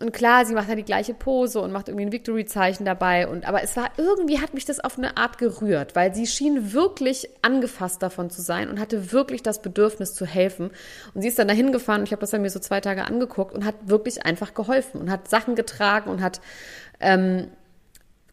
und 0.00 0.12
klar, 0.12 0.44
sie 0.46 0.54
macht 0.54 0.68
ja 0.68 0.74
die 0.74 0.84
gleiche 0.84 1.14
Pose 1.14 1.60
und 1.60 1.72
macht 1.72 1.88
irgendwie 1.88 2.06
ein 2.06 2.12
Victory-Zeichen 2.12 2.84
dabei. 2.84 3.28
Und 3.28 3.46
aber 3.46 3.62
es 3.62 3.76
war 3.76 3.90
irgendwie 3.96 4.40
hat 4.40 4.54
mich 4.54 4.64
das 4.64 4.80
auf 4.80 4.98
eine 4.98 5.16
Art 5.16 5.38
gerührt, 5.38 5.94
weil 5.94 6.14
sie 6.14 6.26
schien 6.26 6.72
wirklich 6.72 7.28
angefasst 7.42 8.02
davon 8.02 8.30
zu 8.30 8.42
sein 8.42 8.68
und 8.68 8.80
hatte 8.80 9.12
wirklich 9.12 9.42
das 9.42 9.62
Bedürfnis 9.62 10.14
zu 10.14 10.26
helfen. 10.26 10.70
Und 11.14 11.22
sie 11.22 11.28
ist 11.28 11.38
dann 11.38 11.48
dahin 11.48 11.72
gefahren 11.72 12.00
und 12.00 12.06
ich 12.06 12.12
habe 12.12 12.20
das 12.20 12.30
dann 12.30 12.42
mir 12.42 12.50
so 12.50 12.60
zwei 12.60 12.80
Tage 12.80 13.04
angeguckt 13.04 13.54
und 13.54 13.64
hat 13.64 13.74
wirklich 13.84 14.24
einfach 14.24 14.54
geholfen 14.54 15.00
und 15.00 15.10
hat 15.10 15.28
Sachen 15.28 15.54
getragen 15.54 16.10
und 16.10 16.22
hat 16.22 16.40
ähm, 17.00 17.48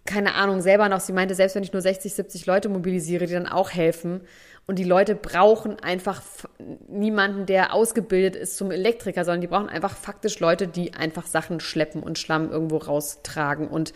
keine 0.08 0.36
Ahnung, 0.36 0.62
selber 0.62 0.89
noch, 0.89 1.01
sie 1.01 1.13
meinte, 1.13 1.36
selbst 1.36 1.56
wenn 1.56 1.63
ich 1.63 1.73
nur 1.73 1.82
60, 1.82 2.13
70 2.13 2.45
Leute 2.45 2.69
mobilisiere, 2.69 3.27
die 3.27 3.34
dann 3.34 3.45
auch 3.45 3.71
helfen. 3.71 4.21
Und 4.67 4.77
die 4.77 4.84
Leute 4.84 5.15
brauchen 5.15 5.80
einfach 5.80 6.21
niemanden, 6.89 7.45
der 7.45 7.73
ausgebildet 7.73 8.36
ist 8.36 8.58
zum 8.58 8.69
Elektriker, 8.69 9.23
sondern 9.23 9.39
die 9.39 9.47
brauchen 9.47 9.69
einfach 9.69 9.95
faktisch 9.95 10.39
Leute, 10.39 10.67
die 10.67 10.93
einfach 10.93 11.25
Sachen 11.25 11.62
schleppen 11.62 12.03
und 12.03 12.19
Schlamm 12.19 12.51
irgendwo 12.51 12.77
raustragen 12.77 13.69
und 13.69 13.93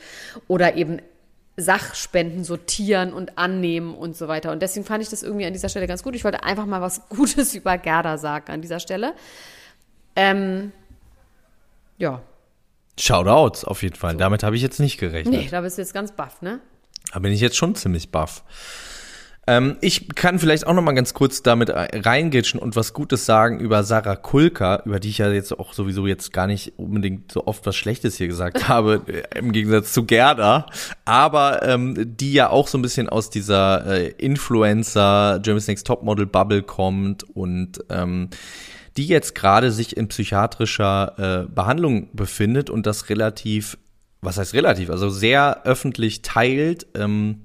oder 0.48 0.76
eben 0.76 1.00
Sachspenden 1.58 2.46
sortieren 2.46 3.12
und 3.12 3.38
annehmen 3.38 3.94
und 3.94 4.16
so 4.16 4.30
weiter. 4.30 4.54
Und 4.54 4.62
deswegen 4.62 4.86
fand 4.86 5.04
ich 5.04 5.10
das 5.10 5.24
irgendwie 5.24 5.46
an 5.46 5.52
dieser 5.52 5.68
Stelle 5.68 5.88
ganz 5.88 6.04
gut. 6.04 6.16
Ich 6.16 6.24
wollte 6.24 6.44
einfach 6.44 6.66
mal 6.66 6.82
was 6.82 7.02
Gutes 7.10 7.54
über 7.54 7.78
Gerda 7.78 8.18
sagen 8.18 8.50
an 8.50 8.62
dieser 8.62 8.80
Stelle. 8.80 9.14
Ähm, 10.16 10.72
ja, 11.98 12.22
Shoutouts 12.98 13.66
auf 13.66 13.84
jeden 13.84 13.96
Fall. 13.96 14.16
Damit 14.16 14.44
habe 14.44 14.56
ich 14.56 14.62
jetzt 14.62 14.80
nicht 14.80 14.98
gerechnet. 14.98 15.34
nee, 15.34 15.48
da 15.50 15.62
bist 15.62 15.78
du 15.78 15.82
jetzt 15.82 15.94
ganz 15.94 16.12
baff, 16.12 16.42
ne? 16.42 16.60
Da 17.14 17.20
bin 17.20 17.34
ich 17.34 17.42
jetzt 17.42 17.58
schon 17.58 17.76
ziemlich 17.76 18.10
baff. 18.12 18.44
Ähm, 19.52 19.76
ich 19.82 20.08
kann 20.16 20.40
vielleicht 20.40 20.66
auch 20.66 20.74
noch 20.74 20.82
mal 20.82 20.94
ganz 20.94 21.14
kurz 21.14 21.44
damit 21.44 21.70
reingitschen 21.70 22.58
und 22.58 22.78
was 22.78 22.94
Gutes 22.94 23.26
sagen 23.26 23.60
über 23.60 23.84
Sarah 23.84 24.16
Kulka, 24.16 24.82
über 24.86 25.02
die 25.02 25.10
ich 25.10 25.18
ja 25.18 25.30
jetzt 25.30 25.52
auch 25.60 25.74
sowieso 25.74 26.08
jetzt 26.08 26.32
gar 26.32 26.48
nicht 26.48 26.80
unbedingt 26.80 27.34
so 27.34 27.48
oft 27.48 27.66
was 27.66 27.76
Schlechtes 27.76 28.16
hier 28.16 28.28
gesagt 28.28 28.68
habe, 28.70 29.02
äh, 29.08 29.38
im 29.38 29.52
Gegensatz 29.52 29.92
zu 29.92 30.06
Gerda, 30.06 30.68
aber 31.04 31.64
ähm, 31.64 32.16
die 32.16 32.32
ja 32.32 32.50
auch 32.50 32.70
so 32.70 32.78
ein 32.78 32.82
bisschen 32.82 33.10
aus 33.10 33.30
dieser 33.30 33.86
äh, 33.88 34.08
Influencer, 34.12 35.42
Germany's 35.44 35.68
Next 35.68 35.86
Topmodel 35.86 36.28
Bubble 36.28 36.64
kommt 36.64 37.24
und 37.36 37.84
ähm, 37.90 38.30
die 38.96 39.08
jetzt 39.08 39.36
gerade 39.36 39.74
sich 39.74 39.98
in 39.98 40.08
psychiatrischer 40.08 41.44
äh, 41.44 41.54
Behandlung 41.54 42.08
befindet 42.14 42.70
und 42.70 42.86
das 42.86 43.10
relativ, 43.10 43.78
was 44.22 44.38
heißt 44.38 44.54
relativ, 44.54 44.90
also 44.90 45.10
sehr 45.10 45.66
öffentlich 45.66 46.22
teilt. 46.22 46.88
Ähm, 46.96 47.42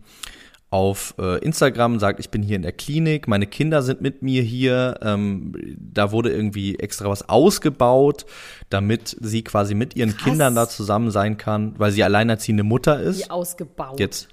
auf 0.77 1.15
äh, 1.19 1.39
Instagram 1.39 1.99
sagt, 1.99 2.21
ich 2.21 2.29
bin 2.29 2.43
hier 2.43 2.57
in 2.57 2.61
der 2.61 2.73
Klinik, 2.73 3.29
meine 3.29 3.47
Kinder 3.47 3.81
sind 3.81 4.03
mit 4.03 4.21
mir 4.21 4.43
hier. 4.43 4.99
Ähm, 5.01 5.55
da 5.79 6.13
wurde 6.13 6.31
irgendwie 6.31 6.79
extra 6.79 7.09
was 7.09 7.31
ausgebaut, 7.31 8.27
damit 8.69 9.17
sie 9.19 9.43
quasi 9.43 9.75
mit 9.75 9.97
ihren 9.97 10.11
Krass. 10.11 10.25
Kindern 10.25 10.55
da 10.55 10.69
zusammen 10.69 11.11
sein 11.11 11.39
kann, 11.39 11.73
weil 11.79 11.93
sie 11.93 12.05
alleinerziehende 12.05 12.63
Mutter 12.63 13.01
ist. 13.01 13.25
Wie 13.25 13.31
ausgebaut. 13.31 13.99
Jetzt. 13.99 14.29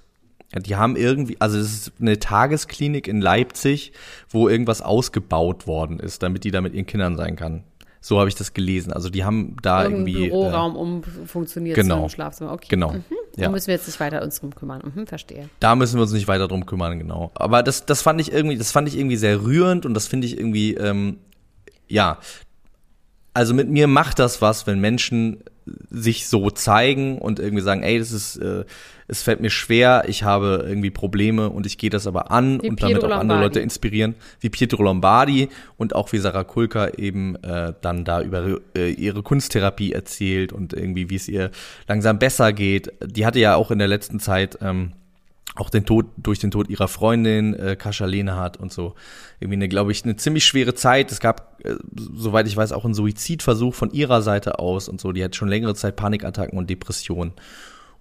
Die 0.54 0.76
haben 0.76 0.96
irgendwie, 0.96 1.36
also 1.40 1.58
es 1.58 1.72
ist 1.72 1.92
eine 1.98 2.18
Tagesklinik 2.18 3.08
in 3.08 3.22
Leipzig, 3.22 3.92
wo 4.28 4.46
irgendwas 4.46 4.82
ausgebaut 4.82 5.66
worden 5.66 5.98
ist, 5.98 6.22
damit 6.22 6.44
die 6.44 6.50
da 6.50 6.60
mit 6.60 6.74
ihren 6.74 6.84
Kindern 6.84 7.16
sein 7.16 7.36
kann. 7.36 7.64
So 8.02 8.18
habe 8.18 8.28
ich 8.28 8.34
das 8.34 8.52
gelesen. 8.52 8.92
Also 8.92 9.08
die 9.08 9.24
haben 9.24 9.56
da 9.62 9.84
Irgendein 9.84 10.08
irgendwie. 10.08 10.28
Büroraum 10.28 10.76
umfunktioniert 10.76 11.74
genau. 11.74 11.94
zu 11.94 12.00
einem 12.00 12.08
Schlafzimmer. 12.10 12.52
Okay. 12.52 12.66
Äh, 12.66 12.68
genau. 12.68 12.92
Mhm. 12.92 13.04
Ja. 13.36 13.44
Da 13.44 13.50
müssen 13.50 13.66
wir 13.66 13.74
jetzt 13.74 13.86
nicht 13.86 13.98
weiter 14.00 14.22
uns 14.22 14.40
drum 14.40 14.54
kümmern. 14.54 14.82
Mhm, 14.94 15.06
verstehe. 15.06 15.48
Da 15.60 15.74
müssen 15.74 15.96
wir 15.96 16.02
uns 16.02 16.12
nicht 16.12 16.28
weiter 16.28 16.48
drum 16.48 16.66
kümmern, 16.66 16.98
genau. 16.98 17.32
Aber 17.34 17.62
das, 17.62 17.84
das 17.86 18.02
fand 18.02 18.20
ich 18.20 18.32
irgendwie, 18.32 18.56
das 18.56 18.70
fand 18.70 18.88
ich 18.88 18.96
irgendwie 18.96 19.16
sehr 19.16 19.42
rührend 19.42 19.86
und 19.86 19.94
das 19.94 20.06
finde 20.06 20.26
ich 20.26 20.38
irgendwie, 20.38 20.74
ähm, 20.74 21.18
ja. 21.88 22.18
Also 23.32 23.52
mit 23.54 23.68
mir 23.68 23.88
macht 23.88 24.20
das 24.20 24.40
was, 24.40 24.66
wenn 24.66 24.80
Menschen 24.80 25.42
sich 25.90 26.28
so 26.28 26.50
zeigen 26.50 27.18
und 27.18 27.38
irgendwie 27.38 27.62
sagen, 27.62 27.82
ey, 27.82 27.98
das 27.98 28.12
ist, 28.12 28.36
äh, 28.36 28.64
es 29.06 29.22
fällt 29.22 29.40
mir 29.40 29.50
schwer, 29.50 30.04
ich 30.08 30.22
habe 30.22 30.64
irgendwie 30.66 30.90
Probleme 30.90 31.50
und 31.50 31.66
ich 31.66 31.78
gehe 31.78 31.90
das 31.90 32.06
aber 32.06 32.30
an 32.30 32.62
Wie 32.62 32.68
und 32.68 32.82
damit 32.82 33.00
Pietro 33.00 33.08
auch 33.08 33.18
andere 33.18 33.38
Lombardi. 33.38 33.42
Leute 33.42 33.60
inspirieren, 33.60 34.14
wie 34.40 34.50
Pietro 34.50 34.82
Lombardi 34.82 35.48
und 35.76 35.94
auch 35.94 36.12
wie 36.12 36.18
Sarah 36.18 36.44
Kulka 36.44 36.88
eben 36.96 37.36
äh, 37.42 37.72
dann 37.80 38.04
da 38.04 38.22
über 38.22 38.58
äh, 38.76 38.90
ihre 38.90 39.22
Kunsttherapie 39.22 39.92
erzählt 39.92 40.52
und 40.52 40.72
irgendwie, 40.72 41.10
wie 41.10 41.16
es 41.16 41.28
ihr 41.28 41.50
langsam 41.88 42.18
besser 42.18 42.52
geht. 42.52 42.92
Die 43.04 43.26
hatte 43.26 43.40
ja 43.40 43.56
auch 43.56 43.70
in 43.70 43.78
der 43.78 43.88
letzten 43.88 44.20
Zeit 44.20 44.58
ähm, 44.60 44.92
auch 45.54 45.70
den 45.70 45.84
Tod 45.86 46.06
durch 46.16 46.38
den 46.38 46.50
Tod 46.50 46.68
ihrer 46.68 46.88
Freundin 46.88 47.54
äh, 47.54 47.76
Kascha 47.76 48.06
Lehnhardt 48.06 48.56
und 48.56 48.72
so. 48.72 48.94
Irgendwie 49.40 49.56
eine 49.56 49.68
glaube 49.68 49.92
ich 49.92 50.04
eine 50.04 50.16
ziemlich 50.16 50.44
schwere 50.44 50.74
Zeit. 50.74 51.12
Es 51.12 51.20
gab 51.20 51.60
äh, 51.64 51.76
soweit 51.94 52.46
ich 52.46 52.56
weiß 52.56 52.72
auch 52.72 52.84
einen 52.84 52.94
Suizidversuch 52.94 53.74
von 53.74 53.90
ihrer 53.92 54.22
Seite 54.22 54.58
aus 54.58 54.88
und 54.88 55.00
so. 55.00 55.12
Die 55.12 55.22
hat 55.22 55.36
schon 55.36 55.48
längere 55.48 55.74
Zeit 55.74 55.96
Panikattacken 55.96 56.58
und 56.58 56.70
Depressionen. 56.70 57.32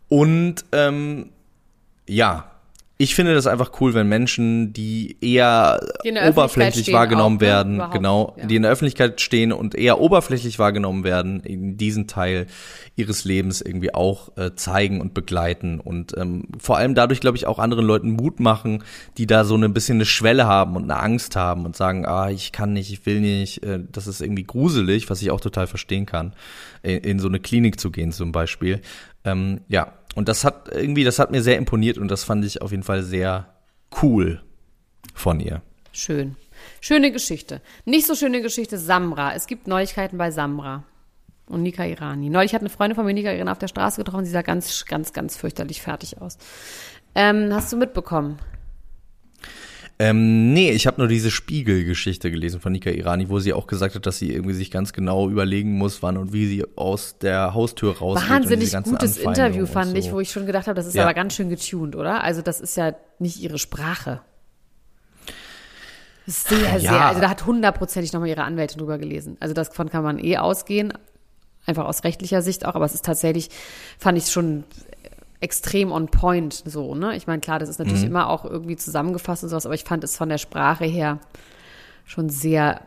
Und 0.09 0.65
ähm, 0.71 1.29
ja 2.07 2.52
Ich 3.03 3.15
finde 3.15 3.33
das 3.33 3.47
einfach 3.47 3.81
cool, 3.81 3.93
wenn 3.93 4.07
Menschen, 4.07 4.71
die 4.71 5.17
eher 5.19 5.81
Die 6.05 6.13
oberflächlich 6.13 6.93
wahrgenommen 6.93 7.35
auch, 7.35 7.41
ne? 7.41 7.47
werden, 7.47 7.83
genau, 7.91 8.33
ja. 8.37 8.45
die 8.45 8.55
in 8.55 8.61
der 8.61 8.71
Öffentlichkeit 8.71 9.19
stehen 9.19 9.51
und 9.51 9.75
eher 9.75 9.99
oberflächlich 9.99 10.57
wahrgenommen 10.57 11.03
werden, 11.03 11.41
in 11.41 11.75
diesen 11.75 12.07
Teil 12.07 12.47
ihres 12.95 13.25
Lebens 13.25 13.59
irgendwie 13.59 13.93
auch 13.93 14.37
äh, 14.37 14.55
zeigen 14.55 15.01
und 15.01 15.13
begleiten 15.13 15.81
und 15.81 16.15
ähm, 16.17 16.45
vor 16.57 16.77
allem 16.77 16.95
dadurch, 16.95 17.19
glaube 17.19 17.35
ich, 17.35 17.45
auch 17.45 17.59
anderen 17.59 17.85
Leuten 17.85 18.11
Mut 18.11 18.39
machen, 18.39 18.85
die 19.17 19.27
da 19.27 19.43
so 19.43 19.57
ein 19.57 19.73
bisschen 19.73 19.97
eine 19.97 20.05
Schwelle 20.05 20.45
haben 20.47 20.77
und 20.77 20.83
eine 20.83 20.97
Angst 20.97 21.35
haben 21.35 21.65
und 21.65 21.75
sagen, 21.75 22.05
ah, 22.05 22.29
ich 22.29 22.53
kann 22.53 22.71
nicht, 22.71 22.89
ich 22.89 23.05
will 23.05 23.19
nicht, 23.19 23.63
äh, 23.63 23.79
das 23.91 24.07
ist 24.07 24.21
irgendwie 24.21 24.45
gruselig, 24.45 25.09
was 25.09 25.21
ich 25.21 25.29
auch 25.29 25.41
total 25.41 25.67
verstehen 25.67 26.05
kann, 26.05 26.31
in, 26.83 26.99
in 26.99 27.19
so 27.19 27.27
eine 27.27 27.41
Klinik 27.41 27.81
zu 27.81 27.91
gehen 27.91 28.13
zum 28.13 28.31
Beispiel. 28.31 28.79
Ähm, 29.25 29.61
ja, 29.67 29.93
und 30.15 30.28
das 30.28 30.43
hat 30.43 30.69
irgendwie, 30.71 31.04
das 31.04 31.19
hat 31.19 31.32
mir 31.32 31.41
sehr 31.41 31.58
imponiert 31.58 31.97
und 31.97 32.10
das 32.10 32.23
fand 32.23 32.45
ich 32.45 32.62
auf 32.62 32.71
jeden 32.71 32.84
Fall 32.84 33.04
sehr 33.04 33.54
cool 34.02 34.41
von 35.13 35.39
ihr. 35.39 35.62
Schön. 35.91 36.36
Schöne 36.82 37.12
Geschichte. 37.12 37.62
Nicht 37.86 38.08
so 38.08 38.15
schöne 38.15 38.41
Geschichte 38.41 38.78
Samra. 38.78 39.34
Es 39.34 39.47
gibt 39.47 39.67
Neuigkeiten 39.67 40.17
bei 40.17 40.32
Samra 40.32 40.84
und 41.47 41.62
Nika 41.62 41.86
Irani. 41.86 42.30
Neulich 42.30 42.54
hat 42.54 42.62
eine 42.62 42.69
Freundin 42.69 42.95
von 42.95 43.06
mir 43.06 43.13
Nika 43.13 43.32
Irani 43.32 43.52
auf 43.52 43.60
der 43.60 43.67
Straße 43.67 44.04
getroffen. 44.04 44.26
Sie 44.26 44.32
sah 44.32 44.41
ganz, 44.41 44.86
ganz, 44.86 45.13
ganz 45.13 45.36
fürchterlich 45.36 45.82
fertig 45.82 46.21
aus. 46.21 46.38
Ähm, 47.15 47.49
hast 47.54 47.71
du 47.71 47.78
mitbekommen? 47.78 48.39
Ähm, 50.03 50.51
nee, 50.51 50.71
ich 50.71 50.85
habe 50.85 50.99
nur 50.99 51.07
diese 51.07 51.31
Spiegelgeschichte 51.31 52.29
gelesen 52.29 52.59
von 52.59 52.73
Nika 52.73 52.89
Irani, 52.89 53.29
wo 53.29 53.39
sie 53.39 53.53
auch 53.53 53.67
gesagt 53.67 53.95
hat, 53.95 54.05
dass 54.05 54.17
sie 54.17 54.33
irgendwie 54.33 54.53
sich 54.53 54.69
ganz 54.69 54.91
genau 54.91 55.29
überlegen 55.29 55.77
muss, 55.77 56.03
wann 56.03 56.17
und 56.17 56.33
wie 56.33 56.45
sie 56.45 56.65
aus 56.75 57.19
der 57.19 57.53
Haustür 57.53 57.97
rausgeht. 57.97 58.29
Wahnsinnig 58.29 58.73
gutes 58.83 59.15
Interview 59.17 59.65
fand 59.65 59.91
so. 59.91 59.95
ich, 59.95 60.11
wo 60.11 60.19
ich 60.19 60.29
schon 60.29 60.45
gedacht 60.45 60.67
habe, 60.67 60.75
das 60.75 60.87
ist 60.87 60.95
Ja. 60.95 61.03
aber 61.03 61.13
ganz 61.13 61.35
schön 61.35 61.47
getuned, 61.47 61.95
oder? 61.95 62.21
Also 62.21 62.41
das 62.41 62.59
ist 62.59 62.75
ja 62.75 62.95
nicht 63.19 63.39
ihre 63.39 63.57
Sprache. 63.57 64.19
Sehr, 66.25 66.57
sehr, 66.57 66.81
Ja. 66.81 67.07
also 67.07 67.21
da 67.21 67.29
hat 67.29 67.45
hundertprozentig 67.45 68.11
nochmal 68.11 68.27
ihre 68.27 68.43
Anwältin 68.43 68.79
drüber 68.79 68.97
gelesen. 68.97 69.37
Also 69.39 69.53
davon 69.53 69.89
kann 69.89 70.03
man 70.03 70.19
eh 70.19 70.37
ausgehen, 70.37 70.91
einfach 71.65 71.85
aus 71.85 72.03
rechtlicher 72.03 72.41
Sicht 72.41 72.65
auch, 72.65 72.75
aber 72.75 72.83
es 72.83 72.93
ist 72.93 73.05
tatsächlich, 73.05 73.49
fand 73.99 74.17
ich 74.17 74.25
schon 74.27 74.65
extrem 75.43 75.91
on 75.91 76.08
point 76.08 76.63
so, 76.65 76.95
ne? 76.95 77.15
Ich 77.15 77.27
meine, 77.27 77.41
klar, 77.41 77.60
das 77.60 77.69
ist 77.69 77.77
Mhm. 77.79 77.86
natürlich 77.86 78.06
immer 78.06 78.29
auch 78.29 78.45
irgendwie 78.45 78.75
zusammengefasst 78.77 79.43
und 79.43 79.49
sowas, 79.49 79.65
aber 79.65 79.75
ich 79.75 79.84
fand 79.84 80.03
es 80.03 80.15
von 80.17 80.29
der 80.29 80.38
Sprache 80.38 80.86
her 80.86 81.19
schon 82.06 82.29
sehr 82.29 82.82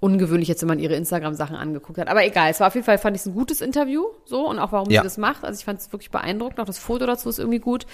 ungewöhnlich 0.00 0.48
jetzt, 0.48 0.60
wenn 0.62 0.68
man 0.68 0.80
ihre 0.80 0.94
Instagram-Sachen 0.96 1.54
angeguckt 1.54 1.98
hat. 1.98 2.08
Aber 2.08 2.24
egal, 2.26 2.50
es 2.50 2.58
war 2.58 2.66
auf 2.66 2.74
jeden 2.74 2.84
Fall, 2.84 2.98
fand 2.98 3.14
ich 3.16 3.20
es 3.22 3.26
ein 3.26 3.34
gutes 3.34 3.60
Interview, 3.60 4.04
so, 4.24 4.48
und 4.48 4.58
auch 4.58 4.72
warum 4.72 4.90
Ja. 4.90 5.00
sie 5.00 5.04
das 5.04 5.16
macht. 5.16 5.44
Also 5.44 5.58
ich 5.60 5.64
fand 5.64 5.78
es 5.78 5.92
wirklich 5.92 6.10
beeindruckend, 6.10 6.58
auch 6.58 6.64
das 6.64 6.78
Foto 6.78 7.06
dazu 7.06 7.28
ist 7.28 7.38
irgendwie 7.38 7.60
gut. 7.60 7.86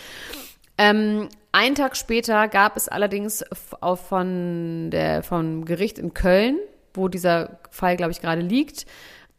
Ähm, 0.78 1.28
einen 1.52 1.74
Tag 1.74 1.96
später 1.96 2.48
gab 2.48 2.76
es 2.76 2.88
allerdings 2.88 3.44
auch 3.82 3.98
von 3.98 4.90
der, 4.90 5.22
vom 5.22 5.64
Gericht 5.66 5.98
in 5.98 6.14
Köln, 6.14 6.56
wo 6.94 7.08
dieser 7.08 7.58
Fall, 7.70 7.96
glaube 7.96 8.12
ich, 8.12 8.20
gerade 8.22 8.40
liegt, 8.40 8.86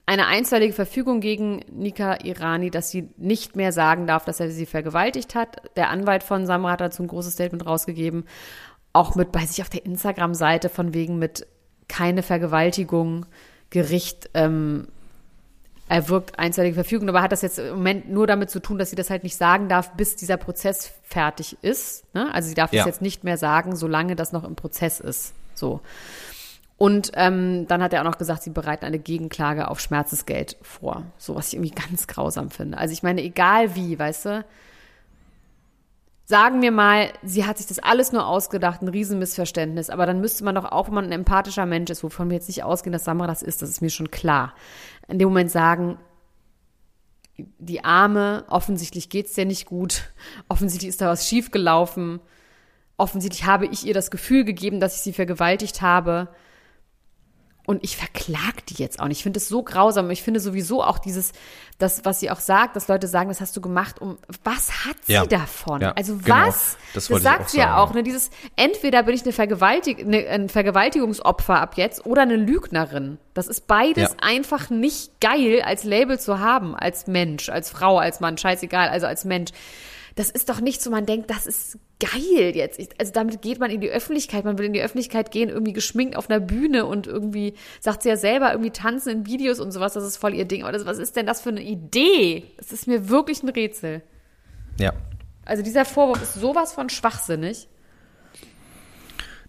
eine 0.09 0.25
einstweilige 0.25 0.73
Verfügung 0.73 1.19
gegen 1.19 1.63
Nika 1.71 2.17
Irani, 2.23 2.71
dass 2.71 2.89
sie 2.89 3.09
nicht 3.17 3.55
mehr 3.55 3.71
sagen 3.71 4.07
darf, 4.07 4.25
dass 4.25 4.39
er 4.39 4.49
sie 4.49 4.65
vergewaltigt 4.65 5.35
hat. 5.35 5.61
Der 5.75 5.91
Anwalt 5.91 6.23
von 6.23 6.47
Samra 6.47 6.71
hat 6.71 6.81
dazu 6.81 7.03
ein 7.03 7.07
großes 7.07 7.33
Statement 7.33 7.63
rausgegeben, 7.67 8.25
auch 8.91 9.13
mit 9.13 9.31
bei 9.31 9.45
sich 9.45 9.61
auf 9.61 9.69
der 9.69 9.85
Instagram-Seite 9.85 10.69
von 10.69 10.95
wegen 10.95 11.19
mit 11.19 11.45
keine 11.87 12.23
Vergewaltigung, 12.23 13.27
Gericht 13.69 14.31
ähm, 14.33 14.87
erwirkt 15.89 16.39
einseitige 16.39 16.73
Verfügung, 16.73 17.07
aber 17.07 17.21
hat 17.21 17.31
das 17.31 17.43
jetzt 17.43 17.59
im 17.59 17.75
Moment 17.75 18.09
nur 18.09 18.25
damit 18.25 18.49
zu 18.49 18.59
tun, 18.59 18.79
dass 18.79 18.89
sie 18.89 18.95
das 18.95 19.11
halt 19.11 19.21
nicht 19.21 19.35
sagen 19.35 19.69
darf, 19.69 19.91
bis 19.93 20.15
dieser 20.15 20.37
Prozess 20.37 20.91
fertig 21.03 21.55
ist. 21.61 22.03
Ne? 22.15 22.33
Also 22.33 22.49
sie 22.49 22.55
darf 22.55 22.73
Ja. 22.73 22.79
das 22.79 22.87
jetzt 22.87 23.01
nicht 23.03 23.23
mehr 23.23 23.37
sagen, 23.37 23.75
solange 23.75 24.15
das 24.15 24.31
noch 24.31 24.43
im 24.43 24.55
Prozess 24.55 24.99
ist. 24.99 25.33
So. 25.53 25.81
Und 26.79 27.11
ähm, 27.15 27.67
dann 27.67 27.83
hat 27.83 27.91
er 27.91 27.99
auch 27.99 28.05
noch 28.05 28.17
gesagt, 28.17 28.41
sie 28.41 28.51
bereiten 28.51 28.85
eine 28.85 28.99
Gegenklage 28.99 29.67
auf 29.67 29.81
Schmerzensgeld 29.81 30.55
vor. 30.61 31.03
So, 31.17 31.35
was 31.35 31.49
ich 31.49 31.55
irgendwie 31.55 31.75
ganz 31.89 32.07
grausam 32.07 32.49
finde. 32.49 32.77
Also 32.77 32.93
ich 32.93 33.03
meine, 33.03 33.21
egal 33.21 33.75
wie, 33.75 33.99
weißt 33.99 34.25
du, 34.25 34.45
sagen 36.23 36.61
wir 36.61 36.71
mal, 36.71 37.11
sie 37.21 37.45
hat 37.45 37.57
sich 37.57 37.67
das 37.67 37.79
alles 37.79 38.13
nur 38.13 38.25
ausgedacht, 38.25 38.81
ein 38.81 38.87
Riesenmissverständnis, 38.87 39.89
aber 39.89 40.05
dann 40.05 40.21
müsste 40.21 40.45
man 40.45 40.55
doch 40.55 40.71
auch, 40.71 40.87
wenn 40.87 40.93
man 40.93 41.05
ein 41.05 41.11
empathischer 41.11 41.65
Mensch 41.65 41.89
ist, 41.91 42.01
wovon 42.01 42.29
wir 42.29 42.37
jetzt 42.37 42.47
nicht 42.47 42.63
ausgehen, 42.63 42.93
dass 42.93 43.03
Samra 43.03 43.27
das 43.27 43.41
ist, 43.41 43.61
das 43.61 43.69
ist 43.69 43.81
mir 43.81 43.89
schon 43.89 44.09
klar, 44.09 44.53
in 45.09 45.19
dem 45.19 45.27
Moment 45.27 45.51
sagen, 45.51 45.97
die 47.35 47.83
Arme, 47.83 48.45
offensichtlich 48.47 49.09
geht's 49.09 49.33
dir 49.33 49.45
nicht 49.45 49.65
gut, 49.65 50.13
offensichtlich 50.47 50.89
ist 50.89 51.01
da 51.01 51.09
was 51.09 51.27
schiefgelaufen, 51.27 52.21
offensichtlich 52.95 53.45
habe 53.45 53.65
ich 53.65 53.85
ihr 53.85 53.93
das 53.93 54.11
Gefühl 54.11 54.45
gegeben, 54.45 54.79
dass 54.79 54.95
ich 54.95 55.01
sie 55.01 55.13
vergewaltigt 55.13 55.81
habe. 55.81 56.29
Und 57.69 57.83
ich 57.83 57.97
verklag 57.97 58.65
die 58.67 58.73
jetzt 58.81 58.99
auch 58.99 59.07
nicht. 59.07 59.19
Ich 59.19 59.23
finde 59.23 59.37
es 59.37 59.47
so 59.47 59.61
grausam. 59.61 60.09
Ich 60.09 60.23
finde 60.23 60.39
sowieso 60.39 60.83
auch 60.83 60.97
dieses, 60.97 61.33
das, 61.77 62.03
was 62.03 62.19
sie 62.19 62.31
auch 62.31 62.39
sagt, 62.39 62.75
dass 62.75 62.87
Leute 62.87 63.07
sagen, 63.07 63.29
das 63.29 63.41
hast 63.41 63.55
du 63.55 63.61
gemacht, 63.61 64.01
um, 64.01 64.17
was 64.43 64.85
hat 64.85 64.95
sie 65.05 65.13
Ja. 65.13 65.23
davon? 65.27 65.79
Ja, 65.79 65.91
also 65.91 66.17
genau. 66.17 66.47
was? 66.47 66.77
Das 66.95 67.09
Das, 67.09 67.21
sagt 67.21 67.51
sie 67.51 67.59
ja 67.59 67.77
auch, 67.77 67.93
ne? 67.93 68.01
Dieses, 68.01 68.31
entweder 68.55 69.03
bin 69.03 69.13
ich 69.13 69.21
eine, 69.21 69.33
Vergewaltig 69.33 69.99
eine, 69.99 70.25
ein 70.29 70.49
Vergewaltigungsopfer 70.49 71.61
ab 71.61 71.77
jetzt 71.77 72.07
oder 72.07 72.23
eine 72.23 72.37
Lügnerin. 72.37 73.19
Das 73.35 73.45
ist 73.45 73.67
beides 73.67 74.09
Ja. 74.13 74.17
einfach 74.19 74.71
nicht 74.71 75.21
geil 75.21 75.61
als 75.63 75.83
Label 75.83 76.19
zu 76.19 76.39
haben, 76.39 76.75
als 76.75 77.05
Mensch, 77.05 77.49
als 77.49 77.69
Frau, 77.69 77.99
als 77.99 78.19
Mann, 78.19 78.39
scheißegal, 78.39 78.89
also 78.89 79.05
als 79.05 79.25
Mensch. 79.25 79.51
Das 80.19 80.29
ist 80.29 80.49
doch 80.49 80.59
nicht 80.59 80.81
so, 80.81 80.89
man 80.89 81.05
denkt, 81.05 81.29
das 81.29 81.47
ist 81.47 81.79
geil 81.97 82.51
jetzt. 82.53 82.77
Ich, 82.77 82.89
also 82.99 83.13
damit 83.13 83.41
geht 83.41 83.57
man 83.57 83.71
in 83.71 83.79
die 83.79 83.89
Öffentlichkeit. 83.89 84.43
Man 84.43 84.57
will 84.57 84.65
in 84.65 84.73
die 84.73 84.81
Öffentlichkeit 84.81 85.31
gehen, 85.31 85.47
irgendwie 85.47 85.71
geschminkt 85.71 86.17
auf 86.17 86.29
einer 86.29 86.41
Bühne 86.41 86.87
und 86.87 87.07
irgendwie, 87.07 87.53
sagt 87.79 88.03
sie 88.03 88.09
ja 88.09 88.17
selber, 88.17 88.51
irgendwie 88.51 88.71
tanzen 88.71 89.09
in 89.11 89.25
Videos 89.25 89.61
und 89.61 89.71
sowas. 89.71 89.93
Das 89.93 90.03
ist 90.03 90.17
voll 90.17 90.33
ihr 90.33 90.43
Ding. 90.43 90.63
Aber 90.63 90.73
das, 90.73 90.85
was 90.85 90.97
ist 90.97 91.15
denn 91.15 91.25
das 91.25 91.39
für 91.39 91.51
eine 91.51 91.61
Idee? 91.61 92.43
Das 92.57 92.73
ist 92.73 92.85
mir 92.85 93.07
wirklich 93.07 93.43
ein 93.43 93.47
Rätsel. 93.47 94.01
Ja. 94.77 94.91
Also 95.45 95.63
dieser 95.63 95.85
Vorwurf 95.85 96.21
ist 96.21 96.33
sowas 96.33 96.73
von 96.73 96.89
schwachsinnig. 96.89 97.69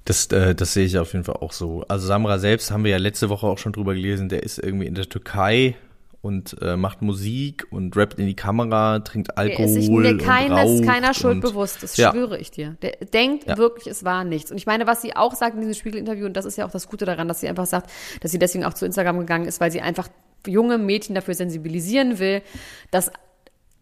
Das, 0.04 0.26
äh, 0.28 0.54
das 0.54 0.74
sehe 0.74 0.86
ich 0.86 0.96
auf 1.00 1.14
jeden 1.14 1.24
Fall 1.24 1.38
auch 1.40 1.52
so. 1.52 1.84
Also 1.88 2.06
Samra 2.06 2.38
selbst 2.38 2.70
haben 2.70 2.84
wir 2.84 2.92
ja 2.92 2.98
letzte 2.98 3.28
Woche 3.28 3.48
auch 3.48 3.58
schon 3.58 3.72
drüber 3.72 3.94
gelesen, 3.94 4.28
der 4.28 4.44
ist 4.44 4.60
irgendwie 4.60 4.86
in 4.86 4.94
der 4.94 5.08
Türkei 5.08 5.74
und 6.22 6.56
äh, 6.60 6.76
macht 6.76 7.00
Musik 7.02 7.66
und 7.70 7.96
rappt 7.96 8.18
in 8.18 8.26
die 8.26 8.36
Kamera, 8.36 8.98
trinkt 8.98 9.28
Der 9.28 9.38
Alkohol 9.38 9.64
ist 9.64 9.72
sich 9.74 9.88
mir 9.88 10.10
und 10.10 10.18
keines, 10.18 10.82
keiner 10.82 11.14
Schuld 11.14 11.40
bewusst, 11.40 11.82
das 11.82 11.96
Ja. 11.96 12.10
schwöre 12.12 12.38
ich 12.38 12.50
dir. 12.50 12.76
Der 12.82 12.92
denkt 13.06 13.46
Ja. 13.46 13.56
wirklich, 13.56 13.86
es 13.86 14.04
war 14.04 14.24
nichts. 14.24 14.50
Und 14.50 14.58
ich 14.58 14.66
meine, 14.66 14.86
was 14.86 15.00
sie 15.00 15.16
auch 15.16 15.34
sagt 15.34 15.54
in 15.54 15.60
diesem 15.60 15.74
Spiegelinterview, 15.74 16.26
und 16.26 16.34
das 16.36 16.44
ist 16.44 16.58
ja 16.58 16.66
auch 16.66 16.70
das 16.70 16.88
Gute 16.88 17.06
daran, 17.06 17.26
dass 17.28 17.40
sie 17.40 17.48
einfach 17.48 17.66
sagt, 17.66 17.90
dass 18.20 18.30
sie 18.30 18.38
deswegen 18.38 18.64
auch 18.64 18.74
zu 18.74 18.84
Instagram 18.84 19.18
gegangen 19.20 19.46
ist, 19.46 19.60
weil 19.60 19.70
sie 19.70 19.80
einfach 19.80 20.08
junge 20.46 20.76
Mädchen 20.78 21.14
dafür 21.14 21.34
sensibilisieren 21.34 22.18
will, 22.18 22.42
dass 22.90 23.10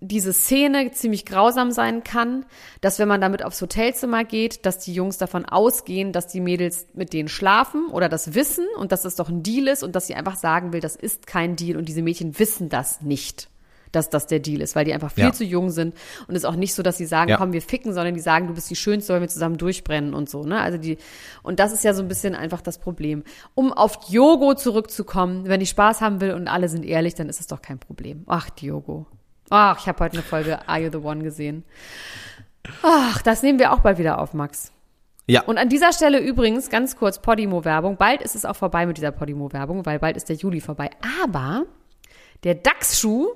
diese 0.00 0.32
Szene 0.32 0.92
ziemlich 0.92 1.24
grausam 1.26 1.72
sein 1.72 2.04
kann, 2.04 2.46
dass 2.80 2.98
wenn 3.00 3.08
man 3.08 3.20
damit 3.20 3.44
aufs 3.44 3.60
Hotelzimmer 3.60 4.24
geht, 4.24 4.64
dass 4.64 4.78
die 4.78 4.94
Jungs 4.94 5.18
davon 5.18 5.44
ausgehen, 5.44 6.12
dass 6.12 6.28
die 6.28 6.40
Mädels 6.40 6.86
mit 6.94 7.12
denen 7.12 7.28
schlafen 7.28 7.86
oder 7.90 8.08
das 8.08 8.34
wissen 8.34 8.64
und 8.78 8.92
dass 8.92 9.02
das 9.02 9.16
doch 9.16 9.28
ein 9.28 9.42
Deal 9.42 9.66
ist 9.66 9.82
und 9.82 9.96
dass 9.96 10.06
sie 10.06 10.14
einfach 10.14 10.36
sagen 10.36 10.72
will, 10.72 10.80
das 10.80 10.94
ist 10.94 11.26
kein 11.26 11.56
Deal 11.56 11.76
und 11.76 11.88
diese 11.88 12.02
Mädchen 12.02 12.38
wissen 12.38 12.68
das 12.68 13.00
nicht, 13.00 13.48
dass 13.90 14.08
das 14.08 14.28
der 14.28 14.38
Deal 14.38 14.60
ist, 14.60 14.76
weil 14.76 14.84
die 14.84 14.94
einfach 14.94 15.10
viel 15.10 15.24
Ja. 15.24 15.32
zu 15.32 15.42
jung 15.42 15.70
sind 15.70 15.96
und 16.28 16.36
es 16.36 16.42
ist 16.42 16.48
auch 16.48 16.54
nicht 16.54 16.74
so, 16.74 16.82
dass 16.84 16.96
sie 16.96 17.06
sagen, 17.06 17.30
Ja. 17.30 17.36
komm, 17.36 17.52
wir 17.52 17.62
ficken, 17.62 17.92
sondern 17.92 18.14
die 18.14 18.20
sagen, 18.20 18.46
du 18.46 18.54
bist 18.54 18.70
die 18.70 18.76
Schönste, 18.76 19.14
weil 19.14 19.20
wir 19.22 19.28
zusammen 19.28 19.56
durchbrennen 19.56 20.14
und 20.14 20.30
so, 20.30 20.44
ne? 20.44 20.60
Also 20.60 20.78
die, 20.78 20.98
und 21.42 21.58
das 21.58 21.72
ist 21.72 21.82
ja 21.82 21.92
so 21.92 22.02
ein 22.02 22.08
bisschen 22.08 22.36
einfach 22.36 22.60
das 22.60 22.78
Problem. 22.78 23.24
Um 23.56 23.72
auf 23.72 23.98
Diogo 24.06 24.54
zurückzukommen, 24.54 25.48
wenn 25.48 25.60
ich 25.60 25.70
Spaß 25.70 26.02
haben 26.02 26.20
will 26.20 26.34
und 26.34 26.46
alle 26.46 26.68
sind 26.68 26.84
ehrlich, 26.84 27.14
dann 27.16 27.28
ist 27.28 27.40
es 27.40 27.48
doch 27.48 27.62
kein 27.62 27.80
Problem. 27.80 28.22
Ach, 28.28 28.48
Diogo. 28.50 29.06
Ach, 29.50 29.78
ich 29.78 29.88
habe 29.88 30.04
heute 30.04 30.14
eine 30.14 30.22
Folge 30.22 30.68
Are 30.68 30.80
You 30.80 30.90
the 30.90 30.98
One 30.98 31.22
gesehen. 31.22 31.64
Ach, 32.82 33.22
das 33.22 33.42
nehmen 33.42 33.58
wir 33.58 33.72
auch 33.72 33.80
bald 33.80 33.98
wieder 33.98 34.18
auf, 34.18 34.34
Max. 34.34 34.72
Ja, 35.26 35.42
Und 35.42 35.58
an 35.58 35.68
dieser 35.68 35.92
Stelle 35.92 36.20
übrigens 36.20 36.70
ganz 36.70 36.96
kurz 36.96 37.20
Podimo-Werbung. 37.20 37.96
Bald 37.96 38.22
ist 38.22 38.34
es 38.34 38.44
auch 38.44 38.56
vorbei 38.56 38.86
mit 38.86 38.96
dieser 38.96 39.12
Podimo-Werbung, 39.12 39.84
weil 39.84 39.98
bald 39.98 40.16
ist 40.16 40.28
der 40.28 40.36
Juli 40.36 40.60
vorbei. 40.60 40.90
Aber 41.22 41.66
der 42.44 42.54
DAX-Schuh 42.54 43.28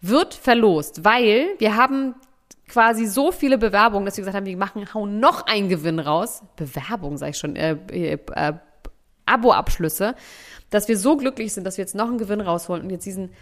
wird 0.00 0.34
verlost, 0.34 1.04
weil 1.04 1.48
wir 1.58 1.76
haben 1.76 2.14
quasi 2.68 3.06
so 3.06 3.32
viele 3.32 3.58
Bewerbungen, 3.58 4.06
dass 4.06 4.16
wir 4.16 4.22
gesagt 4.22 4.36
haben, 4.36 4.46
wir 4.46 4.56
machen, 4.56 4.92
hauen 4.94 5.18
noch 5.18 5.46
einen 5.46 5.68
Gewinn 5.68 5.98
raus. 5.98 6.42
Bewerbung, 6.56 7.16
sag 7.16 7.30
ich 7.30 7.38
schon, 7.38 7.56
äh, 7.56 7.76
äh, 7.90 8.18
äh, 8.34 8.52
Abo-Abschlüsse, 9.26 10.14
dass 10.70 10.86
wir 10.86 10.96
so 10.96 11.16
glücklich 11.16 11.52
sind, 11.52 11.64
dass 11.64 11.76
wir 11.76 11.82
jetzt 11.82 11.94
noch 11.94 12.06
einen 12.06 12.18
Gewinn 12.18 12.40
rausholen 12.40 12.82
und 12.84 12.90
jetzt 12.90 13.06
diesen 13.06 13.32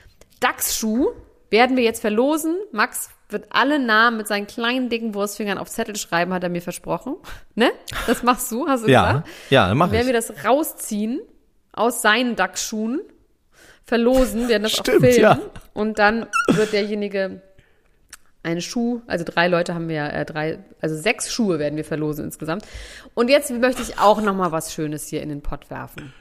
DAX-Schuh 0.40 1.08
werden 1.54 1.76
wir 1.76 1.84
jetzt 1.84 2.00
verlosen. 2.00 2.56
Max 2.72 3.10
wird 3.28 3.46
alle 3.50 3.78
Namen 3.78 4.16
mit 4.16 4.26
seinen 4.26 4.48
kleinen, 4.48 4.88
dicken 4.88 5.14
Wurstfingern 5.14 5.56
auf 5.56 5.70
Zettel 5.70 5.94
schreiben, 5.94 6.34
hat 6.34 6.42
er 6.42 6.48
mir 6.48 6.62
versprochen. 6.62 7.16
Ne? 7.56 7.70
Das 8.08 8.24
machst 8.24 8.50
du, 8.50 8.66
hast 8.66 8.84
du 8.84 8.90
ja, 8.90 9.06
gesagt? 9.06 9.28
ja, 9.50 9.68
dann 9.68 9.78
mach 9.78 9.86
Dann 9.86 9.92
werden 9.92 10.08
ich. 10.08 10.12
wir 10.12 10.34
das 10.34 10.44
rausziehen 10.44 11.20
aus 11.72 12.02
seinen 12.02 12.34
DAX-Schuhen, 12.34 13.00
verlosen, 13.84 14.48
werden 14.48 14.64
das 14.64 14.72
Stimmt, 14.72 14.88
auch 14.88 15.00
filmen 15.00 15.20
ja. 15.20 15.38
und 15.72 16.00
dann 16.00 16.26
wird 16.48 16.72
derjenige 16.72 17.42
einen 18.42 18.60
Schuh, 18.60 19.02
also 19.06 19.24
drei 19.24 19.46
Leute 19.46 19.72
haben 19.72 19.88
wir, 19.88 20.12
äh, 20.12 20.24
drei, 20.24 20.58
also 20.80 20.96
sechs 20.96 21.32
Schuhe 21.32 21.60
werden 21.60 21.76
wir 21.76 21.84
verlosen 21.84 22.24
insgesamt. 22.24 22.64
Und 23.14 23.30
jetzt 23.30 23.52
möchte 23.52 23.82
ich 23.82 24.00
auch 24.00 24.20
noch 24.20 24.34
mal 24.34 24.50
was 24.50 24.74
Schönes 24.74 25.06
hier 25.06 25.22
in 25.22 25.28
den 25.28 25.42
Pott 25.42 25.70
werfen. 25.70 26.12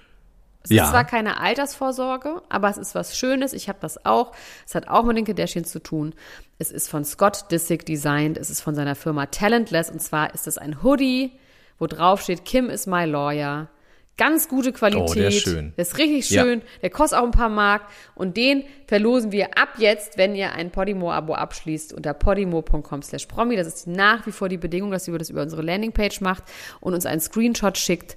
Es 0.64 0.70
Ja. 0.70 0.84
ist 0.86 0.92
zwar 0.92 1.04
keine 1.06 1.40
Altersvorsorge, 1.40 2.42
aber 2.50 2.70
es 2.70 2.78
ist 2.78 2.96
was 2.96 3.18
Schönes. 3.18 3.54
Ich 3.54 3.68
habe 3.70 3.80
das 3.82 4.06
auch. 4.06 4.32
Es 4.66 4.76
hat 4.76 4.88
auch 4.88 5.04
mit 5.04 5.18
den 5.18 5.26
Kardashians 5.26 5.72
zu 5.72 5.80
tun. 5.80 6.14
Es 6.58 6.72
ist 6.72 6.90
von 6.90 7.04
Scott 7.04 7.52
Disick 7.52 7.86
designt. 7.86 8.38
Es 8.38 8.50
ist 8.50 8.62
von 8.62 8.74
seiner 8.76 8.96
Firma 8.96 9.26
Talentless. 9.26 9.90
Und 9.90 10.02
zwar 10.02 10.34
ist 10.34 10.48
es 10.48 10.58
ein 10.58 10.82
Hoodie, 10.82 11.32
wo 11.80 11.88
drauf 11.88 12.22
steht, 12.22 12.46
Kim 12.46 12.70
is 12.70 12.88
my 12.88 13.04
lawyer. 13.06 13.68
Ganz 14.16 14.48
gute 14.48 14.72
Qualität. 14.72 15.10
Oh, 15.10 15.14
der 15.16 15.28
ist 15.30 15.42
schön. 15.42 15.74
Der 15.76 15.82
ist 15.82 15.98
richtig 15.98 16.30
Ja. 16.30 16.44
schön. 16.44 16.62
Der 16.84 16.92
kostet 16.92 17.18
auch 17.18 17.24
ein 17.24 17.32
paar 17.32 17.50
Mark. 17.50 17.82
Und 18.14 18.38
den 18.38 18.64
verlosen 18.86 19.32
wir 19.32 19.58
ab 19.58 19.70
jetzt, 19.80 20.20
wenn 20.20 20.36
ihr 20.36 20.54
ein 20.54 20.70
Podimo-Abo 20.70 21.34
abschließt, 21.34 21.94
unter 21.94 22.14
podimo.com 22.14 23.02
slash 23.02 23.26
promi. 23.26 23.56
Das 23.56 23.66
ist 23.66 23.88
nach 23.88 24.28
wie 24.28 24.32
vor 24.32 24.50
die 24.50 24.58
Bedingung, 24.60 24.92
dass 24.92 25.08
ihr 25.08 25.18
das 25.18 25.32
über 25.32 25.42
unsere 25.42 25.64
Landingpage 25.64 26.22
macht 26.22 26.44
und 26.80 26.94
uns 26.94 27.08
einen 27.08 27.22
Screenshot 27.22 27.76
schickt. 27.78 28.16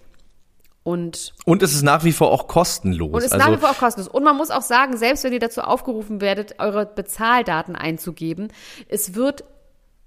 Und 0.87 1.34
Und 1.45 1.64
es 1.64 1.74
ist 1.74 1.82
nach 1.82 2.05
wie 2.05 2.12
vor 2.12 2.30
auch 2.30 2.47
kostenlos. 2.47 3.12
und 3.12 3.20
ist 3.20 3.32
also, 3.32 3.45
nach 3.45 3.57
wie 3.57 3.61
vor 3.61 3.70
auch 3.70 3.78
kostenlos. 3.78 4.07
Und 4.07 4.22
man 4.22 4.37
muss 4.37 4.53
auch 4.53 4.62
sagen, 4.62 4.97
selbst 4.97 5.24
wenn 5.24 5.32
ihr 5.32 5.41
dazu 5.41 5.62
aufgerufen 5.62 6.20
werdet, 6.20 6.61
eure 6.61 6.87
Bezahldaten 6.87 7.74
einzugeben, 7.74 8.53
es 8.87 9.16
wird 9.16 9.43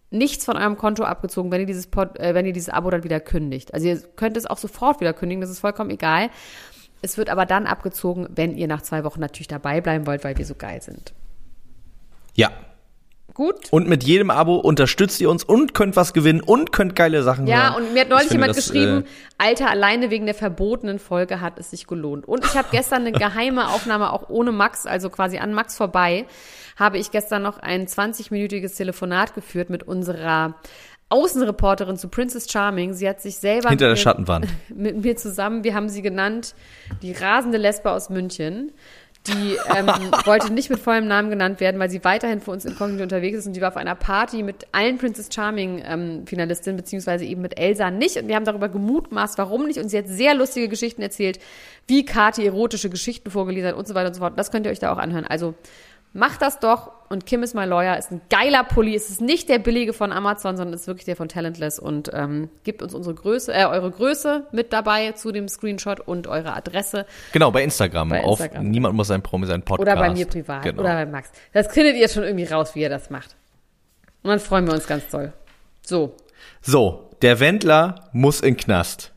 nichts 0.10 0.46
von 0.46 0.56
eurem 0.56 0.78
Konto 0.78 1.04
abgezogen, 1.04 1.52
wenn 1.52 1.60
ihr 1.60 1.68
dieses, 1.68 1.88
Pod, 1.88 2.18
äh, 2.18 2.34
wenn 2.34 2.46
ihr 2.46 2.54
dieses 2.54 2.70
Abo 2.70 2.90
dann 2.92 3.04
wieder 3.04 3.20
kündigt. 3.20 3.74
Also 3.74 3.88
ihr 3.88 4.00
könnt 4.16 4.38
es 4.38 4.46
auch 4.46 4.58
sofort 4.58 5.02
wieder 5.02 5.12
kündigen, 5.12 5.42
das 5.42 5.50
ist 5.50 5.60
vollkommen 5.60 5.90
egal. 5.90 6.30
Es 7.02 7.18
wird 7.18 7.30
aber 7.30 7.46
dann 7.46 7.68
abgezogen, 7.68 8.30
wenn 8.34 8.56
ihr 8.56 8.70
nach 8.70 8.82
zwei 8.82 9.04
Wochen 9.04 9.20
natürlich 9.20 9.50
dabei 9.50 9.82
bleiben 9.82 10.08
wollt, 10.08 10.24
weil 10.24 10.38
wir 10.38 10.46
so 10.46 10.56
geil 10.56 10.82
sind. 10.82 11.14
ja. 12.36 12.52
Gut? 13.40 13.72
Und 13.72 13.88
mit 13.88 14.04
jedem 14.04 14.32
Abo 14.32 14.58
unterstützt 14.58 15.22
ihr 15.22 15.30
uns 15.30 15.46
und 15.46 15.74
könnt 15.74 15.96
was 15.96 16.12
gewinnen 16.12 16.42
und 16.42 16.74
könnt 16.74 16.94
geile 16.94 17.24
Sachen 17.24 17.48
Ja, 17.48 17.72
hören. 17.72 17.86
und 17.86 17.94
mir 17.94 18.02
hat 18.02 18.10
neulich 18.10 18.30
jemand 18.32 18.50
das, 18.50 18.58
geschrieben, 18.58 19.06
äh, 19.06 19.06
Alter, 19.38 19.70
alleine 19.70 20.10
wegen 20.10 20.26
der 20.26 20.36
verbotenen 20.36 21.00
Folge 21.00 21.40
hat 21.40 21.58
es 21.58 21.70
sich 21.70 21.88
gelohnt. 21.88 22.28
Und 22.28 22.44
ich 22.44 22.58
habe 22.58 22.68
gestern 22.70 23.08
eine 23.08 23.14
geheime 23.14 23.70
Aufnahme 23.70 24.12
auch 24.12 24.28
ohne 24.28 24.52
Max, 24.52 24.86
also 24.86 25.10
quasi 25.10 25.38
an 25.38 25.54
Max 25.54 25.78
vorbei, 25.78 26.26
habe 26.76 26.98
ich 26.98 27.12
gestern 27.12 27.42
noch 27.42 27.60
ein 27.60 27.88
20-minütiges 27.88 28.76
Telefonat 28.76 29.34
geführt 29.36 29.70
mit 29.70 29.84
unserer 29.84 30.56
Außenreporterin 31.08 31.96
zu 31.96 32.10
Princess 32.10 32.52
Charming. 32.52 32.94
Sie 32.94 33.08
hat 33.08 33.22
sich 33.22 33.38
selber 33.38 33.70
hinter 33.70 33.88
der 33.88 33.96
Schattenwand. 33.96 34.48
mit 34.76 35.02
mir 35.02 35.16
zusammen, 35.16 35.64
wir 35.64 35.76
haben 35.76 35.88
sie 35.88 36.02
genannt, 36.02 36.56
die 37.02 37.14
rasende 37.14 37.58
Lesbe 37.58 37.90
aus 37.90 38.10
München. 38.10 38.74
Die 39.28 39.58
ähm, 39.76 39.88
wollte 40.26 40.52
nicht 40.52 40.70
mit 40.70 40.80
vollem 40.80 41.08
Namen 41.08 41.30
genannt 41.30 41.60
werden, 41.60 41.80
weil 41.80 41.90
sie 41.90 42.04
weiterhin 42.04 42.40
für 42.40 42.52
uns 42.52 42.66
inkognito 42.66 43.04
unterwegs 43.04 43.40
ist 43.40 43.48
und 43.48 43.54
die 43.54 43.62
war 43.62 43.70
auf 43.70 43.78
einer 43.78 43.96
Party 43.96 44.44
mit 44.44 44.68
allen 44.72 44.98
Princess 44.98 45.30
Charming 45.34 45.84
ähm, 45.86 46.26
Finalistinnen, 46.26 46.78
beziehungsweise 46.78 47.26
eben 47.26 47.42
mit 47.42 47.60
Elsa 47.60 47.92
nicht. 47.92 48.18
Und 48.18 48.28
wir 48.28 48.36
haben 48.36 48.46
darüber 48.46 48.70
gemutmaßt, 48.70 49.38
warum 49.38 49.68
nicht. 49.68 49.80
Und 49.80 49.90
sie 49.90 49.98
hat 49.98 50.08
sehr 50.08 50.36
lustige 50.36 50.70
Geschichten 50.70 51.02
erzählt, 51.02 51.40
wie 51.88 52.06
Kati 52.06 52.46
erotische 52.46 52.90
Geschichten 52.90 53.30
vorgelesen 53.30 53.70
hat 53.70 53.76
und 53.76 53.88
so 53.88 53.94
weiter 53.94 54.08
und 54.08 54.14
so 54.14 54.22
fort. 54.22 54.40
Das 54.40 54.52
könnt 54.52 54.66
ihr 54.66 54.72
euch 54.72 54.80
da 54.80 54.94
auch 54.94 54.98
anhören. 54.98 55.26
Also 55.26 55.54
macht 56.14 56.42
das 56.42 56.60
doch. 56.60 56.92
Und 57.10 57.26
Kim 57.26 57.42
is 57.42 57.56
my 57.56 57.66
lawyer 57.66 57.98
ist 57.98 58.12
ein 58.12 58.22
geiler 58.30 58.64
Pulli. 58.64 58.96
Es 58.96 59.10
ist 59.10 59.20
nicht 59.20 59.50
der 59.50 59.58
billige 59.58 59.94
von 59.94 60.12
Amazon, 60.12 60.58
sondern 60.58 60.76
es 60.76 60.82
ist 60.82 60.88
wirklich 60.88 61.06
der 61.06 61.16
von 61.16 61.28
Talentless 61.28 61.80
und 61.80 62.12
ähm, 62.14 62.50
gibt 62.64 62.84
uns 62.84 62.94
unsere 62.94 63.16
Größe, 63.16 63.52
äh, 63.52 63.66
eure 63.66 63.90
Größe 63.90 64.46
mit 64.52 64.72
dabei 64.74 65.14
zu 65.14 65.32
dem 65.32 65.48
Screenshot 65.48 66.00
und 66.02 66.28
eure 66.28 66.54
Adresse. 66.54 67.08
Genau, 67.32 67.50
bei 67.50 67.64
Instagram. 67.64 68.10
Bei 68.10 68.24
auf 68.24 68.40
Instagram. 68.40 68.70
Niemand 68.70 68.96
muss 68.96 69.10
ein 69.10 69.24
Promi 69.24 69.48
sein 69.48 69.64
Podcast. 69.64 69.82
Oder 69.82 69.96
bei 69.96 70.12
mir 70.12 70.28
privat. 70.28 70.62
Genau. 70.64 70.82
Oder 70.82 70.94
bei 70.94 71.06
Max. 71.08 71.32
Das 71.52 71.68
findet 71.74 71.96
ihr 71.96 72.10
schon 72.10 72.24
irgendwie 72.24 72.46
raus, 72.46 72.76
wie 72.76 72.82
ihr 72.82 72.90
das 72.90 73.10
macht. 73.10 73.36
Und 74.22 74.30
dann 74.30 74.40
freuen 74.40 74.68
wir 74.68 74.74
uns 74.74 74.86
ganz 74.86 75.08
toll. 75.10 75.34
So. 75.82 76.16
So, 76.62 77.10
der 77.22 77.40
Wendler 77.40 78.10
muss 78.12 78.42
in 78.42 78.56
Knast. 78.56 79.14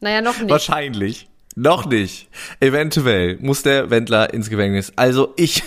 Naja, 0.00 0.20
noch 0.20 0.38
nicht. 0.38 0.50
Wahrscheinlich. 0.50 1.28
Noch 1.54 1.86
nicht. 1.86 2.28
Eventuell 2.60 3.36
muss 3.40 3.62
der 3.62 3.90
Wendler 3.90 4.32
ins 4.32 4.48
Gefängnis. 4.48 4.92
Also 4.94 5.34
ich, 5.36 5.64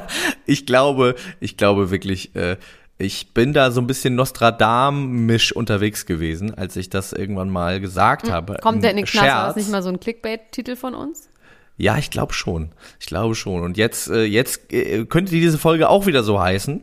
ich 0.46 0.66
glaube, 0.66 1.14
ich 1.40 1.56
glaube 1.56 1.90
wirklich, 1.90 2.34
äh, 2.34 2.56
ich 2.98 3.34
bin 3.34 3.52
da 3.52 3.70
so 3.70 3.80
ein 3.80 3.86
bisschen 3.86 4.14
Nostradamisch 4.14 5.52
unterwegs 5.52 6.06
gewesen, 6.06 6.54
als 6.54 6.76
ich 6.76 6.88
das 6.90 7.12
irgendwann 7.12 7.50
mal 7.50 7.80
gesagt 7.80 8.30
habe. 8.30 8.54
Hm, 8.54 8.60
Kommt 8.60 8.84
der 8.84 8.90
in 8.90 8.98
den 8.98 9.06
Knast? 9.06 9.26
War 9.26 9.46
das 9.48 9.56
nicht 9.56 9.70
mal 9.70 9.82
so 9.82 9.88
ein 9.88 9.98
Clickbait-Titel 10.00 10.76
von 10.76 10.94
uns? 10.94 11.28
Ja, 11.76 11.98
ich 11.98 12.10
glaube 12.10 12.32
schon. 12.32 12.70
Ich 13.00 13.06
glaube 13.06 13.34
schon. 13.34 13.62
Und 13.62 13.76
jetzt, 13.76 14.08
äh, 14.08 14.24
jetzt 14.24 14.72
äh, 14.72 15.04
könnte 15.06 15.32
diese 15.32 15.58
Folge 15.58 15.88
auch 15.88 16.06
wieder 16.06 16.22
so 16.22 16.40
heißen. 16.40 16.82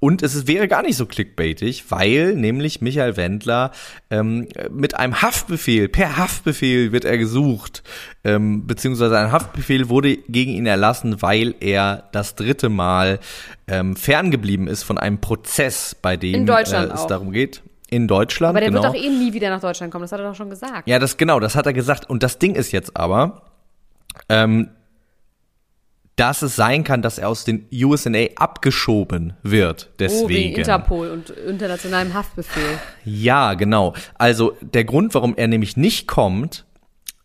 Und 0.00 0.22
es 0.22 0.46
wäre 0.46 0.68
gar 0.68 0.82
nicht 0.82 0.96
so 0.96 1.06
clickbaitig, 1.06 1.90
weil 1.90 2.34
nämlich 2.34 2.80
Michael 2.80 3.16
Wendler 3.16 3.72
ähm, 4.10 4.46
mit 4.70 4.94
einem 4.94 5.22
Haftbefehl, 5.22 5.88
per 5.88 6.16
Haftbefehl 6.16 6.92
wird 6.92 7.04
er 7.04 7.18
gesucht, 7.18 7.82
ähm, 8.22 8.66
beziehungsweise 8.66 9.18
ein 9.18 9.32
Haftbefehl 9.32 9.88
wurde 9.88 10.16
gegen 10.16 10.52
ihn 10.52 10.66
erlassen, 10.66 11.20
weil 11.20 11.54
er 11.58 12.08
das 12.12 12.36
dritte 12.36 12.68
Mal 12.68 13.18
ähm, 13.66 13.96
ferngeblieben 13.96 14.68
ist 14.68 14.84
von 14.84 14.98
einem 14.98 15.20
Prozess, 15.20 15.96
bei 16.00 16.16
dem 16.16 16.46
äh, 16.46 16.62
es 16.62 17.06
darum 17.06 17.32
geht. 17.32 17.62
In 17.90 18.06
Deutschland, 18.06 18.50
Aber 18.50 18.60
der 18.60 18.68
genau. 18.68 18.82
wird 18.82 18.94
doch 18.94 19.00
eh 19.00 19.08
nie 19.08 19.32
wieder 19.32 19.48
nach 19.50 19.60
Deutschland 19.60 19.90
kommen. 19.90 20.02
Das 20.02 20.12
hat 20.12 20.20
er 20.20 20.28
doch 20.28 20.36
schon 20.36 20.50
gesagt. 20.50 20.86
Ja, 20.86 20.98
das 20.98 21.16
genau, 21.16 21.40
das 21.40 21.56
hat 21.56 21.66
er 21.66 21.72
gesagt. 21.72 22.08
Und 22.08 22.22
das 22.22 22.38
Ding 22.38 22.54
ist 22.54 22.70
jetzt 22.70 22.96
aber, 22.96 23.42
ähm, 24.28 24.68
dass 26.18 26.42
es 26.42 26.56
sein 26.56 26.84
kann, 26.84 27.00
dass 27.00 27.18
er 27.18 27.28
aus 27.28 27.44
den 27.44 27.66
USA 27.72 28.10
abgeschoben 28.36 29.34
wird. 29.42 29.88
Oh, 29.88 29.98
wegen 29.98 29.98
Deswegen. 29.98 30.56
Interpol 30.58 31.10
und 31.10 31.30
internationalem 31.30 32.12
Haftbefehl. 32.12 32.78
ja, 33.04 33.54
genau. 33.54 33.94
Also 34.14 34.56
der 34.60 34.84
Grund, 34.84 35.14
warum 35.14 35.34
er 35.36 35.46
nämlich 35.46 35.76
nicht 35.76 36.08
kommt, 36.08 36.66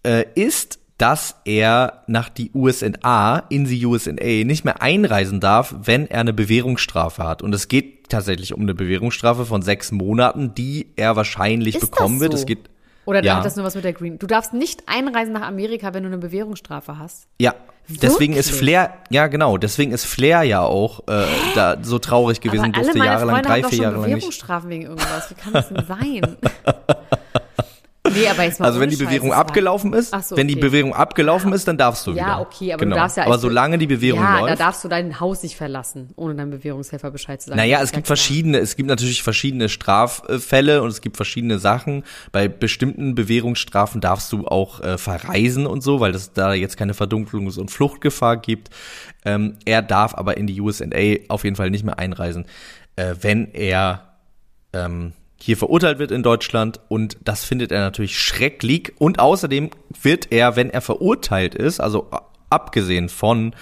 äh, 0.04 0.26
ist, 0.36 0.80
dass 1.00 1.38
er 1.44 2.04
nach 2.08 2.30
die 2.30 2.52
USA, 2.54 3.44
in 3.50 3.66
die 3.66 3.84
USA, 3.86 4.12
nicht 4.14 4.64
mehr 4.64 4.82
einreisen 4.82 5.40
darf, 5.40 5.76
wenn 5.84 6.08
er 6.08 6.22
eine 6.22 6.34
Bewährungsstrafe 6.34 7.24
hat. 7.24 7.42
Und 7.42 7.54
es 7.56 7.68
geht 7.68 8.10
tatsächlich 8.10 8.54
um 8.54 8.62
eine 8.62 8.76
Bewährungsstrafe 8.76 9.46
von 9.46 9.64
sechs 9.64 9.92
Monaten, 9.92 10.54
die 10.54 10.94
er 10.96 11.16
wahrscheinlich 11.16 11.76
Ist 11.76 11.82
bekommen 11.82 12.16
das 12.16 12.22
wird. 12.22 12.32
so? 12.34 12.38
Es 12.38 12.46
geht 12.46 12.70
Oder 13.06 13.24
Ja. 13.24 13.38
hat 13.38 13.46
das 13.46 13.56
nur 13.56 13.66
was 13.66 13.76
mit 13.76 13.84
der 13.84 13.94
Green? 13.94 14.18
Du 14.20 14.28
darfst 14.28 14.54
nicht 14.54 14.84
einreisen 14.88 15.34
nach 15.34 15.42
Amerika, 15.48 15.94
wenn 15.94 16.04
du 16.04 16.08
eine 16.08 16.18
Bewährungsstrafe 16.18 16.98
hast. 16.98 17.28
Ja. 17.40 17.54
Deswegen 17.90 18.34
ist 18.34 18.48
Wirklich? 18.48 18.60
Flair, 18.60 18.94
ja 19.10 19.28
genau, 19.28 19.58
deswegen 19.58 19.92
ist 19.92 20.06
Flair 20.06 20.44
ja 20.44 20.62
auch 20.62 21.02
äh, 21.08 21.26
da 21.54 21.76
so 21.82 22.00
traurig 22.00 22.40
gewesen, 22.40 22.72
Aber 22.74 22.82
durfte 22.82 22.98
jahrelang, 22.98 23.42
drei, 23.44 23.62
vier 23.62 23.78
Jahre 23.78 23.96
lang 23.96 24.04
nicht. 24.06 24.14
Bewährungsstrafen 24.16 24.70
wegen 24.70 24.84
irgendwas. 24.84 25.30
Wie 25.30 25.34
kann 25.36 25.52
das 25.52 25.68
denn 25.68 25.86
sein? 25.88 26.38
Nee, 28.16 28.28
aber 28.28 28.44
jetzt 28.44 28.60
mal 28.60 28.66
Also 28.68 28.80
wenn 28.80 28.90
die 28.90 28.96
Bewährung 28.96 29.30
Scheiß, 29.30 29.32
es 29.32 29.32
war- 29.32 29.38
abgelaufen 29.40 29.94
ist, 29.94 30.14
so, 30.28 30.38
wenn 30.38 30.48
die. 30.48 30.56
Bewährung 30.56 30.94
abgelaufen 30.94 31.52
ist, 31.54 31.68
dann 31.68 31.78
darfst 31.78 32.06
du 32.08 32.12
wieder. 32.12 32.22
Ja, 32.22 32.40
okay, 32.40 32.74
aber 32.74 32.84
genau. 32.84 32.96
du 32.96 33.02
darfst 33.02 33.18
ja 33.18 33.26
Aber 33.26 33.38
solange 33.38 33.78
die 33.78 33.88
Bewährung 33.88 34.22
ja, 34.22 34.40
läuft. 34.40 34.52
da 34.54 34.66
darfst 34.66 34.84
du 34.84 34.88
dein 34.88 35.20
Haus 35.20 35.44
nicht 35.44 35.56
verlassen, 35.56 36.10
ohne 36.16 36.36
deinem 36.36 36.52
Bewährungshelfer 36.52 37.12
Bescheid 37.12 37.42
zu 37.42 37.50
sagen. 37.50 37.58
Naja, 37.58 37.82
es 37.82 37.92
ja 37.92 37.96
gibt 37.96 38.08
klar. 38.08 38.16
verschiedene, 38.18 38.60
es 38.60 38.76
gibt 38.76 38.88
natürlich 38.90 39.24
verschiedene 39.24 39.68
Straffälle 39.70 40.82
und 40.82 40.90
es 40.90 41.02
gibt 41.02 41.18
verschiedene 41.18 41.60
Sachen. 41.60 42.04
Bei 42.32 42.48
bestimmten 42.48 43.16
Bewährungsstrafen 43.16 44.02
darfst 44.02 44.32
du 44.32 44.48
auch 44.48 44.80
äh, 44.82 44.98
verreisen 44.98 45.66
und 45.66 45.82
so, 45.82 46.00
weil 46.00 46.14
es 46.16 46.34
da 46.34 46.54
jetzt 46.54 46.78
keine 46.78 46.94
Verdunklungs- 46.94 47.60
und 47.60 47.72
Fluchtgefahr 47.72 48.38
gibt. 48.38 48.70
Ähm, 49.26 49.58
er 49.66 49.82
darf 49.82 50.16
aber 50.16 50.38
in 50.38 50.48
die 50.48 50.60
USA 50.62 50.86
auf 51.30 51.44
jeden 51.44 51.56
Fall 51.56 51.70
nicht 51.70 51.84
mehr 51.86 52.00
einreisen, 52.00 52.46
äh, 52.96 53.16
wenn 53.22 53.54
er 53.54 54.14
ähm, 54.74 55.14
hier 55.46 55.58
verurteilt 55.58 56.00
wird 56.00 56.12
in 56.12 56.24
Deutschland 56.24 56.80
und 56.88 57.18
das 57.22 57.44
findet 57.44 57.74
er 57.74 57.82
natürlich 57.82 58.18
schrecklich. 58.18 58.94
Und 58.98 59.20
außerdem 59.20 59.72
wird 60.02 60.32
er, 60.32 60.56
wenn 60.56 60.70
er 60.70 60.80
verurteilt 60.80 61.54
ist, 61.54 61.82
also 61.82 62.10
abgesehen 62.50 63.10
von 63.10 63.54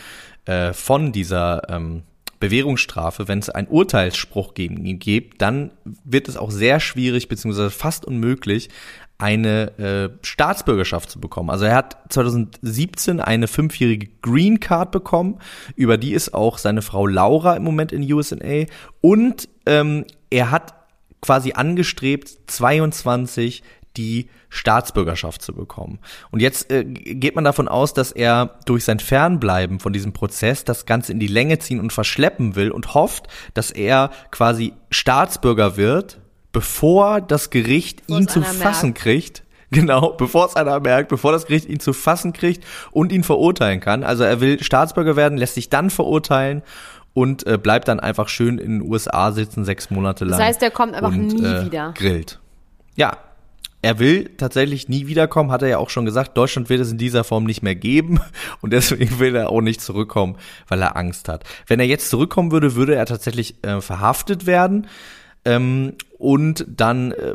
äh, 0.45 0.73
von 0.73 1.11
dieser 1.11 1.67
ähm, 1.71 2.03
Bewährungsstrafe, 2.39 3.27
wenn 3.27 3.39
es 3.39 3.49
einen 3.49 3.67
Urteilsspruch 3.67 4.53
gegen 4.53 4.85
ihn 4.85 4.99
gibt, 4.99 5.41
dann 5.41 5.71
wird 6.05 6.29
es 6.29 6.37
auch 6.37 6.51
sehr 6.51 6.79
schwierig 6.79 7.27
beziehungsweise 7.27 7.71
fast 7.71 8.05
unmöglich, 8.05 8.69
eine 9.17 9.77
äh, 9.79 10.09
Staatsbürgerschaft 10.23 11.09
zu 11.09 11.19
bekommen. 11.19 11.49
Also 11.49 11.65
er 11.65 11.75
hat 11.75 11.97
2017 12.09 13.19
eine 13.19 13.47
fünfjährige 13.47 14.07
Green 14.21 14.59
Card 14.59 14.91
bekommen, 14.91 15.39
über 15.75 15.97
die 15.97 16.13
ist 16.13 16.35
auch 16.35 16.59
seine 16.59 16.83
Frau 16.83 17.07
Laura 17.07 17.55
im 17.55 17.63
Moment 17.63 17.91
in 17.91 18.11
USA 18.13 18.65
und 19.01 19.49
ähm, 19.65 20.05
er 20.29 20.51
hat 20.51 20.80
quasi 21.21 21.53
angestrebt, 21.53 22.29
22 22.47 23.63
die 23.97 24.29
Staatsbürgerschaft 24.49 25.41
zu 25.41 25.53
bekommen. 25.53 25.99
Und 26.31 26.41
jetzt 26.41 26.71
äh, 26.71 26.83
geht 26.83 27.35
man 27.35 27.43
davon 27.43 27.67
aus, 27.67 27.93
dass 27.93 28.11
er 28.11 28.59
durch 28.65 28.83
sein 28.83 28.99
Fernbleiben 28.99 29.79
von 29.79 29.93
diesem 29.93 30.13
Prozess 30.13 30.63
das 30.63 30.85
Ganze 30.85 31.11
in 31.11 31.19
die 31.19 31.27
Länge 31.27 31.59
ziehen 31.59 31.79
und 31.79 31.93
verschleppen 31.93 32.55
will 32.55 32.71
und 32.71 32.93
hofft, 32.93 33.27
dass 33.53 33.71
er 33.71 34.11
quasi 34.31 34.73
Staatsbürger 34.89 35.77
wird, 35.77 36.19
bevor 36.51 37.21
das 37.21 37.49
Gericht 37.49 38.01
Bevor 38.07 38.19
ihn 38.19 38.27
zu 38.27 38.41
fassen 38.41 38.87
merkt. 38.87 39.01
kriegt. 39.01 39.43
Genau, 39.73 40.11
bevor 40.11 40.47
es 40.47 40.57
einer 40.57 40.81
merkt, 40.81 41.07
bevor 41.07 41.31
das 41.31 41.45
Gericht 41.45 41.69
ihn 41.69 41.79
zu 41.79 41.93
fassen 41.93 42.33
kriegt 42.33 42.65
und 42.91 43.13
ihn 43.13 43.23
verurteilen 43.23 43.79
kann. 43.79 44.03
Also 44.03 44.25
er 44.25 44.41
will 44.41 44.61
Staatsbürger 44.61 45.15
werden, 45.15 45.37
lässt 45.37 45.55
sich 45.55 45.69
dann 45.69 45.89
verurteilen 45.89 46.61
und 47.13 47.45
äh, 47.45 47.57
bleibt 47.57 47.87
dann 47.87 47.99
einfach 47.99 48.29
schön 48.29 48.57
in 48.57 48.79
den 48.79 48.89
USA 48.89 49.31
sitzen, 49.31 49.65
sechs 49.65 49.89
Monate 49.89 50.25
lang. 50.25 50.39
Das 50.39 50.47
heißt, 50.47 50.61
der 50.61 50.71
kommt 50.71 50.93
einfach 50.93 51.09
und, 51.09 51.27
nie 51.27 51.43
äh, 51.43 51.65
wieder. 51.65 51.93
Grillt. 51.95 52.39
Ja. 52.95 53.17
Er 53.83 53.97
will 53.97 54.29
tatsächlich 54.37 54.89
nie 54.89 55.07
wiederkommen, 55.07 55.51
hat 55.51 55.63
er 55.63 55.67
ja 55.67 55.77
auch 55.79 55.89
schon 55.89 56.05
gesagt. 56.05 56.37
Deutschland 56.37 56.69
wird 56.69 56.81
es 56.81 56.91
in 56.91 56.99
dieser 56.99 57.23
Form 57.23 57.45
nicht 57.45 57.63
mehr 57.63 57.73
geben 57.73 58.19
und 58.61 58.73
deswegen 58.73 59.17
will 59.17 59.35
er 59.35 59.49
auch 59.49 59.61
nicht 59.61 59.81
zurückkommen, 59.81 60.35
weil 60.67 60.81
er 60.83 60.95
Angst 60.95 61.27
hat. 61.27 61.45
Wenn 61.65 61.79
er 61.79 61.87
jetzt 61.87 62.11
zurückkommen 62.11 62.51
würde, 62.51 62.75
würde 62.75 62.93
er 62.93 63.07
tatsächlich 63.07 63.63
äh, 63.63 63.81
verhaftet 63.81 64.45
werden 64.45 64.85
ähm, 65.45 65.93
und 66.19 66.63
dann 66.67 67.11
äh, 67.13 67.33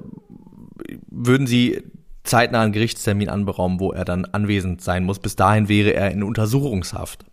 würden 1.09 1.49
sie 1.49 1.83
zeitnah 2.22 2.62
einen 2.62 2.72
Gerichtstermin 2.72 3.29
anberaumen, 3.29 3.81
wo 3.81 3.93
er 3.93 4.05
dann 4.05 4.24
anwesend 4.27 4.83
sein 4.83 5.05
muss. 5.05 5.18
Bis 5.18 5.35
dahin 5.35 5.68
wäre 5.68 5.95
er 5.95 6.12
in 6.12 6.22
Untersuchungshaft. 6.22 7.24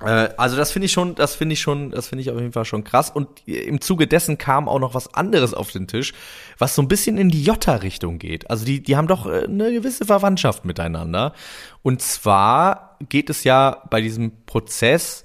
Äh, 0.00 0.28
also 0.36 0.56
das 0.56 0.72
finde 0.72 0.86
ich 0.86 0.92
schon, 0.92 1.14
das 1.14 1.34
finde 1.34 1.54
ich 1.54 1.60
schon, 1.60 1.90
das 1.90 2.08
finde 2.08 2.22
ich 2.22 2.30
auf 2.30 2.38
jeden 2.38 2.52
Fall 2.52 2.64
schon 2.64 2.84
krass. 2.84 3.10
Und 3.10 3.46
im 3.46 3.80
Zuge 3.80 4.06
dessen 4.06 4.38
kam 4.38 4.68
auch 4.68 4.78
noch 4.78 4.94
was 4.94 5.14
anderes 5.14 5.54
auf 5.54 5.70
den 5.70 5.86
Tisch, 5.86 6.12
was 6.58 6.74
so 6.74 6.82
ein 6.82 6.88
bisschen 6.88 7.18
in 7.18 7.28
die 7.28 7.42
Jotta-Richtung 7.42 8.18
geht. 8.18 8.50
Also 8.50 8.64
die, 8.64 8.82
die 8.82 8.96
haben 8.96 9.08
doch 9.08 9.26
äh, 9.26 9.44
eine 9.44 9.72
gewisse 9.72 10.04
Verwandtschaft 10.04 10.64
miteinander. 10.64 11.32
Und 11.82 12.02
zwar 12.02 12.96
geht 13.08 13.30
es 13.30 13.44
ja 13.44 13.82
bei 13.90 14.00
diesem 14.00 14.44
Prozess 14.44 15.24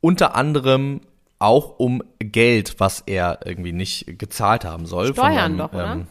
unter 0.00 0.34
anderem 0.34 1.00
auch 1.40 1.78
um 1.78 2.02
Geld, 2.18 2.76
was 2.78 3.02
er 3.06 3.40
irgendwie 3.44 3.72
nicht 3.72 4.18
gezahlt 4.18 4.64
haben 4.64 4.86
soll. 4.86 5.12
Steuern 5.12 5.38
einem, 5.38 5.58
doch, 5.58 5.72
oder? 5.72 5.92
ähm, 5.92 6.06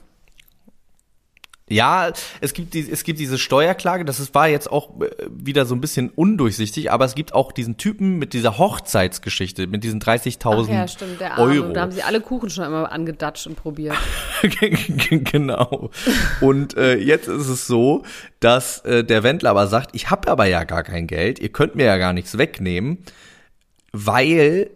ja, 1.70 2.14
es 2.40 2.54
gibt, 2.54 2.74
die, 2.74 2.90
es 2.90 3.04
gibt 3.04 3.20
diese 3.20 3.38
Steuerklage, 3.38 4.06
das 4.06 4.22
ist, 4.22 4.34
war 4.34 4.48
jetzt 4.48 4.72
auch 4.72 5.02
äh, 5.02 5.10
wieder 5.30 5.66
so 5.66 5.76
ein 5.76 5.82
bisschen 5.82 6.10
undurchsichtig, 6.16 6.92
aber 6.92 7.04
es 7.04 7.14
gibt 7.14 7.34
auch 7.34 7.52
diesen 7.52 7.76
Typen 7.76 8.18
mit 8.18 8.32
dieser 8.32 8.58
Hochzeitsgeschichte, 8.58 9.68
mit 9.68 9.84
diesen 9.84 10.00
30.000 10.00 10.40
Ach 10.46 10.70
ja, 10.70 10.88
stimmt, 10.88 11.20
der 11.20 11.38
Arme. 11.38 11.52
Euro. 11.52 11.74
Da 11.74 11.82
haben 11.82 11.92
sie 11.92 12.04
alle 12.04 12.22
Kuchen 12.22 12.50
schon 12.50 12.64
immer 12.64 12.90
angedatscht 12.90 13.48
und 13.48 13.58
probiert. 13.58 13.98
genau. 15.10 15.92
Und 16.40 16.78
äh, 16.78 16.96
jetzt 16.96 17.28
ist 17.28 17.50
es 17.50 17.68
so, 17.68 18.04
dass 18.40 18.80
äh, 18.86 19.04
der 19.04 19.24
Wendler 19.24 19.50
aber 19.50 19.68
sagt, 19.68 19.90
ich 19.94 20.10
habe 20.10 20.32
aber 20.32 20.46
ja 20.46 20.64
gar 20.64 20.84
kein 20.84 21.06
Geld, 21.06 21.38
ihr 21.40 21.50
könnt 21.50 21.76
mir 21.76 21.86
ja 21.86 21.98
gar 21.98 22.14
nichts 22.14 22.38
wegnehmen, 22.38 23.00
weil 23.92 24.70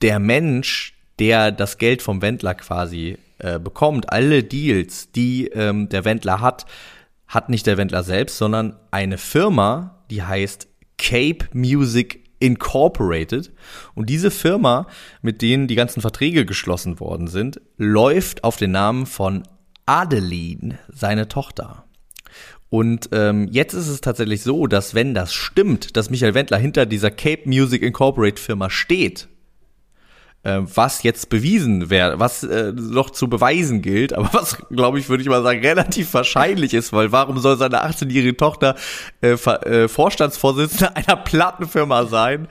der 0.00 0.20
Mensch, 0.20 0.94
der 1.18 1.50
das 1.50 1.78
Geld 1.78 2.02
vom 2.02 2.22
Wendler 2.22 2.54
quasi 2.54 3.18
äh, 3.38 3.58
bekommt, 3.58 4.12
alle 4.12 4.42
Deals, 4.42 5.10
die 5.12 5.48
ähm, 5.48 5.88
der 5.88 6.04
Wendler 6.04 6.40
hat, 6.40 6.66
hat 7.26 7.48
nicht 7.48 7.66
der 7.66 7.76
Wendler 7.76 8.02
selbst, 8.02 8.38
sondern 8.38 8.76
eine 8.90 9.18
Firma, 9.18 10.04
die 10.10 10.22
heißt 10.22 10.68
Cape 10.98 11.46
Music 11.52 12.24
Incorporated. 12.38 13.52
Und 13.94 14.10
diese 14.10 14.30
Firma, 14.30 14.86
mit 15.22 15.42
denen 15.42 15.66
die 15.66 15.74
ganzen 15.74 16.00
Verträge 16.00 16.44
geschlossen 16.44 17.00
worden 17.00 17.26
sind, 17.26 17.60
läuft 17.76 18.44
auf 18.44 18.56
den 18.56 18.72
Namen 18.72 19.06
von 19.06 19.42
Adeline, 19.86 20.78
seine 20.92 21.28
Tochter. 21.28 21.84
Und 22.70 23.10
ähm, 23.12 23.48
jetzt 23.50 23.72
ist 23.72 23.88
es 23.88 24.00
tatsächlich 24.00 24.42
so, 24.42 24.66
dass 24.66 24.94
wenn 24.94 25.14
das 25.14 25.32
stimmt, 25.32 25.96
dass 25.96 26.10
Michael 26.10 26.34
Wendler 26.34 26.58
hinter 26.58 26.86
dieser 26.86 27.10
Cape 27.10 27.42
Music 27.46 27.82
Incorporated 27.82 28.40
Firma 28.40 28.68
steht, 28.68 29.28
äh, 30.44 30.60
was 30.62 31.02
jetzt 31.02 31.28
bewiesen 31.30 31.90
wäre, 31.90 32.20
was 32.20 32.44
äh, 32.44 32.72
noch 32.72 33.10
zu 33.10 33.28
beweisen 33.28 33.82
gilt, 33.82 34.12
aber 34.12 34.28
was, 34.32 34.58
glaube 34.70 34.98
ich, 34.98 35.08
würde 35.08 35.22
ich 35.22 35.28
mal 35.28 35.42
sagen, 35.42 35.60
relativ 35.60 36.14
wahrscheinlich 36.14 36.72
ist, 36.74 36.92
weil 36.92 37.10
warum 37.12 37.38
soll 37.40 37.56
seine 37.58 37.84
18-jährige 37.84 38.36
Tochter 38.36 38.76
äh, 39.22 39.30
äh, 39.32 39.88
Vorstandsvorsitzende 39.88 40.94
einer 40.96 41.16
Plattenfirma 41.16 42.06
sein? 42.06 42.46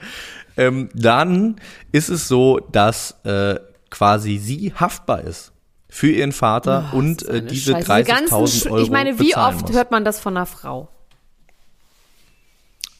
Ähm, 0.56 0.88
dann 0.94 1.56
ist 1.90 2.08
es 2.10 2.28
so, 2.28 2.60
dass 2.70 3.16
äh, 3.24 3.58
quasi 3.90 4.38
sie 4.38 4.72
haftbar 4.74 5.22
ist 5.22 5.52
für 5.88 6.10
ihren 6.10 6.32
Vater 6.32 6.90
und 6.92 7.22
Das 7.22 7.28
ist 7.28 7.34
äh, 7.34 7.46
diese 7.46 7.72
Scheiße. 7.72 8.02
Die 8.04 8.10
ganzen 8.10 8.34
30.000 8.34 8.62
Sch- 8.66 8.70
Euro 8.70 8.82
Ich 8.82 8.90
meine, 8.90 9.18
wie 9.20 9.36
oft 9.36 9.62
muss. 9.62 9.72
hört 9.72 9.90
man 9.90 10.04
das 10.04 10.18
von 10.20 10.36
einer 10.36 10.46
Frau? 10.46 10.88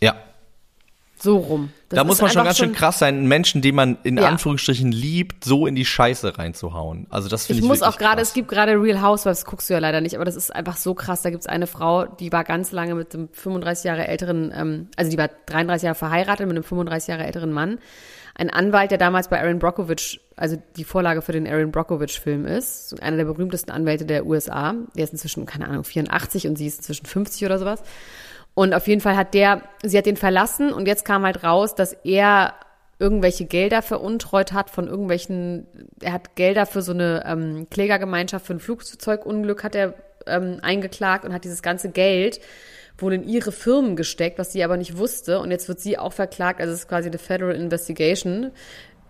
Ja, 0.00 0.14
So 1.24 1.38
rum. 1.38 1.70
Das 1.88 1.96
da 1.96 2.04
muss 2.04 2.20
man 2.20 2.30
schon 2.30 2.44
ganz 2.44 2.58
schön 2.58 2.72
krass 2.72 2.98
sein, 2.98 3.16
einen 3.16 3.28
Menschen, 3.28 3.62
den 3.62 3.74
man 3.74 3.98
in 4.04 4.18
Ja. 4.18 4.28
Anführungsstrichen 4.28 4.92
liebt, 4.92 5.44
so 5.44 5.66
in 5.66 5.74
die 5.74 5.84
Scheiße 5.84 6.38
reinzuhauen. 6.38 7.06
Also 7.10 7.28
das 7.28 7.46
finde 7.46 7.58
Ich 7.60 7.64
ich 7.64 7.68
muss 7.68 7.82
auch 7.82 7.98
gerade, 7.98 8.20
es 8.20 8.34
gibt 8.34 8.48
gerade 8.48 8.72
Real 8.80 9.00
Housewives, 9.00 9.44
guckst 9.44 9.70
du 9.70 9.74
ja 9.74 9.80
leider 9.80 10.00
nicht, 10.00 10.14
aber 10.14 10.24
das 10.24 10.36
ist 10.36 10.54
einfach 10.54 10.76
so 10.76 10.94
krass. 10.94 11.22
Da 11.22 11.30
gibt's 11.30 11.46
eine 11.46 11.66
Frau, 11.66 12.04
die 12.04 12.30
war 12.30 12.44
ganz 12.44 12.72
lange 12.72 12.94
mit 12.94 13.14
einem 13.14 13.28
35 13.32 13.84
Jahre 13.84 14.06
älteren, 14.06 14.52
ähm, 14.54 14.88
also 14.96 15.10
die 15.10 15.18
war 15.18 15.30
33 15.46 15.84
Jahre 15.86 15.94
verheiratet 15.96 16.46
mit 16.46 16.56
einem 16.56 16.64
35 16.64 17.08
Jahre 17.08 17.24
älteren 17.24 17.52
Mann. 17.52 17.78
Ein 18.36 18.50
Anwalt, 18.50 18.90
der 18.90 18.98
damals 18.98 19.28
bei 19.28 19.40
Aaron 19.40 19.60
Brockovich, 19.60 20.20
also 20.36 20.60
die 20.76 20.82
Vorlage 20.84 21.22
für 21.22 21.30
den 21.30 21.46
Aaron 21.46 21.70
Brockovich-Film 21.70 22.46
ist, 22.46 23.00
einer 23.00 23.16
der 23.16 23.26
berühmtesten 23.26 23.70
Anwälte 23.70 24.04
der 24.04 24.26
USA. 24.26 24.74
Der 24.96 25.04
ist 25.04 25.12
inzwischen, 25.12 25.46
keine 25.46 25.68
Ahnung, 25.68 25.84
84 25.84 26.48
und 26.48 26.58
sie 26.58 26.66
ist 26.66 26.78
inzwischen 26.78 27.06
50 27.06 27.44
oder 27.46 27.60
sowas. 27.60 27.82
Und 28.54 28.72
auf 28.72 28.86
jeden 28.86 29.00
Fall 29.00 29.16
hat 29.16 29.34
der, 29.34 29.62
sie 29.82 29.98
hat 29.98 30.06
den 30.06 30.16
verlassen 30.16 30.72
und 30.72 30.86
jetzt 30.86 31.04
kam 31.04 31.24
halt 31.24 31.42
raus, 31.42 31.74
dass 31.74 31.92
er 31.92 32.54
irgendwelche 32.98 33.44
Gelder 33.44 33.82
veruntreut 33.82 34.52
hat 34.52 34.70
von 34.70 34.86
irgendwelchen, 34.86 35.66
er 36.00 36.12
hat 36.12 36.36
Gelder 36.36 36.64
für 36.64 36.80
so 36.80 36.92
eine 36.92 37.24
ähm, 37.26 37.66
Klägergemeinschaft 37.70 38.46
für 38.46 38.54
ein 38.54 38.60
Flugzeugunglück 38.60 39.64
hat 39.64 39.74
er 39.74 39.94
ähm, 40.26 40.58
eingeklagt 40.62 41.24
und 41.24 41.32
hat 41.32 41.44
dieses 41.44 41.62
ganze 41.62 41.90
Geld 41.90 42.40
wohl 42.98 43.12
in 43.12 43.24
ihre 43.24 43.50
Firmen 43.50 43.96
gesteckt, 43.96 44.38
was 44.38 44.52
sie 44.52 44.62
aber 44.62 44.76
nicht 44.76 44.96
wusste. 44.96 45.40
Und 45.40 45.50
jetzt 45.50 45.68
wird 45.68 45.80
sie 45.80 45.98
auch 45.98 46.12
verklagt, 46.12 46.60
also 46.60 46.72
es 46.72 46.80
ist 46.80 46.88
quasi 46.88 47.08
eine 47.08 47.18
Federal 47.18 47.54
Investigation. 47.54 48.52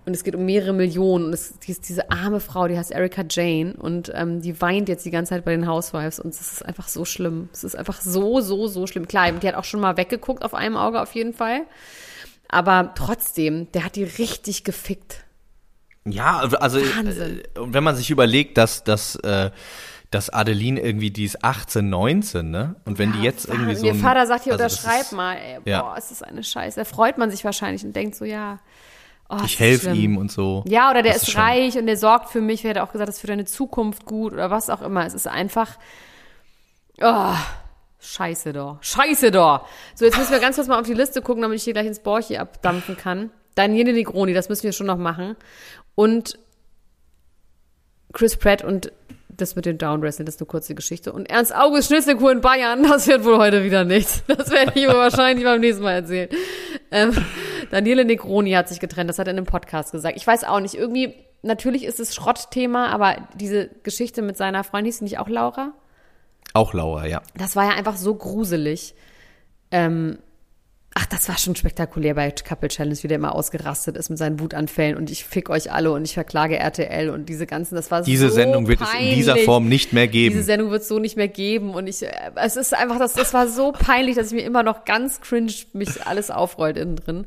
Und 0.07 0.13
es 0.15 0.23
geht 0.23 0.35
um 0.35 0.45
mehrere 0.45 0.75
Millionen. 0.75 1.25
Und 1.27 1.33
es, 1.33 1.59
die 1.61 1.71
ist 1.71 1.89
diese 1.89 2.11
arme 2.11 2.41
Frau, 2.41 2.69
die 2.69 2.77
heißt 2.77 2.91
Erika 2.91 3.25
Jane. 3.29 3.75
Und 3.75 4.13
ähm, 4.15 4.43
die 4.43 4.61
weint 4.61 4.89
jetzt 4.91 5.07
die 5.07 5.11
ganze 5.11 5.31
Zeit 5.31 5.45
bei 5.47 5.53
den 5.53 5.67
Housewives. 5.67 6.21
Und 6.21 6.35
es 6.35 6.41
ist 6.41 6.65
einfach 6.65 6.89
so 6.89 7.05
schlimm. 7.07 7.49
Es 7.53 7.65
ist 7.65 7.75
einfach 7.75 8.01
so, 8.03 8.41
so, 8.43 8.67
so 8.67 8.87
schlimm. 8.87 9.09
Klar, 9.09 9.33
die 9.33 9.49
hat 9.49 9.55
auch 9.55 9.65
schon 9.65 9.81
mal 9.81 9.97
weggeguckt 9.97 10.45
auf 10.45 10.53
einem 10.53 10.77
Auge 10.77 11.01
auf 11.01 11.15
jeden 11.15 11.33
Fall. 11.33 11.63
Aber 12.49 12.93
trotzdem, 12.95 13.73
der 13.73 13.85
hat 13.85 13.97
die 13.97 14.05
richtig 14.05 14.65
gefickt. 14.65 15.25
Ja, 16.07 16.41
also 16.61 16.81
Wahnsinn. 16.81 17.41
äh, 17.55 17.59
und 17.59 17.73
wenn 17.73 17.83
man 17.83 17.97
sich 17.97 18.11
überlegt, 18.11 18.59
dass 18.59 18.85
dass 18.85 19.17
äh, 19.17 19.51
dass 20.11 20.29
Adeline 20.29 20.79
irgendwie 20.81 21.11
die 21.11 21.25
ist 21.25 21.43
18, 21.43 21.89
19, 21.89 22.51
ne? 22.51 22.77
Und 22.85 22.99
wenn 22.99 23.13
die 23.15 23.23
jetzt 23.23 23.49
irgendwie 23.49 23.75
so 23.75 23.87
Ihr 23.87 23.93
ein- 23.95 23.99
Vater 24.01 24.27
sagt 24.27 24.45
hier, 24.45 24.53
also 24.53 24.65
unterschreib 24.65 25.01
ist- 25.01 25.13
mal. 25.13 25.35
Ey, 25.37 25.57
boah, 25.61 25.69
Ja. 25.71 25.95
es 25.97 26.11
ist 26.11 26.23
eine 26.23 26.45
Scheiße. 26.45 26.79
Da 26.79 26.85
freut 26.85 27.17
man 27.17 27.31
sich 27.31 27.43
wahrscheinlich 27.45 27.85
und 27.85 27.97
denkt 27.97 28.15
so, 28.17 28.25
ja. 28.27 28.59
Oh, 29.31 29.37
Ich 29.45 29.55
ist 29.55 29.59
helfe 29.61 29.91
ihm 29.93 30.16
und 30.18 30.31
so. 30.31 30.62
Ja, 30.66 30.91
oder 30.91 31.03
der 31.03 31.14
Das 31.14 31.22
ist, 31.22 31.31
schon- 31.33 31.41
reich 31.41 31.79
und 31.79 31.87
der 31.87 31.97
sorgt 31.97 32.29
für 32.31 32.41
mich. 32.41 32.62
Wer 32.62 32.70
hat 32.70 32.79
auch 32.79 32.93
gesagt, 32.93 33.09
das 33.09 33.16
ist 33.16 33.20
für 33.20 33.27
deine 33.27 33.47
Zukunft 33.47 34.05
gut 34.05 34.33
oder 34.33 34.51
was 34.51 34.68
auch 34.70 34.83
immer. 34.83 35.07
Es 35.07 35.14
ist 35.14 35.27
einfach, 35.27 35.79
oh, 37.01 37.35
scheiße 38.01 38.53
doch. 38.53 38.79
Scheiße 38.83 39.31
doch. 39.31 39.66
So, 39.95 40.05
jetzt 40.05 40.18
müssen 40.18 40.31
wir 40.33 40.41
ganz 40.41 40.57
kurz 40.57 40.68
mal 40.68 40.79
auf 40.79 40.87
die 40.87 40.95
Liste 40.95 41.22
gucken, 41.22 41.43
damit 41.43 41.57
ich 41.57 41.64
hier 41.64 41.72
gleich 41.72 41.87
ins 41.87 42.01
Borchi 42.01 42.37
abdampfen 42.37 42.97
kann. 42.97 43.31
Daniele 43.55 43.93
Negroni, 43.93 44.35
das 44.35 44.49
müssen 44.49 44.64
wir 44.64 44.72
schon 44.72 44.87
noch 44.87 44.99
machen. 44.99 45.37
Und 45.95 46.39
Chris 48.12 48.37
Pratt 48.37 48.62
und 48.62 48.93
das 49.37 49.57
mit 49.57 49.66
dem 49.66 49.78
Downwrestling, 49.78 50.26
das 50.26 50.37
ist 50.37 50.41
eine 50.41 50.47
kurze 50.47 50.74
Geschichte. 50.74 51.12
Und 51.12 51.30
Ernst 51.30 51.55
August 51.55 51.89
Schnitzelkuh 51.89 52.28
in 52.28 52.41
Bayern, 52.41 52.82
das 52.89 53.07
wird 53.07 53.24
wohl 53.24 53.39
heute 53.39 53.64
wieder 53.64 53.85
nichts. 53.85 54.22
Das 54.26 54.51
werde 54.51 54.72
ich 54.74 54.87
mir 54.87 54.95
wahrscheinlich 54.95 55.45
beim 55.45 55.61
nächsten 55.61 55.82
Mal 55.82 55.93
erzählen. 55.93 56.28
Ähm, 56.91 57.12
Daniele 57.70 58.05
Negroni 58.05 58.53
hat 58.53 58.68
sich 58.68 58.80
getrennt, 58.80 59.11
das 59.11 59.18
hat 59.18 59.26
er 59.26 59.32
in 59.32 59.39
einem 59.39 59.47
Podcast 59.47 59.93
gesagt. 59.93 60.16
Ich 60.16 60.26
weiß 60.26 60.45
auch 60.45 60.61
nicht, 60.61 60.74
irgendwie, 60.74 61.14
natürlich 61.43 61.85
ist 61.85 62.01
es 62.01 62.14
Schrottthema, 62.14 62.89
aber 62.89 63.16
diese 63.35 63.70
Geschichte 63.82 64.22
mit 64.22 64.37
seiner 64.37 64.64
Freundin, 64.64 64.87
hieß 64.87 64.99
sie 64.99 65.05
nicht 65.05 65.18
auch 65.18 65.28
Laura? 65.28 65.72
Auch 66.53 66.72
Laura, 66.72 67.07
ja. 67.07 67.22
Das 67.37 67.57
war 67.57 67.64
ja 67.64 67.76
einfach 67.76 67.97
so 67.97 68.14
gruselig. 68.14 68.95
Ähm, 69.70 70.18
ach, 70.95 71.07
das 71.07 71.29
war 71.29 71.37
schon 71.39 71.57
spektakulär 71.57 72.15
bei 72.15 72.31
Couple 72.31 72.69
Challenge, 72.69 72.97
wie 73.03 73.09
der 73.09 73.17
immer 73.17 73.35
ausgerastet 73.35 73.97
ist 73.97 74.11
mit 74.11 74.19
seinen 74.19 74.39
Wutanfällen 74.39 74.97
und 74.97 75.11
ich 75.11 75.25
fick 75.25 75.51
euch 75.51 75.73
alle 75.73 75.91
und 75.93 76.05
ich 76.05 76.15
verklage 76.15 76.57
RTL 76.59 77.11
und 77.11 77.29
diese 77.29 77.47
ganzen, 77.47 77.75
das 77.75 77.91
war 77.91 78.03
Diese 78.03 78.29
so 78.29 78.35
Sendung 78.35 78.69
wird 78.69 78.79
peinlich. 78.79 79.03
es 79.03 79.11
in 79.11 79.17
dieser 79.17 79.37
Form 79.39 79.69
nicht 79.69 79.93
mehr 79.93 80.07
geben. 80.07 80.35
Diese 80.35 80.45
Sendung 80.45 80.71
wird 80.71 80.83
es 80.83 80.89
so 80.89 81.01
nicht 81.01 81.17
mehr 81.17 81.29
geben 81.29 81.75
und 81.75 81.89
ich, 81.89 82.03
äh, 82.03 82.11
es 82.37 82.57
ist 82.57 82.75
einfach, 82.75 82.99
das, 82.99 83.15
das 83.15 83.35
war 83.35 83.49
so 83.49 83.73
peinlich, 83.73 84.15
dass 84.17 84.29
ich 84.29 84.35
mir 84.35 84.45
immer 84.45 84.63
noch 84.63 84.85
ganz 84.85 85.21
cringe 85.21 85.53
mich 85.73 86.07
alles 86.07 86.31
aufrollt 86.31 86.77
innen 86.77 86.97
drin. 86.97 87.27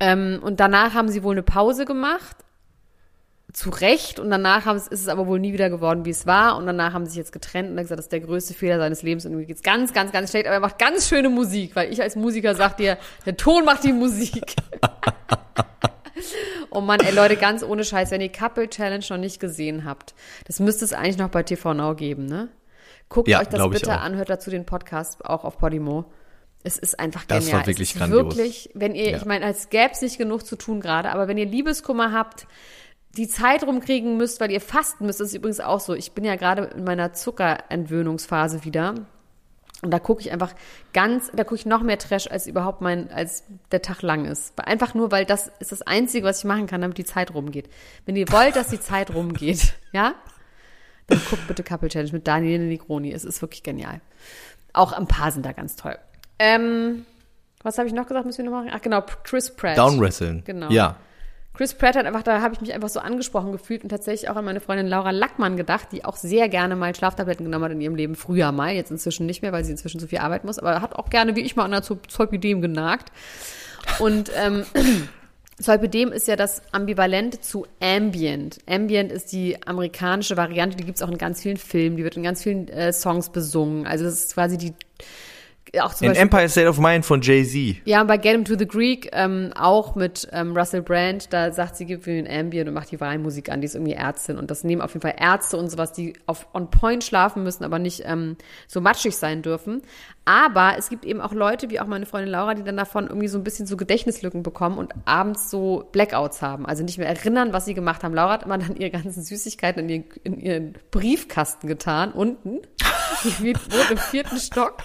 Ähm, 0.00 0.40
und 0.42 0.58
danach 0.58 0.94
haben 0.94 1.08
sie 1.08 1.22
wohl 1.22 1.34
eine 1.34 1.44
Pause 1.44 1.84
gemacht. 1.84 2.36
Zu 3.52 3.70
Recht. 3.70 4.18
Und 4.18 4.30
danach 4.30 4.64
haben, 4.64 4.76
ist 4.76 4.90
es 4.92 5.08
aber 5.08 5.26
wohl 5.26 5.38
nie 5.38 5.52
wieder 5.52 5.68
geworden, 5.70 6.04
wie 6.04 6.10
es 6.10 6.26
war. 6.26 6.56
Und 6.56 6.66
danach 6.66 6.92
haben 6.94 7.04
sie 7.04 7.10
sich 7.12 7.18
jetzt 7.18 7.32
getrennt 7.32 7.68
und 7.70 7.76
er 7.76 7.80
hat 7.80 7.84
gesagt, 7.84 7.98
das 7.98 8.06
ist 8.06 8.12
der 8.12 8.20
größte 8.20 8.54
Fehler 8.54 8.78
seines 8.78 9.02
Lebens. 9.02 9.26
Und 9.26 9.34
mir 9.36 9.44
geht's 9.44 9.62
ganz, 9.62 9.92
ganz, 9.92 10.10
ganz 10.12 10.30
schlecht. 10.30 10.46
Aber 10.46 10.54
er 10.54 10.60
macht 10.60 10.78
ganz 10.78 11.08
schöne 11.08 11.28
Musik, 11.28 11.76
weil 11.76 11.92
ich 11.92 12.00
als 12.00 12.16
Musiker 12.16 12.54
sag 12.54 12.76
dir, 12.78 12.96
der 13.26 13.36
Ton 13.36 13.64
macht 13.64 13.84
die 13.84 13.92
Musik. 13.92 14.56
Oh 16.70 16.80
Mann, 16.80 17.00
ey 17.00 17.12
Leute, 17.14 17.36
ganz 17.36 17.62
ohne 17.62 17.84
Scheiß, 17.84 18.10
wenn 18.12 18.20
ihr 18.20 18.30
Couple 18.32 18.68
Challenge 18.68 19.04
noch 19.10 19.18
nicht 19.18 19.40
gesehen 19.40 19.84
habt, 19.84 20.14
das 20.46 20.60
müsste 20.60 20.84
es 20.84 20.92
eigentlich 20.92 21.18
noch 21.18 21.28
bei 21.28 21.42
TV 21.42 21.74
Now 21.74 21.94
geben, 21.94 22.26
ne? 22.26 22.48
Guckt 23.08 23.28
Ja, 23.28 23.40
euch 23.40 23.48
das 23.48 23.68
bitte 23.68 23.98
an, 23.98 24.16
hört 24.16 24.30
dazu 24.30 24.48
den 24.50 24.64
Podcast 24.64 25.24
auch 25.26 25.44
auf 25.44 25.58
Podimo. 25.58 26.06
Es 26.64 26.78
ist 26.78 26.98
einfach 26.98 27.24
Das 27.24 27.44
genial. 27.44 27.60
war 27.60 27.66
wirklich 27.66 27.90
es 27.90 27.94
ist 27.94 27.98
grandios. 27.98 28.24
Wirklich, 28.36 28.70
wenn 28.74 28.94
ihr, 28.94 29.10
Ja. 29.10 29.16
ich 29.18 29.24
meine, 29.26 29.44
als 29.44 29.68
gäbe 29.68 29.90
es 29.92 30.00
nicht 30.00 30.16
genug 30.16 30.46
zu 30.46 30.56
tun 30.56 30.80
gerade, 30.80 31.10
aber 31.10 31.28
wenn 31.28 31.36
ihr 31.36 31.46
Liebeskummer 31.46 32.12
habt, 32.12 32.46
die 33.16 33.28
Zeit 33.28 33.64
rumkriegen 33.64 34.16
müsst, 34.16 34.40
weil 34.40 34.50
ihr 34.50 34.60
fasten 34.60 35.06
müsst, 35.06 35.20
das 35.20 35.28
ist 35.28 35.34
übrigens 35.34 35.60
auch 35.60 35.80
so. 35.80 35.94
Ich 35.94 36.12
bin 36.12 36.24
ja 36.24 36.36
gerade 36.36 36.64
in 36.64 36.84
meiner 36.84 37.12
Zuckerentwöhnungsphase 37.12 38.64
wieder. 38.64 38.94
Und 39.82 39.90
da 39.90 39.98
gucke 39.98 40.20
ich 40.20 40.30
einfach 40.30 40.54
ganz, 40.92 41.30
da 41.34 41.42
gucke 41.42 41.56
ich 41.56 41.66
noch 41.66 41.82
mehr 41.82 41.98
Trash, 41.98 42.30
als 42.30 42.46
überhaupt 42.46 42.80
mein, 42.80 43.10
als 43.10 43.44
der 43.72 43.82
Tag 43.82 44.00
lang 44.02 44.24
ist. 44.26 44.58
Einfach 44.60 44.94
nur, 44.94 45.10
weil 45.10 45.26
das 45.26 45.50
ist 45.58 45.72
das 45.72 45.82
Einzige, 45.82 46.24
was 46.24 46.38
ich 46.38 46.44
machen 46.44 46.68
kann, 46.68 46.80
damit 46.80 46.98
die 46.98 47.04
Zeit 47.04 47.34
rumgeht. 47.34 47.68
Wenn 48.06 48.14
ihr 48.14 48.30
wollt, 48.30 48.54
dass 48.54 48.68
die 48.68 48.80
Zeit 48.80 49.12
rumgeht, 49.12 49.74
ja, 49.92 50.14
dann 51.08 51.20
guckt 51.28 51.48
bitte 51.48 51.64
Couple 51.64 51.88
Challenge 51.88 52.12
mit 52.12 52.28
Daniel 52.28 52.60
Negroni. 52.60 53.12
Es 53.12 53.24
ist 53.24 53.42
wirklich 53.42 53.64
genial. 53.64 54.00
Auch 54.72 54.92
ein 54.92 55.08
paar 55.08 55.32
sind 55.32 55.44
da 55.44 55.52
ganz 55.52 55.74
toll. 55.74 55.98
Ähm, 56.38 57.04
was 57.62 57.76
habe 57.76 57.88
ich 57.88 57.94
noch 57.94 58.06
gesagt, 58.06 58.24
müssen 58.24 58.44
wir 58.44 58.50
noch 58.50 58.58
machen? 58.58 58.70
Ach 58.72 58.80
genau, 58.80 59.02
Chris 59.24 59.54
Pratt. 59.54 59.76
Downwresteln. 59.76 60.42
Genau. 60.44 60.70
Ja. 60.70 60.96
Chris 61.54 61.74
Pratt 61.74 61.96
hat 61.96 62.06
einfach, 62.06 62.22
da 62.22 62.40
habe 62.40 62.54
ich 62.54 62.60
mich 62.62 62.72
einfach 62.72 62.88
so 62.88 63.00
angesprochen 63.00 63.52
gefühlt 63.52 63.82
und 63.82 63.90
tatsächlich 63.90 64.30
auch 64.30 64.36
an 64.36 64.44
meine 64.44 64.60
Freundin 64.60 64.86
Laura 64.86 65.10
Lackmann 65.10 65.56
gedacht, 65.56 65.88
die 65.92 66.04
auch 66.04 66.16
sehr 66.16 66.48
gerne 66.48 66.76
mal 66.76 66.94
Schlaftabletten 66.94 67.44
genommen 67.44 67.64
hat 67.66 67.72
in 67.72 67.80
ihrem 67.80 67.94
Leben. 67.94 68.14
Früher 68.14 68.52
mal, 68.52 68.72
jetzt 68.72 68.90
inzwischen 68.90 69.26
nicht 69.26 69.42
mehr, 69.42 69.52
weil 69.52 69.64
sie 69.64 69.72
inzwischen 69.72 70.00
so 70.00 70.06
viel 70.06 70.18
arbeiten 70.18 70.46
muss, 70.46 70.58
aber 70.58 70.80
hat 70.80 70.96
auch 70.96 71.10
gerne, 71.10 71.36
wie 71.36 71.42
ich 71.42 71.54
mal, 71.54 71.64
an 71.64 71.72
der 71.72 71.82
Zolpidem 71.82 72.62
genagt. 72.62 73.12
Und 73.98 74.30
ähm, 74.34 74.64
Zolpidem 75.60 76.10
ist 76.10 76.26
ja 76.26 76.36
das 76.36 76.62
Ambivalent 76.72 77.44
zu 77.44 77.66
Ambient. 77.80 78.58
Ambient 78.66 79.12
ist 79.12 79.32
die 79.32 79.58
amerikanische 79.66 80.38
Variante, 80.38 80.78
die 80.78 80.84
gibt 80.84 80.96
es 80.96 81.02
auch 81.02 81.10
in 81.10 81.18
ganz 81.18 81.42
vielen 81.42 81.58
Filmen, 81.58 81.98
die 81.98 82.04
wird 82.04 82.16
in 82.16 82.22
ganz 82.22 82.42
vielen 82.42 82.68
äh, 82.68 82.94
Songs 82.94 83.28
besungen. 83.28 83.86
Also 83.86 84.04
das 84.04 84.14
ist 84.14 84.34
quasi 84.34 84.56
die 84.56 84.72
auch 85.80 85.94
zum 85.94 86.06
In 86.06 86.10
Beispiel 86.10 86.22
Empire 86.22 86.48
State 86.48 86.68
of 86.68 86.78
Mind 86.78 87.04
von 87.04 87.22
Jay-Z. 87.22 87.82
ja, 87.86 88.04
bei 88.04 88.16
Get 88.16 88.32
Him 88.32 88.44
to 88.44 88.56
the 88.58 88.66
Greek 88.66 89.08
ähm, 89.12 89.52
auch 89.54 89.94
mit 89.94 90.28
ähm, 90.32 90.56
Russell 90.56 90.82
Brand, 90.82 91.32
da 91.32 91.52
sagt 91.52 91.76
sie, 91.76 91.86
gibt 91.86 92.06
mir 92.06 92.18
ein 92.18 92.28
Ambient 92.28 92.68
und 92.68 92.74
macht 92.74 92.90
die 92.90 93.00
Wahlmusik 93.00 93.50
an, 93.50 93.60
die 93.60 93.66
ist 93.66 93.74
irgendwie 93.74 93.94
Ärztin 93.94 94.38
und 94.38 94.50
das 94.50 94.64
nehmen 94.64 94.82
auf 94.82 94.92
jeden 94.92 95.02
Fall 95.02 95.14
Ärzte 95.18 95.56
und 95.56 95.70
sowas, 95.70 95.92
die 95.92 96.14
auf 96.26 96.46
on 96.52 96.70
point 96.70 97.04
schlafen 97.04 97.42
müssen, 97.42 97.64
aber 97.64 97.78
nicht 97.78 98.02
ähm, 98.04 98.36
so 98.66 98.80
matschig 98.80 99.16
sein 99.16 99.42
dürfen. 99.42 99.82
Aber 100.24 100.74
es 100.78 100.88
gibt 100.88 101.04
eben 101.04 101.20
auch 101.20 101.32
Leute, 101.32 101.70
wie 101.70 101.80
auch 101.80 101.86
meine 101.86 102.06
Freundin 102.06 102.30
Laura, 102.30 102.54
die 102.54 102.62
dann 102.62 102.76
davon 102.76 103.08
irgendwie 103.08 103.26
so 103.26 103.38
ein 103.38 103.44
bisschen 103.44 103.66
so 103.66 103.76
Gedächtnislücken 103.76 104.44
bekommen 104.44 104.78
und 104.78 104.94
abends 105.04 105.50
so 105.50 105.88
Blackouts 105.90 106.42
haben, 106.42 106.64
also 106.64 106.84
nicht 106.84 106.98
mehr 106.98 107.08
erinnern, 107.08 107.52
was 107.52 107.64
sie 107.64 107.74
gemacht 107.74 108.04
haben. 108.04 108.14
Laura 108.14 108.34
hat 108.34 108.44
immer 108.44 108.58
dann 108.58 108.76
ihre 108.76 108.90
ganzen 108.90 109.22
Süßigkeiten 109.22 109.82
in 109.82 109.88
ihren, 109.88 110.04
in 110.22 110.40
ihren 110.40 110.74
Briefkasten 110.90 111.66
getan, 111.66 112.12
unten. 112.12 112.60
Die 113.24 113.54
wohnt 113.54 113.90
im 113.90 113.98
vierten 113.98 114.38
Stock. 114.38 114.78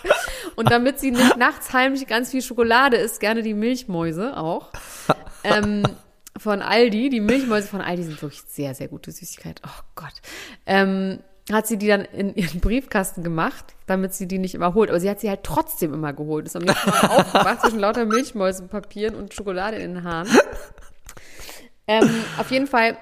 Und 0.55 0.66
damit 0.69 0.99
sie 0.99 1.11
nicht 1.11 1.37
nachts 1.37 1.73
heimlich 1.73 2.07
ganz 2.07 2.31
viel 2.31 2.41
Schokolade 2.41 2.97
isst, 2.97 3.19
gerne 3.19 3.41
die 3.41 3.53
Milchmäuse 3.53 4.37
auch. 4.37 4.71
Ähm, 5.43 5.83
von 6.37 6.61
Aldi. 6.61 7.09
Die 7.09 7.19
Milchmäuse 7.19 7.67
von 7.67 7.81
Aldi 7.81 8.03
sind 8.03 8.21
wirklich 8.21 8.43
sehr, 8.47 8.75
sehr 8.75 8.87
gute 8.87 9.11
Süßigkeit. 9.11 9.61
Oh 9.65 9.81
Gott. 9.95 10.13
Ähm, 10.65 11.19
hat 11.51 11.65
sie 11.67 11.77
die 11.77 11.87
dann 11.87 12.01
in 12.01 12.35
ihren 12.35 12.59
Briefkasten 12.59 13.23
gemacht, 13.23 13.75
damit 13.85 14.13
sie 14.13 14.27
die 14.27 14.37
nicht 14.37 14.53
immer 14.53 14.73
holt. 14.73 14.89
Aber 14.89 14.99
sie 14.99 15.09
hat 15.09 15.19
sie 15.19 15.29
halt 15.29 15.43
trotzdem 15.43 15.93
immer 15.93 16.13
geholt. 16.13 16.45
Ist 16.45 16.55
nächsten 16.55 16.89
Mal 16.89 17.07
aufgewacht 17.07 17.61
zwischen 17.61 17.79
lauter 17.79 18.05
Milchmäusepapieren 18.05 19.15
und 19.15 19.33
Schokolade 19.33 19.77
in 19.77 19.95
den 19.95 20.03
Haaren. 20.03 20.29
Ähm, 21.87 22.09
auf 22.37 22.51
jeden 22.51 22.67
Fall 22.67 22.97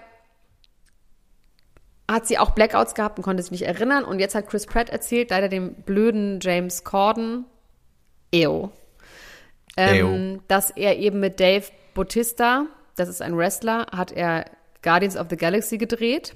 hat 2.09 2.27
sie 2.27 2.37
auch 2.37 2.51
Blackouts 2.51 2.93
gehabt 2.93 3.17
und 3.17 3.23
konnte 3.23 3.41
sich 3.41 3.51
nicht 3.51 3.63
erinnern. 3.63 4.03
Und 4.03 4.19
jetzt 4.19 4.35
hat 4.35 4.47
Chris 4.47 4.67
Pratt 4.67 4.89
erzählt, 4.91 5.31
leider 5.31 5.49
dem 5.49 5.73
blöden 5.73 6.39
James 6.39 6.83
Corden, 6.83 7.45
Eo, 8.35 8.71
ähm, 9.77 10.41
dass 10.47 10.71
er 10.71 10.97
eben 10.97 11.19
mit 11.19 11.39
Dave 11.39 11.65
Bautista, 11.93 12.65
das 12.95 13.09
ist 13.09 13.21
ein 13.21 13.37
Wrestler, 13.37 13.87
hat 13.91 14.11
er 14.11 14.45
Guardians 14.81 15.17
of 15.17 15.27
the 15.29 15.37
Galaxy 15.37 15.77
gedreht 15.77 16.35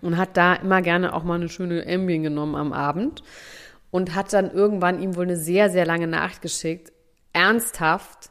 und 0.00 0.16
hat 0.16 0.36
da 0.36 0.54
immer 0.54 0.82
gerne 0.82 1.14
auch 1.14 1.24
mal 1.24 1.34
eine 1.34 1.48
schöne 1.48 1.84
Ambien 1.86 2.22
genommen 2.22 2.54
am 2.54 2.72
Abend 2.72 3.22
und 3.90 4.14
hat 4.14 4.32
dann 4.32 4.50
irgendwann 4.50 5.02
ihm 5.02 5.16
wohl 5.16 5.24
eine 5.24 5.36
sehr, 5.36 5.70
sehr 5.70 5.84
lange 5.84 6.06
Nacht 6.06 6.42
geschickt. 6.42 6.92
Ernsthaft, 7.32 8.30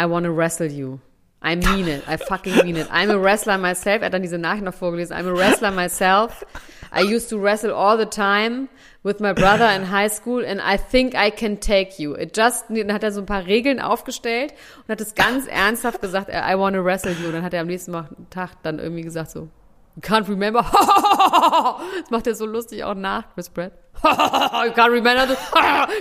I 0.00 0.08
wanna 0.08 0.34
wrestle 0.34 0.66
you. 0.66 0.98
I 1.42 1.54
mean 1.54 1.86
it. 1.86 2.02
I 2.08 2.16
fucking 2.16 2.56
mean 2.64 2.76
it. 2.76 2.90
I'm 2.90 3.10
a 3.10 3.22
wrestler 3.22 3.58
myself. 3.58 4.00
Er 4.00 4.06
hat 4.06 4.14
dann 4.14 4.22
diese 4.22 4.38
Nachricht 4.38 4.64
noch 4.64 4.74
vorgelesen. 4.74 5.16
I'm 5.16 5.28
a 5.28 5.36
wrestler 5.36 5.70
myself. 5.70 6.44
I 6.92 7.02
used 7.02 7.28
to 7.30 7.38
wrestle 7.38 7.72
all 7.72 7.96
the 7.98 8.06
time 8.06 8.68
with 9.02 9.20
my 9.20 9.32
brother 9.32 9.66
in 9.66 9.90
high 9.90 10.08
school 10.08 10.44
and 10.44 10.60
I 10.60 10.76
think 10.76 11.14
I 11.14 11.30
can 11.30 11.58
take 11.60 11.98
you. 11.98 12.14
It 12.14 12.36
just, 12.36 12.64
dann 12.68 12.92
hat 12.92 13.02
er 13.02 13.12
so 13.12 13.20
ein 13.20 13.26
paar 13.26 13.46
Regeln 13.46 13.80
aufgestellt 13.80 14.52
und 14.82 14.88
hat 14.88 15.00
es 15.00 15.14
ganz 15.14 15.46
ernsthaft 15.50 16.00
gesagt, 16.00 16.28
I 16.30 16.58
wanna 16.58 16.82
wrestle 16.84 17.12
you. 17.12 17.26
Und 17.26 17.34
dann 17.34 17.42
hat 17.42 17.54
er 17.54 17.60
am 17.60 17.68
nächsten 17.68 17.92
Tag 18.30 18.50
dann 18.62 18.78
irgendwie 18.78 19.02
gesagt 19.02 19.30
so, 19.30 19.48
you 19.94 20.02
can't 20.02 20.28
remember. 20.28 20.62
das 22.00 22.10
macht 22.10 22.26
er 22.26 22.34
so 22.34 22.46
lustig 22.46 22.84
auch 22.84 22.94
nach, 22.94 23.32
Chris 23.34 23.48
Pratt. 23.48 23.72
you 24.02 24.72
can't 24.72 24.92
remember 24.92 25.26
this. 25.26 25.38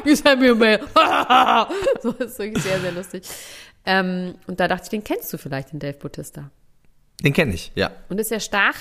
you 0.04 0.16
sent 0.16 0.42
me 0.42 0.52
a 0.52 0.56
mail. 0.56 0.80
so 2.02 2.12
ist 2.12 2.40
wirklich 2.40 2.64
sehr, 2.64 2.80
sehr 2.80 2.92
lustig. 2.92 3.24
Ähm, 3.86 4.36
und 4.48 4.60
da 4.60 4.68
dachte 4.68 4.84
ich, 4.86 4.90
den 4.90 5.04
kennst 5.04 5.32
du 5.32 5.38
vielleicht, 5.38 5.72
den 5.72 5.80
Dave 5.80 5.98
Bautista. 5.98 6.50
Den 7.24 7.34
kenne 7.34 7.54
ich, 7.54 7.72
ja. 7.76 7.92
Und 8.10 8.20
ist 8.20 8.32
er 8.32 8.40
stark? 8.40 8.76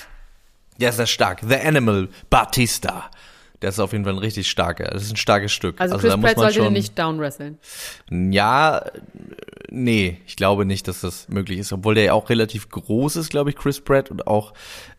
Der 0.79 0.89
ist 0.89 0.97
sehr 0.97 1.07
stark. 1.07 1.41
The 1.47 1.55
Animal 1.55 2.09
Batista. 2.29 3.09
Der 3.61 3.69
ist 3.69 3.79
auf 3.79 3.93
jeden 3.93 4.03
Fall 4.03 4.13
ein 4.13 4.19
richtig 4.19 4.49
starker. 4.49 4.85
Das 4.85 5.03
ist 5.03 5.13
ein 5.13 5.15
starkes 5.15 5.51
Stück. 5.51 5.79
Also, 5.79 5.97
Chris 5.97 6.11
da 6.11 6.17
Pratt 6.17 6.37
sollte 6.37 6.61
den 6.61 6.73
nicht 6.73 6.99
downwresteln. 6.99 7.57
Ja, 8.11 8.83
nee, 9.69 10.19
ich 10.27 10.35
glaube 10.35 10.65
nicht, 10.65 10.87
dass 10.87 11.01
das 11.01 11.29
möglich 11.29 11.59
ist. 11.59 11.71
Obwohl 11.71 11.95
der 11.95 12.03
ja 12.03 12.13
auch 12.13 12.29
relativ 12.29 12.69
groß 12.69 13.15
ist, 13.15 13.29
glaube 13.29 13.51
ich, 13.51 13.55
Chris 13.55 13.79
Pratt 13.79 14.11
und 14.11 14.27
auch 14.27 14.53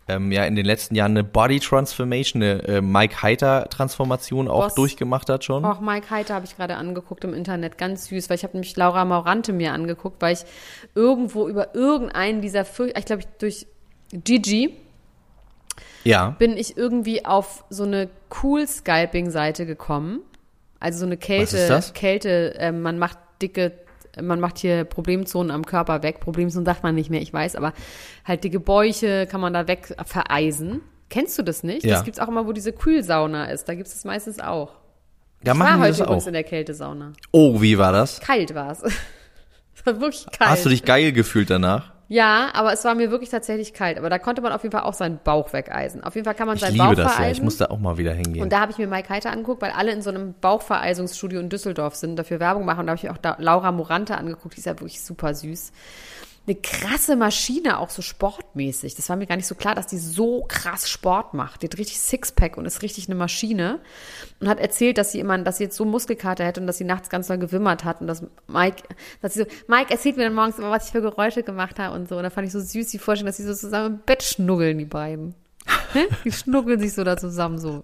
ähm, 0.08 0.32
ja 0.32 0.44
in 0.44 0.56
den 0.56 0.64
letzten 0.64 0.94
Jahren 0.94 1.12
eine 1.12 1.24
Body 1.24 1.60
Transformation, 1.60 2.42
eine 2.42 2.62
äh, 2.64 2.80
Mike 2.80 3.22
Heiter 3.22 3.68
Transformation 3.68 4.48
auch 4.48 4.64
Boss. 4.64 4.74
durchgemacht 4.74 5.28
hat 5.28 5.44
schon. 5.44 5.64
Auch 5.64 5.80
Mike 5.80 6.10
Heiter 6.10 6.34
habe 6.34 6.46
ich 6.46 6.56
gerade 6.56 6.76
angeguckt 6.76 7.24
im 7.24 7.34
Internet, 7.34 7.76
ganz 7.76 8.06
süß, 8.06 8.30
weil 8.30 8.36
ich 8.36 8.42
habe 8.42 8.54
nämlich 8.54 8.74
Laura 8.76 9.04
Maurante 9.04 9.52
mir 9.52 9.72
angeguckt, 9.72 10.22
weil 10.22 10.34
ich 10.34 10.44
irgendwo 10.94 11.48
über 11.48 11.74
irgendeinen 11.74 12.40
dieser, 12.40 12.62
ich 12.62 13.04
glaube 13.04 13.22
ich 13.22 13.28
durch 13.38 13.66
Gigi 14.12 14.76
Ja. 16.06 16.30
bin 16.38 16.56
ich 16.56 16.76
irgendwie 16.76 17.24
auf 17.24 17.64
so 17.70 17.84
eine 17.84 18.08
cool 18.42 18.66
Scalping 18.66 19.30
Seite 19.30 19.66
gekommen. 19.66 20.20
Also 20.80 21.00
so 21.00 21.06
eine 21.06 21.16
Kälte, 21.16 21.56
ist 21.56 21.70
das? 21.70 21.94
Kälte, 21.94 22.54
äh, 22.58 22.72
man 22.72 22.98
macht 22.98 23.18
dicke, 23.42 23.72
man 24.20 24.40
macht 24.40 24.58
hier 24.58 24.84
Problemzonen 24.84 25.50
am 25.50 25.64
Körper 25.64 26.02
weg. 26.02 26.20
Problemzonen 26.20 26.64
sagt 26.66 26.82
man 26.82 26.94
nicht 26.94 27.10
mehr, 27.10 27.20
ich 27.22 27.32
weiß, 27.32 27.56
aber 27.56 27.72
halt 28.24 28.44
dicke 28.44 28.60
Bäuche 28.60 29.26
kann 29.26 29.40
man 29.40 29.52
da 29.52 29.68
weg 29.68 29.94
vereisen. 30.04 30.82
Kennst 31.08 31.38
du 31.38 31.42
das 31.42 31.62
nicht? 31.62 31.84
Ja. 31.84 31.94
Das 31.94 32.04
gibt's 32.04 32.18
auch 32.18 32.28
immer, 32.28 32.46
wo 32.46 32.52
diese 32.52 32.72
Kühlsauna 32.72 33.46
ist. 33.46 33.68
Da 33.68 33.74
gibt's 33.74 33.92
das 33.92 34.04
meistens 34.04 34.40
auch. 34.40 34.72
Da 35.42 35.52
Ich 35.52 35.58
war 35.58 35.66
machen 35.66 35.76
die 35.76 35.88
heute 35.88 35.98
das 35.98 36.08
auch. 36.08 36.26
in 36.26 36.32
der 36.32 36.44
Kältesauna. 36.44 37.12
Oh, 37.30 37.60
wie 37.60 37.78
war 37.78 37.92
das? 37.92 38.20
Kalt 38.20 38.54
war's. 38.54 38.82
Es 39.78 39.84
war 39.84 40.00
wirklich 40.00 40.26
kalt. 40.32 40.50
Hast 40.50 40.64
du 40.64 40.70
dich 40.70 40.84
geil 40.84 41.12
gefühlt 41.12 41.50
danach? 41.50 41.92
Ja, 42.08 42.50
aber 42.52 42.72
es 42.72 42.84
war 42.84 42.94
mir 42.94 43.10
wirklich 43.10 43.30
tatsächlich 43.30 43.72
kalt. 43.72 43.98
Aber 43.98 44.08
da 44.08 44.18
konnte 44.18 44.40
man 44.40 44.52
auf 44.52 44.62
jeden 44.62 44.72
Fall 44.72 44.82
auch 44.82 44.94
seinen 44.94 45.18
Bauch 45.22 45.52
wegeisen. 45.52 46.04
Auf 46.04 46.14
jeden 46.14 46.24
Fall 46.24 46.34
kann 46.34 46.46
man 46.46 46.56
Ich 46.56 46.62
seinen 46.62 46.74
liebe 46.74 46.84
Bauch 46.84 46.94
das 46.94 47.04
ja. 47.04 47.10
vereisen. 47.10 47.38
Ich 47.38 47.42
muss 47.42 47.56
da 47.56 47.66
auch 47.66 47.78
mal 47.78 47.98
wieder 47.98 48.12
hingehen. 48.12 48.42
Und 48.42 48.52
da 48.52 48.60
habe 48.60 48.70
ich 48.70 48.78
mir 48.78 48.86
Mike 48.86 49.08
Heiter 49.08 49.30
angeguckt, 49.30 49.60
weil 49.60 49.72
alle 49.72 49.92
in 49.92 50.02
so 50.02 50.10
einem 50.10 50.34
Bauchvereisungsstudio 50.40 51.40
in 51.40 51.48
Düsseldorf 51.48 51.96
sind, 51.96 52.16
dafür 52.16 52.38
Werbung 52.38 52.64
machen. 52.64 52.80
Und 52.80 52.86
da 52.86 52.92
habe 52.92 52.98
ich 52.98 53.02
mir 53.02 53.12
auch 53.12 53.38
Laura 53.38 53.72
Morante 53.72 54.16
angeguckt, 54.16 54.54
die 54.54 54.58
ist 54.58 54.66
ja 54.66 54.74
wirklich 54.74 55.02
super 55.02 55.34
süß. 55.34 55.72
Eine 56.46 56.56
krasse 56.56 57.16
Maschine, 57.16 57.78
auch 57.80 57.90
so 57.90 58.02
sportmäßig. 58.02 58.94
Das 58.94 59.08
war 59.08 59.16
mir 59.16 59.26
gar 59.26 59.34
nicht 59.34 59.48
so 59.48 59.56
klar, 59.56 59.74
dass 59.74 59.88
die 59.88 59.98
so 59.98 60.44
krass 60.46 60.88
Sport 60.88 61.34
macht. 61.34 61.62
Die 61.62 61.66
hat 61.66 61.76
richtig 61.76 61.98
Sixpack 61.98 62.56
und 62.56 62.66
ist 62.66 62.82
richtig 62.82 63.08
eine 63.08 63.16
Maschine. 63.16 63.80
Und 64.38 64.48
hat 64.48 64.60
erzählt, 64.60 64.96
dass 64.96 65.10
sie 65.10 65.18
immer, 65.18 65.36
dass 65.38 65.58
sie 65.58 65.64
jetzt 65.64 65.76
so 65.76 65.84
Muskelkater 65.84 66.44
hätte 66.44 66.60
und 66.60 66.68
dass 66.68 66.78
sie 66.78 66.84
nachts 66.84 67.08
ganz 67.08 67.26
doll 67.26 67.38
gewimmert 67.38 67.82
hat. 67.82 68.00
Und 68.00 68.06
dass 68.06 68.22
Mike, 68.46 68.84
dass 69.22 69.34
sie 69.34 69.40
so, 69.40 69.46
Mike 69.66 69.90
erzählt 69.90 70.16
mir 70.16 70.22
dann 70.22 70.34
morgens 70.34 70.58
immer, 70.58 70.70
was 70.70 70.86
ich 70.86 70.92
für 70.92 71.02
Geräusche 71.02 71.42
gemacht 71.42 71.80
habe 71.80 71.96
und 71.96 72.08
so. 72.08 72.16
Und 72.16 72.22
da 72.22 72.30
fand 72.30 72.46
ich 72.46 72.52
so 72.52 72.60
süß 72.60 72.88
die 72.88 72.98
Vorstellung, 72.98 73.26
dass 73.26 73.38
sie 73.38 73.44
so 73.44 73.54
zusammen 73.54 73.94
im 73.94 73.98
Bett 74.06 74.22
schnuggeln, 74.22 74.78
die 74.78 74.84
beiden. 74.84 75.34
Die 76.24 76.30
schnuggeln 76.32 76.78
sich 76.78 76.94
so 76.94 77.02
da 77.02 77.16
zusammen 77.16 77.58
so. 77.58 77.82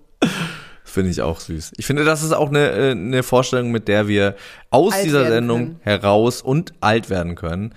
Finde 0.85 1.11
ich 1.11 1.23
auch 1.23 1.41
süß. 1.41 1.73
Ich 1.77 1.87
finde, 1.87 2.05
das 2.05 2.23
ist 2.23 2.33
auch 2.33 2.49
eine, 2.49 2.71
äh, 2.71 2.91
eine 2.91 3.23
Vorstellung, 3.23 3.71
mit 3.71 3.89
der 3.89 4.09
wir 4.09 4.37
aus 4.71 4.93
Alt 4.93 5.05
dieser 5.05 5.27
Sendung 5.27 5.59
können. 5.59 5.81
heraus 5.83 6.43
und 6.43 6.75
alt 6.81 7.09
werden 7.09 7.35
können. 7.35 7.75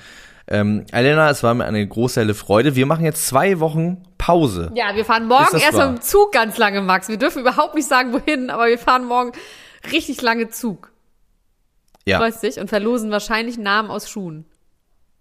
Ähm, 0.48 0.86
Elena, 0.92 1.30
es 1.30 1.42
war 1.42 1.54
mir 1.54 1.66
eine 1.66 1.86
große 1.86 2.20
helle 2.20 2.36
Freude. 2.36 2.76
Wir 2.76 2.86
machen 2.86 3.04
jetzt 3.04 3.28
zwei 3.28 3.60
Wochen 3.60 4.04
Pause. 4.18 4.72
Ja, 4.76 4.96
wir 4.96 5.04
fahren 5.04 5.28
morgen 5.28 5.58
erst 5.58 5.74
wahr? 5.74 5.92
mit 5.92 6.00
dem 6.00 6.02
Zug 6.02 6.32
ganz 6.32 6.58
lange, 6.58 6.82
Max. 6.82 7.08
Wir 7.08 7.18
dürfen 7.18 7.42
überhaupt 7.42 7.74
nicht 7.74 7.88
sagen, 7.88 8.14
wohin, 8.14 8.50
aber 8.50 8.68
wir 8.68 8.78
fahren 8.78 9.06
morgen 9.06 9.32
richtig 9.92 10.22
lange 10.22 10.50
Zug. 10.50 10.92
Ja. 12.06 12.20
Weißt 12.20 12.44
du? 12.44 12.62
Und 12.62 12.70
verlosen 12.70 13.10
wahrscheinlich 13.10 13.58
Namen 13.58 13.90
aus 13.90 14.10
Schuhen. 14.10 14.46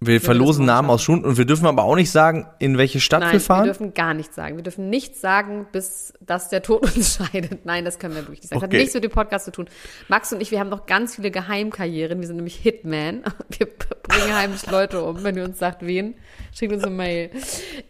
Wir 0.00 0.20
verlosen 0.20 0.66
das 0.66 0.74
Namen 0.74 0.90
aus 0.90 1.02
Schulen 1.02 1.24
und 1.24 1.38
wir 1.38 1.46
dürfen 1.46 1.66
aber 1.66 1.82
auch 1.84 1.94
nicht 1.94 2.10
sagen, 2.10 2.46
in 2.58 2.76
welche 2.76 3.00
Stadt 3.00 3.20
Nein, 3.20 3.32
wir 3.32 3.40
fahren. 3.40 3.64
wir 3.64 3.72
dürfen 3.72 3.94
gar 3.94 4.12
nichts 4.12 4.34
sagen. 4.36 4.56
Wir 4.56 4.62
dürfen 4.62 4.90
nichts 4.90 5.20
sagen, 5.22 5.66
bis 5.72 6.12
dass 6.20 6.50
der 6.50 6.62
Tod 6.62 6.82
uns 6.96 7.16
scheidet. 7.16 7.64
Nein, 7.64 7.84
das 7.86 7.98
können 7.98 8.14
wir 8.14 8.22
wirklich 8.22 8.40
nicht 8.42 8.48
sagen. 8.50 8.60
Das 8.60 8.66
Okay. 8.68 8.76
hat 8.76 8.80
nichts 8.82 8.94
mit 8.94 9.04
dem 9.04 9.10
Podcast 9.12 9.46
zu 9.46 9.50
tun. 9.52 9.66
Max 10.08 10.30
und 10.32 10.42
ich, 10.42 10.50
wir 10.50 10.60
haben 10.60 10.68
noch 10.68 10.84
ganz 10.86 11.14
viele 11.16 11.30
Geheimkarrieren. 11.30 12.20
Wir 12.20 12.26
sind 12.26 12.36
nämlich 12.36 12.56
Hitman. 12.56 13.22
Wir 13.56 13.66
bringen 13.66 14.34
heimlich 14.34 14.70
Leute 14.70 15.02
um. 15.02 15.22
Wenn 15.24 15.36
ihr 15.36 15.44
uns 15.44 15.58
sagt, 15.58 15.86
wen, 15.86 16.14
schickt 16.52 16.72
uns 16.74 16.84
eine 16.84 16.94
Mail. 16.94 17.30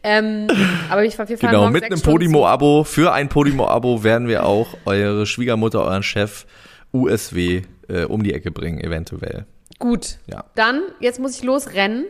Ähm, 0.05 0.47
aber 0.91 1.05
ich, 1.05 1.19
wir 1.19 1.27
fahren 1.27 1.39
genau, 1.41 1.71
mit 1.71 1.83
einem 1.83 2.01
Podimo-Abo, 2.01 2.85
für 2.85 3.13
ein 3.13 3.29
Podimo-Abo 3.29 4.05
werden 4.05 4.29
wir 4.29 4.47
auch 4.47 4.69
eure 4.85 5.27
Schwiegermutter, 5.27 5.83
euren 5.83 6.03
Chef 6.05 6.47
USW 6.93 7.63
äh, 7.89 8.05
um 8.05 8.23
die 8.23 8.33
Ecke 8.35 8.53
bringen, 8.53 8.79
eventuell. 8.81 9.47
Gut. 9.85 10.17
Ja. 10.27 10.45
Dann, 10.55 10.81
jetzt 10.99 11.21
muss 11.21 11.37
ich 11.37 11.43
losrennen. 11.43 12.07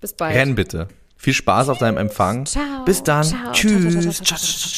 Bis 0.00 0.12
bald. 0.12 0.36
Renn 0.36 0.54
bitte. 0.54 0.86
Viel 1.16 1.32
Spaß 1.34 1.68
auf 1.68 1.78
deinem 1.78 1.96
Empfang. 1.96 2.46
Ciao. 2.46 2.84
Bis 2.84 3.02
dann. 3.02 3.24
Ciao. 3.24 3.50
Tschüss. 3.50 4.22
Ciao, 4.22 4.24
ciao, 4.24 4.38
ciao, 4.38 4.68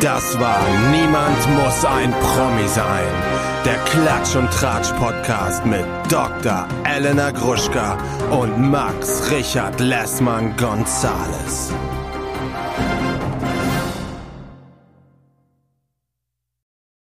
Das 0.00 0.40
war 0.40 0.66
Niemand 0.90 1.38
muss 1.54 1.84
ein 1.84 2.12
Promi 2.12 2.66
sein. 2.68 3.12
Der 3.66 3.76
Klatsch 3.84 4.36
und 4.36 4.50
Tratsch 4.50 4.90
Podcast 4.92 5.66
mit 5.66 5.84
Dr. 6.08 6.66
Elena 6.84 7.30
Gruschka 7.30 7.98
und 8.30 8.70
Max 8.70 9.30
Richard 9.30 9.80
Lessmann 9.80 10.56
Gonzales. 10.56 11.74